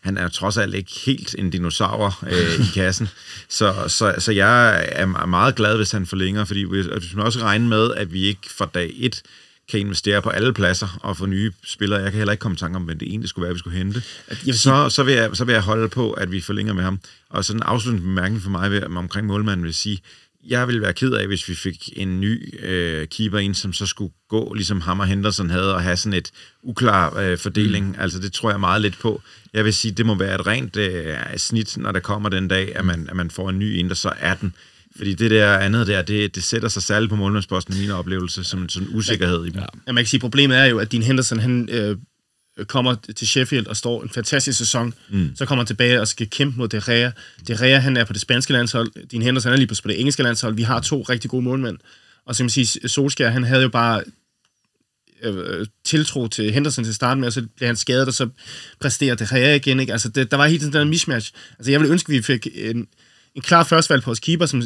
[0.02, 3.10] han er trods alt ikke helt en dinosaur øh, i kassen.
[3.50, 7.40] Så, så, så jeg er meget glad, hvis han forlænger, fordi hvis, hvis man også
[7.40, 9.24] regner med, at vi ikke fra dag et
[9.70, 12.02] kan investere på alle pladser og få nye spillere.
[12.02, 13.78] Jeg kan heller ikke komme i tanke om, hvem det egentlig skulle være, vi skulle
[13.78, 14.04] hente.
[14.46, 17.00] vil Så, så, vil jeg, så vil jeg holde på, at vi forlænger med ham.
[17.30, 20.02] Og sådan en afsluttende bemærkning for mig ved, omkring målmanden vil sige,
[20.48, 23.86] jeg ville være ked af, hvis vi fik en ny øh, keeper ind, som så
[23.86, 26.32] skulle gå, ligesom ham og Henderson havde, og have sådan et
[26.64, 27.88] uklar øh, fordeling.
[27.88, 27.96] Mm.
[28.00, 29.22] Altså, det tror jeg meget lidt på.
[29.54, 32.76] Jeg vil sige, det må være et rent øh, snit, når der kommer den dag,
[32.76, 34.54] at man, at man får en ny ind, og så er den.
[34.98, 38.44] Fordi det der andet der, det, det sætter sig særligt på målmandsposten i min oplevelse,
[38.44, 39.62] som en sådan usikkerhed i dem.
[39.88, 41.98] Ja, man kan sige, problemet er jo, at Dean Henderson, han øh,
[42.68, 45.32] kommer til Sheffield og står en fantastisk sæson, mm.
[45.36, 47.12] så kommer han tilbage og skal kæmpe mod De Gea.
[47.48, 50.24] De Gea, han er på det spanske landshold, Dean Henderson er lige på det engelske
[50.24, 50.56] landshold.
[50.56, 51.78] Vi har to rigtig gode målmænd.
[52.26, 54.04] Og så kan man sige, Solskjaer, han havde jo bare
[55.24, 58.30] øh, tiltro til Henderson til starten med, og så bliver han skadet, og så
[58.80, 59.80] præsterer De Gea igen.
[59.80, 59.92] Ikke?
[59.92, 61.34] Altså, det, der var helt den der mismatch.
[61.60, 62.88] Altså, jeg ville ønske, at vi fik en,
[63.36, 64.62] en klar førstevalg på vores keeper, som,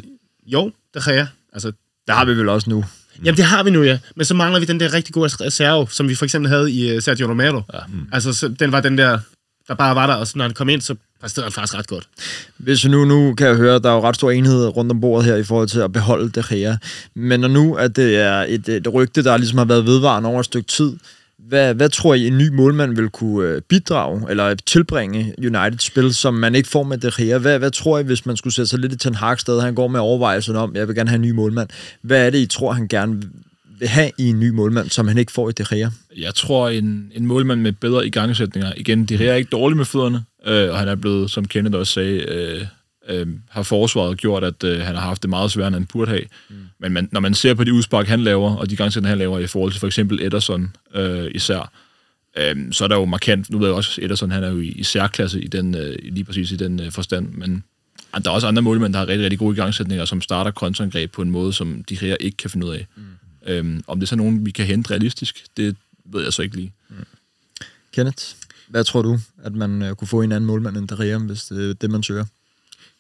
[0.46, 1.26] jo, De Gea.
[1.54, 1.72] Altså,
[2.08, 2.86] Der har vi vel også nu.
[3.26, 3.99] Jamen, det har vi nu, ja.
[4.16, 6.95] Men så mangler vi den der rigtig gode reserve, som vi for eksempel havde i
[6.95, 7.61] uh, Sergio Romero.
[7.74, 7.80] Ja.
[7.88, 8.07] Mm.
[8.11, 9.20] Altså, så, den var den der,
[9.68, 11.88] der bare var der, og så, når han kom ind, så præsterede han faktisk ret
[11.88, 12.07] godt.
[12.57, 14.91] Hvis vi nu, nu kan jeg høre, at der er jo ret stor enhed rundt
[14.91, 16.76] om bordet her i forhold til at beholde De Gea.
[17.16, 20.39] Men når nu, at det er et, et rygte, der ligesom har været vedvarende over
[20.39, 20.97] et stykke tid,
[21.48, 26.14] hvad, hvad tror I, en ny målmand vil kunne øh, bidrage eller tilbringe Uniteds spil,
[26.14, 27.38] som man ikke får med De Gea?
[27.38, 29.76] Hvad, hvad tror I, hvis man skulle sætte sig lidt i Ten Hag sted, han
[29.76, 31.70] går med overvejelsen om, jeg vil gerne have en ny målmand.
[32.02, 33.22] Hvad er det, I tror, han gerne
[33.80, 35.89] vil have i en ny målmand, som han ikke får i De Gea?
[36.18, 38.74] Jeg tror, en, en målmand med bedre igangsætninger.
[38.78, 41.78] Igen, det her er ikke dårligt med fødderne, øh, og han er blevet, som Kenneth
[41.78, 42.66] også sagde, øh,
[43.10, 46.12] øh, har forsvaret gjort, at øh, han har haft det meget sværere, end han burde
[46.12, 46.24] have.
[46.49, 46.56] Mm.
[46.80, 49.39] Men man, når man ser på de udspark, han laver, og de igangsætninger, han laver
[49.39, 51.72] i forhold til for eksempel Ederson øh, især,
[52.38, 54.68] øh, så er der jo markant, nu ved jeg også, Ederson han er jo i,
[54.68, 57.64] i særklasse i den, øh, lige præcis i den øh, forstand, men
[58.24, 61.22] der er også andre målmænd, der har rigtig, rigtig gode igangsætninger, som starter kontraangreb på
[61.22, 62.88] en måde, som de her ikke kan finde ud af.
[62.95, 63.04] Mm.
[63.47, 65.76] Øhm, om det er så nogen, vi kan hente realistisk, det
[66.06, 66.73] ved jeg så ikke lige.
[67.94, 68.23] Kenneth,
[68.68, 71.69] hvad tror du, at man øh, kunne få en anden målmand end Gea, hvis det
[71.69, 72.26] er det, man søger?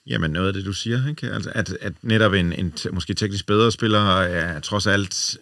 [0.07, 1.31] Jamen noget af det, du siger, ikke?
[1.31, 5.37] Altså, at, at netop en, en måske teknisk bedre spiller, ja, trods alt,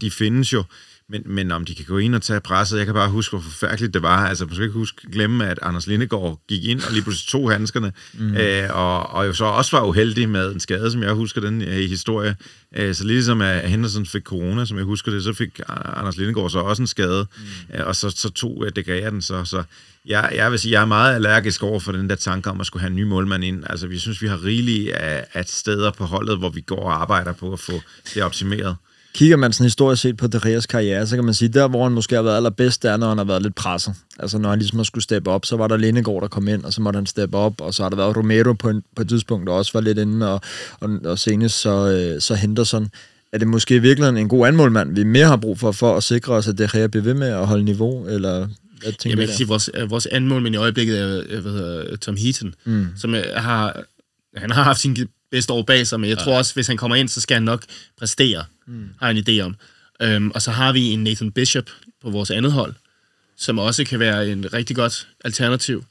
[0.00, 0.64] de findes jo,
[1.10, 3.40] men, men om de kan gå ind og tage presset, jeg kan bare huske, hvor
[3.40, 4.28] forfærdeligt det var.
[4.28, 7.50] Altså, man skal ikke huske, glemme, at Anders Lindegaard gik ind og lige pludselig tog
[7.50, 8.36] handskerne, mm.
[8.36, 11.62] øh, og, og jo så også var uheldig med en skade, som jeg husker den
[11.62, 12.36] øh, historie.
[12.76, 16.50] Øh, så ligesom at Henderson fik corona, som jeg husker det, så fik Anders Lindegaard
[16.50, 17.78] så også en skade, mm.
[17.78, 19.44] øh, og så, så tog øh, De Gea den så.
[19.44, 19.62] så
[20.06, 22.66] jeg, jeg vil sige, jeg er meget allergisk over for den der tanke om at
[22.66, 23.64] skulle have en ny målmand ind.
[23.70, 27.00] Altså, vi synes, vi har rigeligt af, af steder på holdet, hvor vi går og
[27.00, 27.80] arbejder på at få
[28.14, 28.76] det optimeret.
[29.14, 31.82] Kigger man sådan historisk set på De Geas karriere, så kan man sige, der hvor
[31.82, 33.94] han måske har været allerbedst, det er, når han har været lidt presset.
[34.18, 36.64] Altså når han ligesom har skulle steppe op, så var der Lindegård, der kom ind,
[36.64, 39.02] og så måtte han steppe op, og så har der været Romero på, en, på
[39.02, 40.40] et tidspunkt, der også var lidt inde, og,
[40.80, 42.88] og, og senest så, øh, så Henderson.
[43.32, 46.02] Er det måske i virkeligheden en god anmålmand, vi mere har brug for, for at
[46.02, 48.48] sikre os, at De Gea bliver ved med at holde niveau, eller
[48.82, 49.26] hvad tænker Jamen, jeg der?
[49.26, 52.54] kan sige, vores, øh, vores anden målmand i øjeblikket er øh, hvad hedder, Tom Heaton,
[52.64, 52.86] mm.
[52.96, 53.82] som øh, har,
[54.36, 56.96] han har haft sine bedste år bag sig, men jeg tror også, hvis han kommer
[56.96, 57.64] ind, så skal han nok
[57.98, 58.88] præstere, mm.
[59.00, 59.56] har jeg en idé om.
[60.02, 61.64] Øhm, og så har vi en Nathan Bishop
[62.02, 62.74] på vores andet hold,
[63.36, 65.84] som også kan være en rigtig godt alternativ.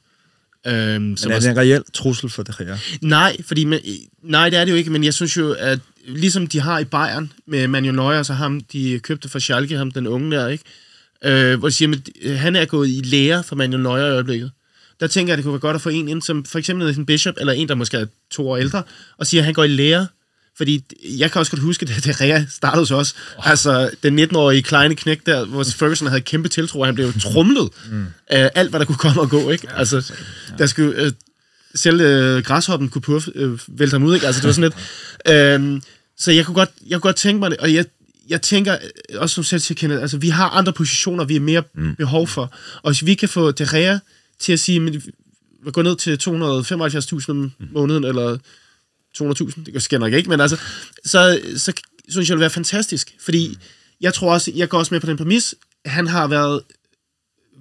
[0.66, 2.78] Øhm, Men som er også, det en reel trussel for det her?
[3.00, 3.80] Nej, fordi man,
[4.22, 6.84] nej, det er det jo ikke, men jeg synes jo, at ligesom de har i
[6.84, 10.64] Bayern med Manuel Neuer, så ham, de købte fra Schalke, ham den unge der, ikke?
[11.24, 14.50] Øh, hvor de siger, at han er gået i lære for Manuel Neuer i øjeblikket.
[15.00, 16.86] Der tænker jeg, at det kunne være godt at få en ind, som for eksempel
[16.86, 18.82] Nathan Bishop, eller en, der måske er to år ældre,
[19.18, 20.06] og siger, at han går i lære.
[20.56, 20.84] Fordi
[21.18, 23.14] jeg kan også godt huske, at det Rea startede så også.
[23.36, 23.50] Oh.
[23.50, 27.68] Altså, den 19-årige kleine knæk der, hvor Ferguson havde kæmpe tiltro, og han blev trumlet
[27.90, 28.06] mm.
[28.26, 29.66] af alt, hvad der kunne komme og gå, ikke?
[29.70, 30.12] Ja, altså,
[30.58, 30.96] der skulle...
[30.96, 31.12] Øh,
[31.74, 34.26] selv øh, græshoppen kunne puff, øh, vælte ham ud, ikke?
[34.26, 34.72] Altså, det var sådan
[35.26, 35.76] lidt...
[35.76, 35.82] Øh,
[36.18, 37.84] så jeg kunne, godt, jeg kunne godt tænke mig det, og jeg,
[38.28, 38.76] jeg tænker,
[39.10, 41.94] øh, også som selv siger, Kenneth, altså, vi har andre positioner, vi er mere mm.
[41.94, 42.54] behov for.
[42.82, 43.98] Og hvis vi kan få De Rea
[44.40, 44.80] til at sige,
[45.64, 46.18] vi går ned til
[47.20, 48.38] 275.000 om måneden, eller
[49.18, 50.56] 200.000, det sker nok ikke, men altså,
[51.04, 51.72] så, så
[52.08, 53.58] synes jeg, det vil være fantastisk, fordi
[54.00, 55.54] jeg tror også, jeg går også med på den præmis,
[55.84, 56.62] han har været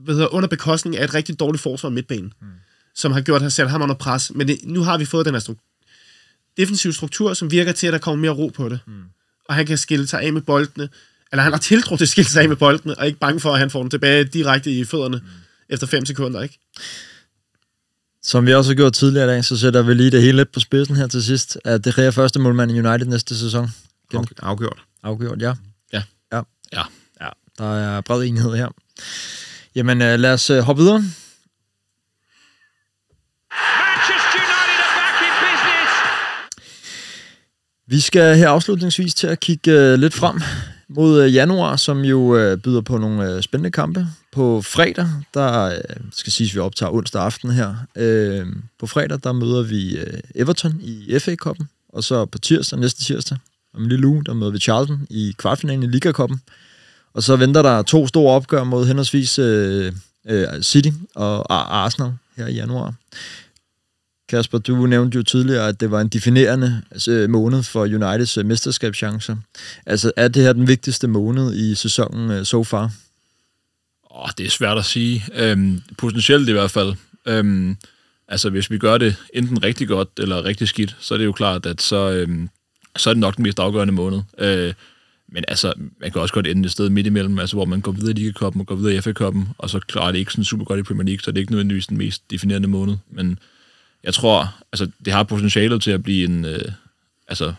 [0.03, 2.47] hvad hedder, under bekostning af et rigtig dårligt forsvar midtbanen, mm.
[2.95, 5.34] som har gjort, at sat ham under pres, men det, nu har vi fået den
[5.35, 5.64] her struktur,
[6.57, 9.03] defensiv struktur, som virker til, at der kommer mere ro på det, mm.
[9.49, 10.89] og han kan skille sig af med boldene,
[11.31, 13.53] eller han har tiltro til at skille sig af med boldene, og ikke bange for,
[13.53, 15.30] at han får den tilbage direkte i fødderne mm.
[15.69, 16.59] Efter 5 sekunder, ikke?
[18.23, 20.51] Som vi også har gjort tidligere i dag, så sætter vi lige det hele lidt
[20.51, 21.57] på spidsen her til sidst.
[21.65, 23.69] Er det her første målmand i United næste sæson?
[24.15, 24.79] Afg- afgjort.
[25.03, 25.53] Afgjort, ja.
[25.93, 26.03] Ja.
[26.33, 26.41] Ja.
[26.73, 26.81] Ja.
[27.21, 27.29] ja.
[27.57, 28.67] Der er bred enighed her.
[29.75, 30.99] Jamen, øh, lad os øh, hoppe videre.
[33.51, 35.91] Manchester United are back in business.
[37.87, 40.41] Vi skal her afslutningsvis til at kigge øh, lidt frem
[40.89, 44.07] mod øh, januar, som jo øh, byder på nogle øh, spændende kampe.
[44.31, 47.75] På fredag, der øh, skal siges, at vi optager onsdag aften her.
[47.95, 48.45] Øh,
[48.79, 53.37] på fredag, der møder vi øh, Everton i FA-koppen, og så på tirsdag, næste tirsdag,
[53.75, 56.41] om en lille uge, der møder vi Charlton i kvartfinalen i Liga-koppen.
[57.13, 59.93] Og så venter der to store opgør mod henholdsvis øh,
[60.27, 62.93] øh, City og Arsenal her i januar.
[64.30, 68.45] Kasper, du nævnte jo tidligere, at det var en definerende altså, måned for Uniteds øh,
[68.45, 69.35] mesterskabschancer.
[69.85, 72.91] Altså, er det her den vigtigste måned i sæsonen så so far?
[74.11, 75.26] Åh, det er svært at sige.
[75.35, 76.93] Øhm, potentielt i hvert fald.
[77.26, 77.77] Øhm,
[78.27, 81.31] altså, hvis vi gør det enten rigtig godt eller rigtig skidt, så er det jo
[81.31, 82.49] klart, at så, øhm,
[82.97, 84.22] så er det nok den mest afgørende måned.
[84.38, 84.73] Øh,
[85.31, 87.91] men altså, man kan også godt ende et sted midt imellem, altså, hvor man går
[87.91, 90.65] videre i Liga-koppen og går videre i FA-koppen, og så klarer det ikke sådan super
[90.65, 92.97] godt i Premier League, så det er ikke nødvendigvis den mest definerende måned.
[93.11, 93.39] Men
[94.03, 96.45] jeg tror, altså, det har potentialet til at blive en...
[96.45, 96.61] Øh,
[97.27, 97.53] altså,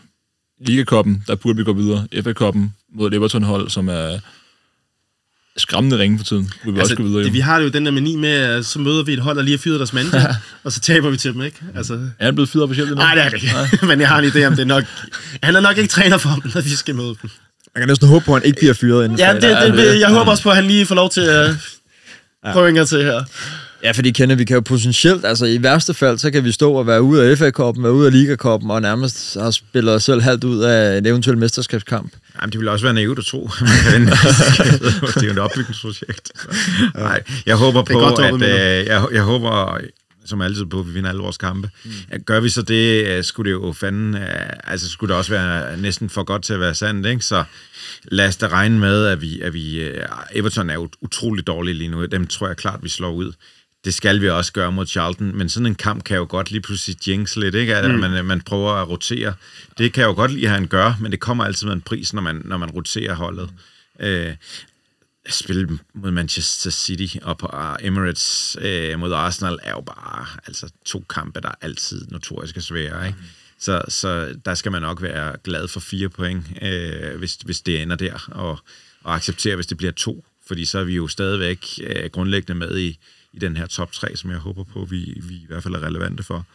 [0.65, 2.07] Liga-koppen, der burde vi gå videre.
[2.23, 4.19] FA-koppen mod et Everton-hold, som er
[5.57, 6.51] skræmmende ringe for tiden.
[6.63, 7.19] Vi altså, også gå videre.
[7.19, 7.31] det, jo.
[7.31, 9.43] vi har det jo den der mani med, at så møder vi et hold, der
[9.43, 10.07] lige har fyret deres mand,
[10.63, 11.57] og så taber vi til dem, ikke?
[11.75, 13.03] Altså, Er han blevet fyret officielt endnu?
[13.03, 13.85] nej, det er det ikke.
[13.89, 14.83] Men jeg har en idé om, det er nok...
[15.43, 17.29] Han er nok ikke træner for dem, når vi skal møde dem.
[17.75, 19.73] Man kan næsten håbe på, at han ikke bliver fyret inden Ja, det, fredag.
[19.73, 21.55] det, jeg håber også på, at han lige får lov til at
[22.53, 23.23] prøve en gang til her.
[23.83, 26.73] Ja, fordi Kenneth, vi kan jo potentielt, altså i værste fald, så kan vi stå
[26.73, 30.21] og være ude af FA-koppen, være ude af Liga-koppen, og nærmest har spillet os selv
[30.21, 32.13] halvt ud af en eventuel mesterskabskamp.
[32.41, 33.49] Jamen, det ville også være naivt at tro.
[33.61, 35.13] Man kan vinde mesterskabet.
[35.15, 36.31] det er jo et opbygningsprojekt.
[36.95, 38.79] Nej, jeg håber på, godt at...
[38.81, 39.77] Øh, jeg, jeg håber,
[40.25, 41.69] som altid på, at vi vinder alle vores kampe.
[41.85, 41.91] Mm.
[42.25, 44.15] Gør vi så det, øh, skulle det jo fanden...
[44.15, 44.21] øh,
[44.63, 47.21] Altså, skulle det også være næsten for godt til at være sandt, ikke?
[47.25, 47.43] Så
[48.03, 49.41] lad os da regne med, at vi...
[49.41, 49.89] At vi
[50.33, 52.05] Everton er jo utrolig dårlig lige nu.
[52.05, 53.31] Dem tror jeg klart, vi slår ud.
[53.85, 56.61] Det skal vi også gøre mod Charlton, men sådan en kamp kan jo godt lige
[56.61, 57.75] pludselig jinx lidt, ikke?
[57.75, 57.97] At mm.
[57.97, 59.33] man, man prøver at rotere.
[59.77, 61.81] Det kan jeg jo godt lide, at han gør, men det kommer altid med en
[61.81, 63.49] pris, når man, når man roterer holdet.
[63.99, 64.05] Mm.
[64.05, 64.35] Øh,
[65.25, 70.25] at spille mod Manchester City og på uh, Emirates øh, mod Arsenal er jo bare
[70.47, 73.07] altså, to kampe, der er altid notorisk er svære.
[73.07, 73.19] Ikke?
[73.19, 73.25] Mm.
[73.59, 77.81] Så, så der skal man nok være glad for fire point, øh, hvis, hvis det
[77.81, 78.59] ender der, og,
[79.03, 80.25] og acceptere, hvis det bliver to.
[80.47, 82.99] Fordi så er vi jo stadigvæk øh, grundlæggende med i,
[83.33, 85.83] i den her top 3, som jeg håber på, vi, vi i hvert fald er
[85.83, 86.45] relevante for.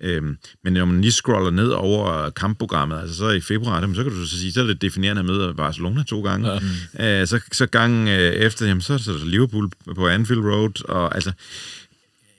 [0.00, 4.02] Øhm, men når man lige scroller ned over kampprogrammet, altså så i februar, jamen, så
[4.02, 6.60] kan du så sige, så er det definerende møde Barcelona to gange.
[6.98, 7.20] Ja.
[7.20, 11.14] Øh, så, så gang øh, efter, jamen, så er det Liverpool på Anfield Road, og
[11.14, 11.32] altså,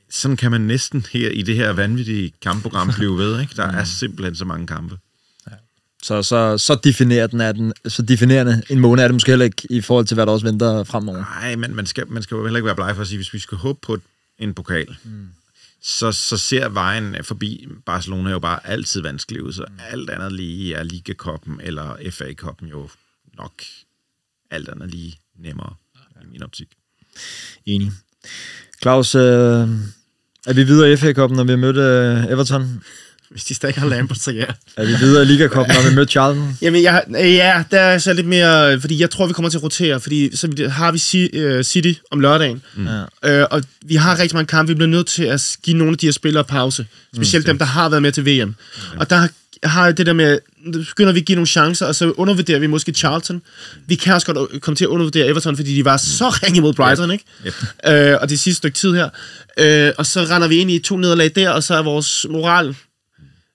[0.09, 3.53] sådan kan man næsten her i det her vanvittige kampprogram blive ved, ikke?
[3.55, 4.97] Der er simpelthen så mange kampe.
[6.03, 9.45] Så, så, så, definerer den, er den, så definerende en måned er det måske heller
[9.45, 11.17] ikke i forhold til, hvad der også venter fremover.
[11.19, 13.34] Nej, men man skal, man skal jo heller ikke være bleg for at sige, hvis
[13.34, 13.97] vi skal håbe på
[14.39, 15.27] en pokal, mm.
[15.81, 20.75] så, så ser vejen forbi Barcelona jo bare altid vanskelig ud, så alt andet lige
[20.75, 22.89] er Liga-koppen eller FA-koppen jo
[23.38, 23.53] nok
[24.51, 25.73] alt andet lige nemmere
[26.21, 26.67] i min optik.
[27.65, 27.91] Enig.
[28.81, 29.21] Claus, øh,
[30.45, 32.84] er vi videre i FA-koppen, når vi har mødt øh, Everton?
[33.34, 34.45] Hvis de stadig har Lambert, så ja.
[34.77, 36.57] Er vi videre i Liga-koppen, når vi møder Charlton?
[36.61, 38.81] Jamen, jeg, øh, ja, der er så lidt mere...
[38.81, 41.93] Fordi jeg tror, vi kommer til at rotere, fordi så vi- har vi øh, City
[42.11, 42.61] om lørdagen.
[42.76, 42.88] Mm.
[43.26, 44.69] Øh, og vi har rigtig mange kampe.
[44.69, 46.85] Vi bliver nødt til at give nogle af de her spillere pause.
[47.15, 48.47] Specielt mm, dem, der har været med til VM.
[48.47, 48.53] Mm.
[48.99, 49.27] Og der
[49.64, 50.39] har det der med...
[50.73, 53.41] Begynder vi at give nogle chancer, og så undervurderer vi måske Charlton.
[53.88, 56.73] Vi kan også godt komme til at undervurdere Everton, fordi de var så ringe mod
[56.73, 57.23] Brighton, ikke?
[57.47, 57.53] Yep.
[57.88, 59.10] Øh, og det sidste stykke tid her.
[59.60, 62.76] Øh, og så render vi ind i to nederlag der, og så er vores moral,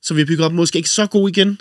[0.03, 1.61] som vi bygger op, måske ikke så god igen.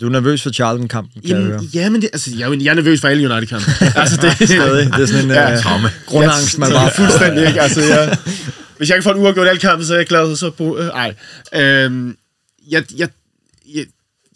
[0.00, 1.52] Du er nervøs for Charlton-kampen, kan jeg høre.
[1.54, 3.66] Jamen, ja, men det, altså, jeg, er jo- jeg er nervøs for alle United-kampe.
[4.00, 4.86] altså, det, Stadig.
[4.86, 5.50] Det er sådan en Ja.
[5.50, 5.60] ja.
[5.60, 5.88] Tramme.
[6.06, 6.92] grundangst, man Ja, bare...
[6.96, 7.60] fuldstændig ikke.
[7.60, 8.18] Altså, jeg,
[8.78, 10.36] hvis jeg kan få en uafgjort alle kampe, så er jeg glad.
[10.36, 11.14] Så på, øh, ej.
[11.54, 12.16] Øhm,
[12.70, 13.08] jeg, jeg,
[13.74, 13.86] jeg,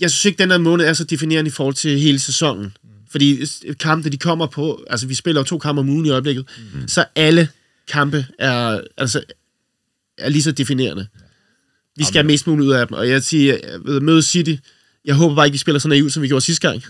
[0.00, 2.76] jeg synes ikke, den her måned er så definerende i forhold til hele sæsonen.
[3.10, 3.46] Fordi
[3.80, 4.84] kampe, de kommer på...
[4.90, 6.44] Altså, vi spiller to kampe om ugen i øjeblikket.
[6.74, 6.88] Mm.
[6.88, 7.48] Så alle
[7.88, 9.22] kampe er, altså,
[10.18, 11.06] er lige så definerende.
[11.96, 12.96] Vi skal have mest muligt ud af dem.
[12.96, 14.54] Og jeg siger, ved, møde City,
[15.04, 16.82] jeg håber bare ikke, vi spiller så naivt, som vi gjorde sidste gang.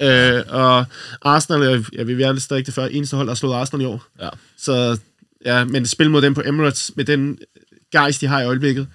[0.00, 0.06] Mm.
[0.06, 0.84] Øh, og
[1.22, 3.84] Arsenal, jeg, jeg vil være stadig det før, eneste hold, der har slået Arsenal i
[3.84, 4.06] år.
[4.20, 4.28] Ja.
[4.58, 4.98] Så
[5.44, 7.38] ja, men spil mod dem på Emirates, med den
[7.92, 8.86] gejst, de har i øjeblikket,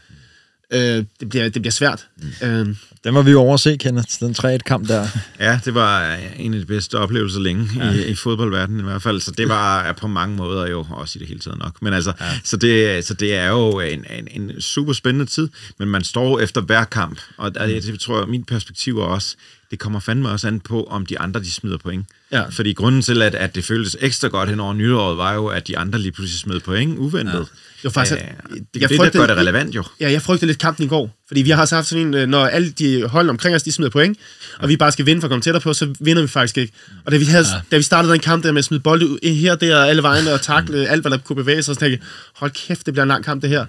[0.74, 2.08] øh, det, bliver, det bliver svært.
[2.42, 2.48] Mm.
[2.48, 5.08] Øh, Den var vi jo overse, Kenneth, den 3-1-kamp der.
[5.40, 7.92] Ja, det var øh, en af de bedste oplevelser længe ja.
[7.92, 9.20] i, i fodboldverdenen i hvert fald.
[9.22, 11.82] Så det var på mange måder jo også i det hele taget nok.
[11.82, 12.26] Men altså, ja.
[12.44, 16.40] så, det, så det er jo en, en, en super spændende tid, men man står
[16.40, 17.20] efter hver kamp.
[17.38, 19.36] Og der, det tror jeg, min perspektiv er også,
[19.74, 22.06] det kommer fandme også an på, om de andre de smider point.
[22.32, 22.44] Ja.
[22.50, 25.68] Fordi grunden til, at, at det føltes ekstra godt hen over nytåret, var jo, at
[25.68, 27.34] de andre lige pludselig smed point uventet.
[27.34, 27.40] Ja.
[27.40, 27.48] det
[27.84, 28.14] var faktisk...
[28.20, 29.84] At- det, jeg det, der frygtede- gør det relevant jo.
[30.00, 31.16] Ja, jeg frygtede lidt kampen i går.
[31.28, 33.72] Fordi vi har også haft sådan en, øh, når alle de hold omkring os, de
[33.72, 34.18] smider point,
[34.60, 36.74] og vi bare skal vinde for at komme tættere på, så vinder vi faktisk ikke.
[37.06, 37.62] Og da vi, havde, ja.
[37.72, 40.34] da vi startede den kamp der med at smide bolde ud her, der alle vegne
[40.34, 43.04] og takle alt, hvad der kunne bevæge sig, så tænkte jeg, hold kæft, det bliver
[43.04, 43.66] en lang kamp det her.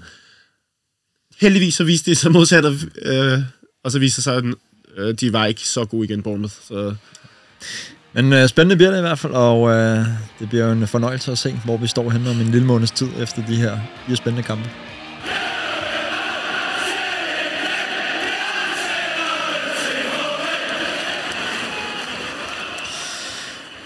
[1.41, 3.39] Heldigvis så viste det sig modsat, og, øh,
[3.85, 4.45] og så viste det sig, at
[4.97, 6.55] øh, de var ikke så gode igen, Bournemouth.
[6.55, 6.95] Så
[8.13, 10.07] Men øh, spændende bliver det i hvert fald, og øh,
[10.39, 12.91] det bliver jo en fornøjelse at se, hvor vi står henne om en lille måneds
[12.91, 14.71] tid efter de her fire spændende kampe.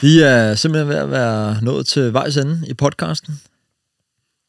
[0.01, 3.41] Vi er simpelthen ved at være nået til vejs ende i podcasten.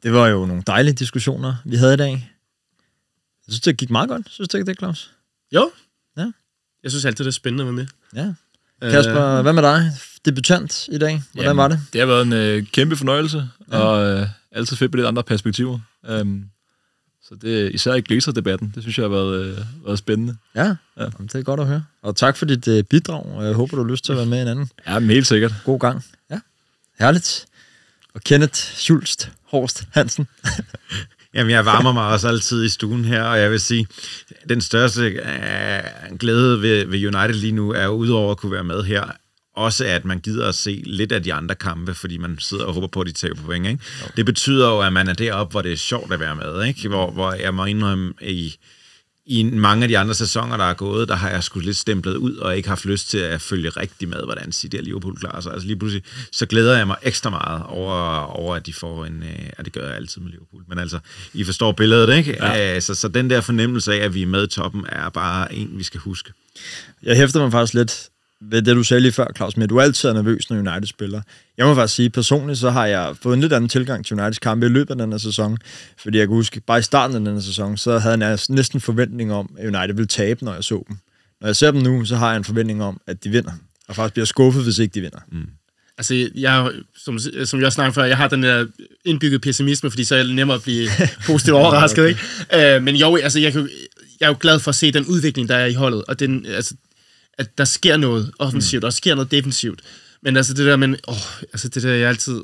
[0.04, 2.12] Det var jo nogle dejlige diskussioner, vi havde i dag.
[3.48, 4.30] Jeg synes, det gik meget godt.
[4.30, 5.12] Synes du ikke det, Claus?
[5.52, 5.72] jo.
[6.84, 7.88] Jeg synes altid, det er spændende at være med.
[8.16, 8.34] Ja.
[8.92, 9.92] Kasper, hvad med dig?
[10.26, 11.24] Debutant i dag.
[11.34, 11.82] Hvordan Jamen, var det?
[11.94, 13.78] Det har været en øh, kæmpe fornøjelse, ja.
[13.78, 15.80] og øh, altid fedt på lidt andre perspektiver.
[16.10, 16.46] Um,
[17.24, 20.38] så det er især i Glazer-debatten, det synes jeg har været, øh, været spændende.
[20.56, 20.76] Ja, ja.
[20.98, 21.84] Jamen, det er godt at høre.
[22.02, 24.26] Og tak for dit uh, bidrag, og jeg håber, du har lyst til at være
[24.26, 25.54] med en anden Ja, men helt sikkert.
[25.66, 26.06] god gang.
[26.32, 26.40] Ja,
[27.00, 27.46] herligt.
[28.14, 30.28] Og Kenneth Schulst Horst Hansen.
[31.34, 33.88] Jamen, jeg varmer mig også altid i stuen her, og jeg vil sige,
[34.50, 38.84] den største øh, glæde ved, ved United lige nu er udover at kunne være med
[38.84, 39.04] her,
[39.56, 42.74] også at man gider at se lidt af de andre kampe, fordi man sidder og
[42.74, 43.68] håber på, at de tager point.
[43.68, 43.84] Ikke?
[44.16, 46.64] Det betyder jo, at man er deroppe, hvor det er sjovt at være med.
[46.66, 46.88] Ikke?
[46.88, 48.56] Hvor, hvor jeg må indrømme, i,
[49.30, 52.16] i mange af de andre sæsoner, der er gået, der har jeg sgu lidt stemplet
[52.16, 55.42] ud, og ikke haft lyst til at følge rigtig med, hvordan City og Liverpool klarer
[55.42, 55.54] sig.
[55.54, 59.24] Altså lige pludselig, så glæder jeg mig ekstra meget over, over at de får en...
[59.24, 60.64] Øh, at det gør jeg altid med Liverpool.
[60.68, 61.00] Men altså,
[61.34, 62.38] I forstår billedet, ikke?
[62.46, 62.76] Ja.
[62.76, 65.54] Øh, så, så den der fornemmelse af, at vi er med i toppen, er bare
[65.54, 66.34] en, vi skal huske.
[67.04, 68.10] Jeg hæfter mig faktisk lidt
[68.42, 70.86] ved det, du sagde lige før, Claus, men at du altid er nervøs, når United
[70.86, 71.22] spiller.
[71.58, 74.40] Jeg må faktisk sige, personligt, så har jeg fået en lidt anden tilgang til Uniteds
[74.40, 75.58] kampe i løbet af den her sæson.
[75.98, 78.82] Fordi jeg kan huske, bare i starten af den her sæson, så havde jeg næsten
[78.82, 80.98] forventning om, at United ville tabe, når jeg så dem.
[81.42, 83.52] Når jeg ser dem nu, så har jeg en forventning om, at de vinder.
[83.88, 85.20] Og faktisk bliver skuffet, hvis ikke de vinder.
[85.32, 85.48] Mm.
[85.98, 88.66] Altså, jeg, som, som jeg også snakkede før, jeg har den der
[89.06, 90.90] indbygget pessimisme, fordi så er det nemmere at blive
[91.28, 92.78] positivt overrasket, ikke?
[92.78, 93.70] Uh, men jo, altså, jeg, kan,
[94.20, 96.46] jeg er jo glad for at se den udvikling, der er i holdet, og den,
[96.46, 96.74] altså,
[97.40, 98.86] at der sker noget offensivt, mm.
[98.86, 99.80] og der sker noget defensivt.
[100.24, 101.16] Men altså, det der, men, åh,
[101.54, 102.42] altså, det der, jeg altid...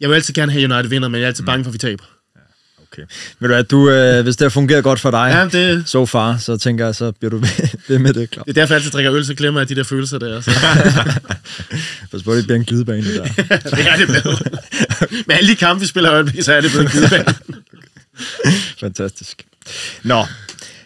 [0.00, 1.78] Jeg vil altid gerne have United vinder, men jeg er altid bange for, at vi
[1.78, 2.04] taber.
[2.92, 3.02] Okay.
[3.40, 6.06] Ved du hvad, du, øh, hvis det har fungeret godt for dig, Ja, det, so
[6.06, 7.38] far, så tænker jeg, så bliver du
[7.88, 8.44] ved, med det, Claus.
[8.44, 10.40] det er derfor, jeg altid drikker øl, så glemmer jeg de der følelser der.
[10.40, 10.50] Så.
[12.10, 13.24] Pas på, det bliver en glidebane der.
[13.76, 14.60] det er det blevet.
[15.26, 17.34] Med alle de kampe, vi spiller i øjeblikket, så er det blevet en glidebane.
[18.80, 19.44] Fantastisk.
[20.02, 20.24] Nå,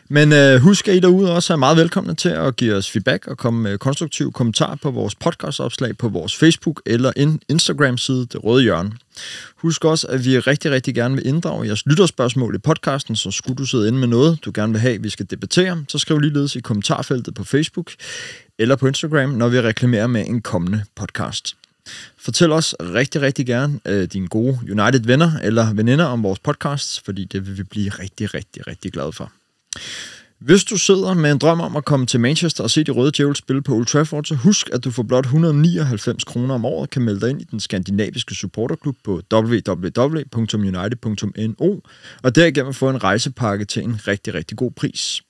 [0.09, 3.27] men øh, husk, at I derude også er meget velkomne til at give os feedback
[3.27, 7.13] og komme med konstruktiv kommentar på vores podcastopslag på vores Facebook eller
[7.49, 8.93] Instagram-side, Det Røde Hjørne.
[9.57, 13.57] Husk også, at vi rigtig, rigtig gerne vil inddrage jeres lytterspørgsmål i podcasten, så skulle
[13.57, 16.57] du sidde inde med noget, du gerne vil have, vi skal debattere, så skriv ligeledes
[16.57, 17.91] i kommentarfeltet på Facebook
[18.59, 21.57] eller på Instagram, når vi reklamerer med en kommende podcast.
[22.19, 27.25] Fortæl os rigtig, rigtig gerne øh, dine gode United-venner eller veninder om vores podcast, fordi
[27.25, 29.33] det vil vi blive rigtig, rigtig, rigtig glade for.
[30.41, 33.13] Hvis du sidder med en drøm om at komme til Manchester og se de røde
[33.17, 36.91] djævel spille på Old Trafford, så husk, at du for blot 199 kroner om året
[36.91, 41.77] kan melde dig ind i den skandinaviske supporterklub på www.united.no
[42.23, 45.23] og derigennem få en rejsepakke til en rigtig, rigtig god pris.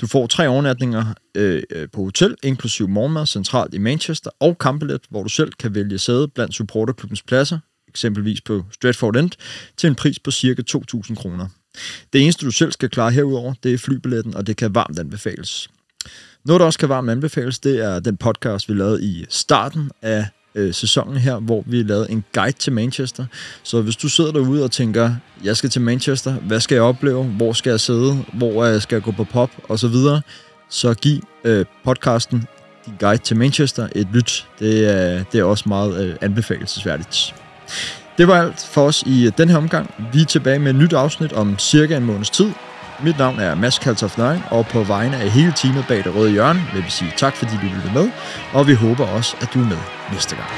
[0.00, 1.04] Du får tre overnatninger
[1.34, 5.74] øh, øh, på hotel, inklusiv morgenmad centralt i Manchester, og kampbillet, hvor du selv kan
[5.74, 7.58] vælge sæde blandt supporterklubbens pladser,
[7.88, 9.30] eksempelvis på Stratford End,
[9.76, 10.62] til en pris på ca.
[10.70, 11.48] 2.000 kroner.
[12.12, 15.68] Det eneste, du selv skal klare herudover, det er flybilletten, og det kan varmt anbefales.
[16.44, 20.26] Noget, der også kan varmt anbefales, det er den podcast, vi lavede i starten af
[20.54, 23.26] øh, sæsonen her, hvor vi lavede en guide til Manchester.
[23.62, 25.14] Så hvis du sidder derude og tænker,
[25.44, 28.96] jeg skal til Manchester, hvad skal jeg opleve, hvor skal jeg sidde, hvor øh, skal
[28.96, 30.22] jeg gå på pop, og så videre,
[30.70, 32.46] så giv øh, podcasten
[32.86, 34.46] din guide til Manchester et lyt.
[34.58, 37.34] Det er, det er også meget øh, anbefalesværdigt.
[38.18, 39.94] Det var alt for os i øh, den her omgang.
[40.12, 42.50] Vi er tilbage med et nyt afsnit om cirka en måneds tid.
[43.02, 46.30] Mit navn er Mads Kaltoff Nøgen, og på vegne af hele teamet bag det røde
[46.30, 48.10] hjørne vil vi sige tak, fordi du lyttede med,
[48.52, 49.78] og vi håber også, at du er med
[50.12, 50.48] næste gang.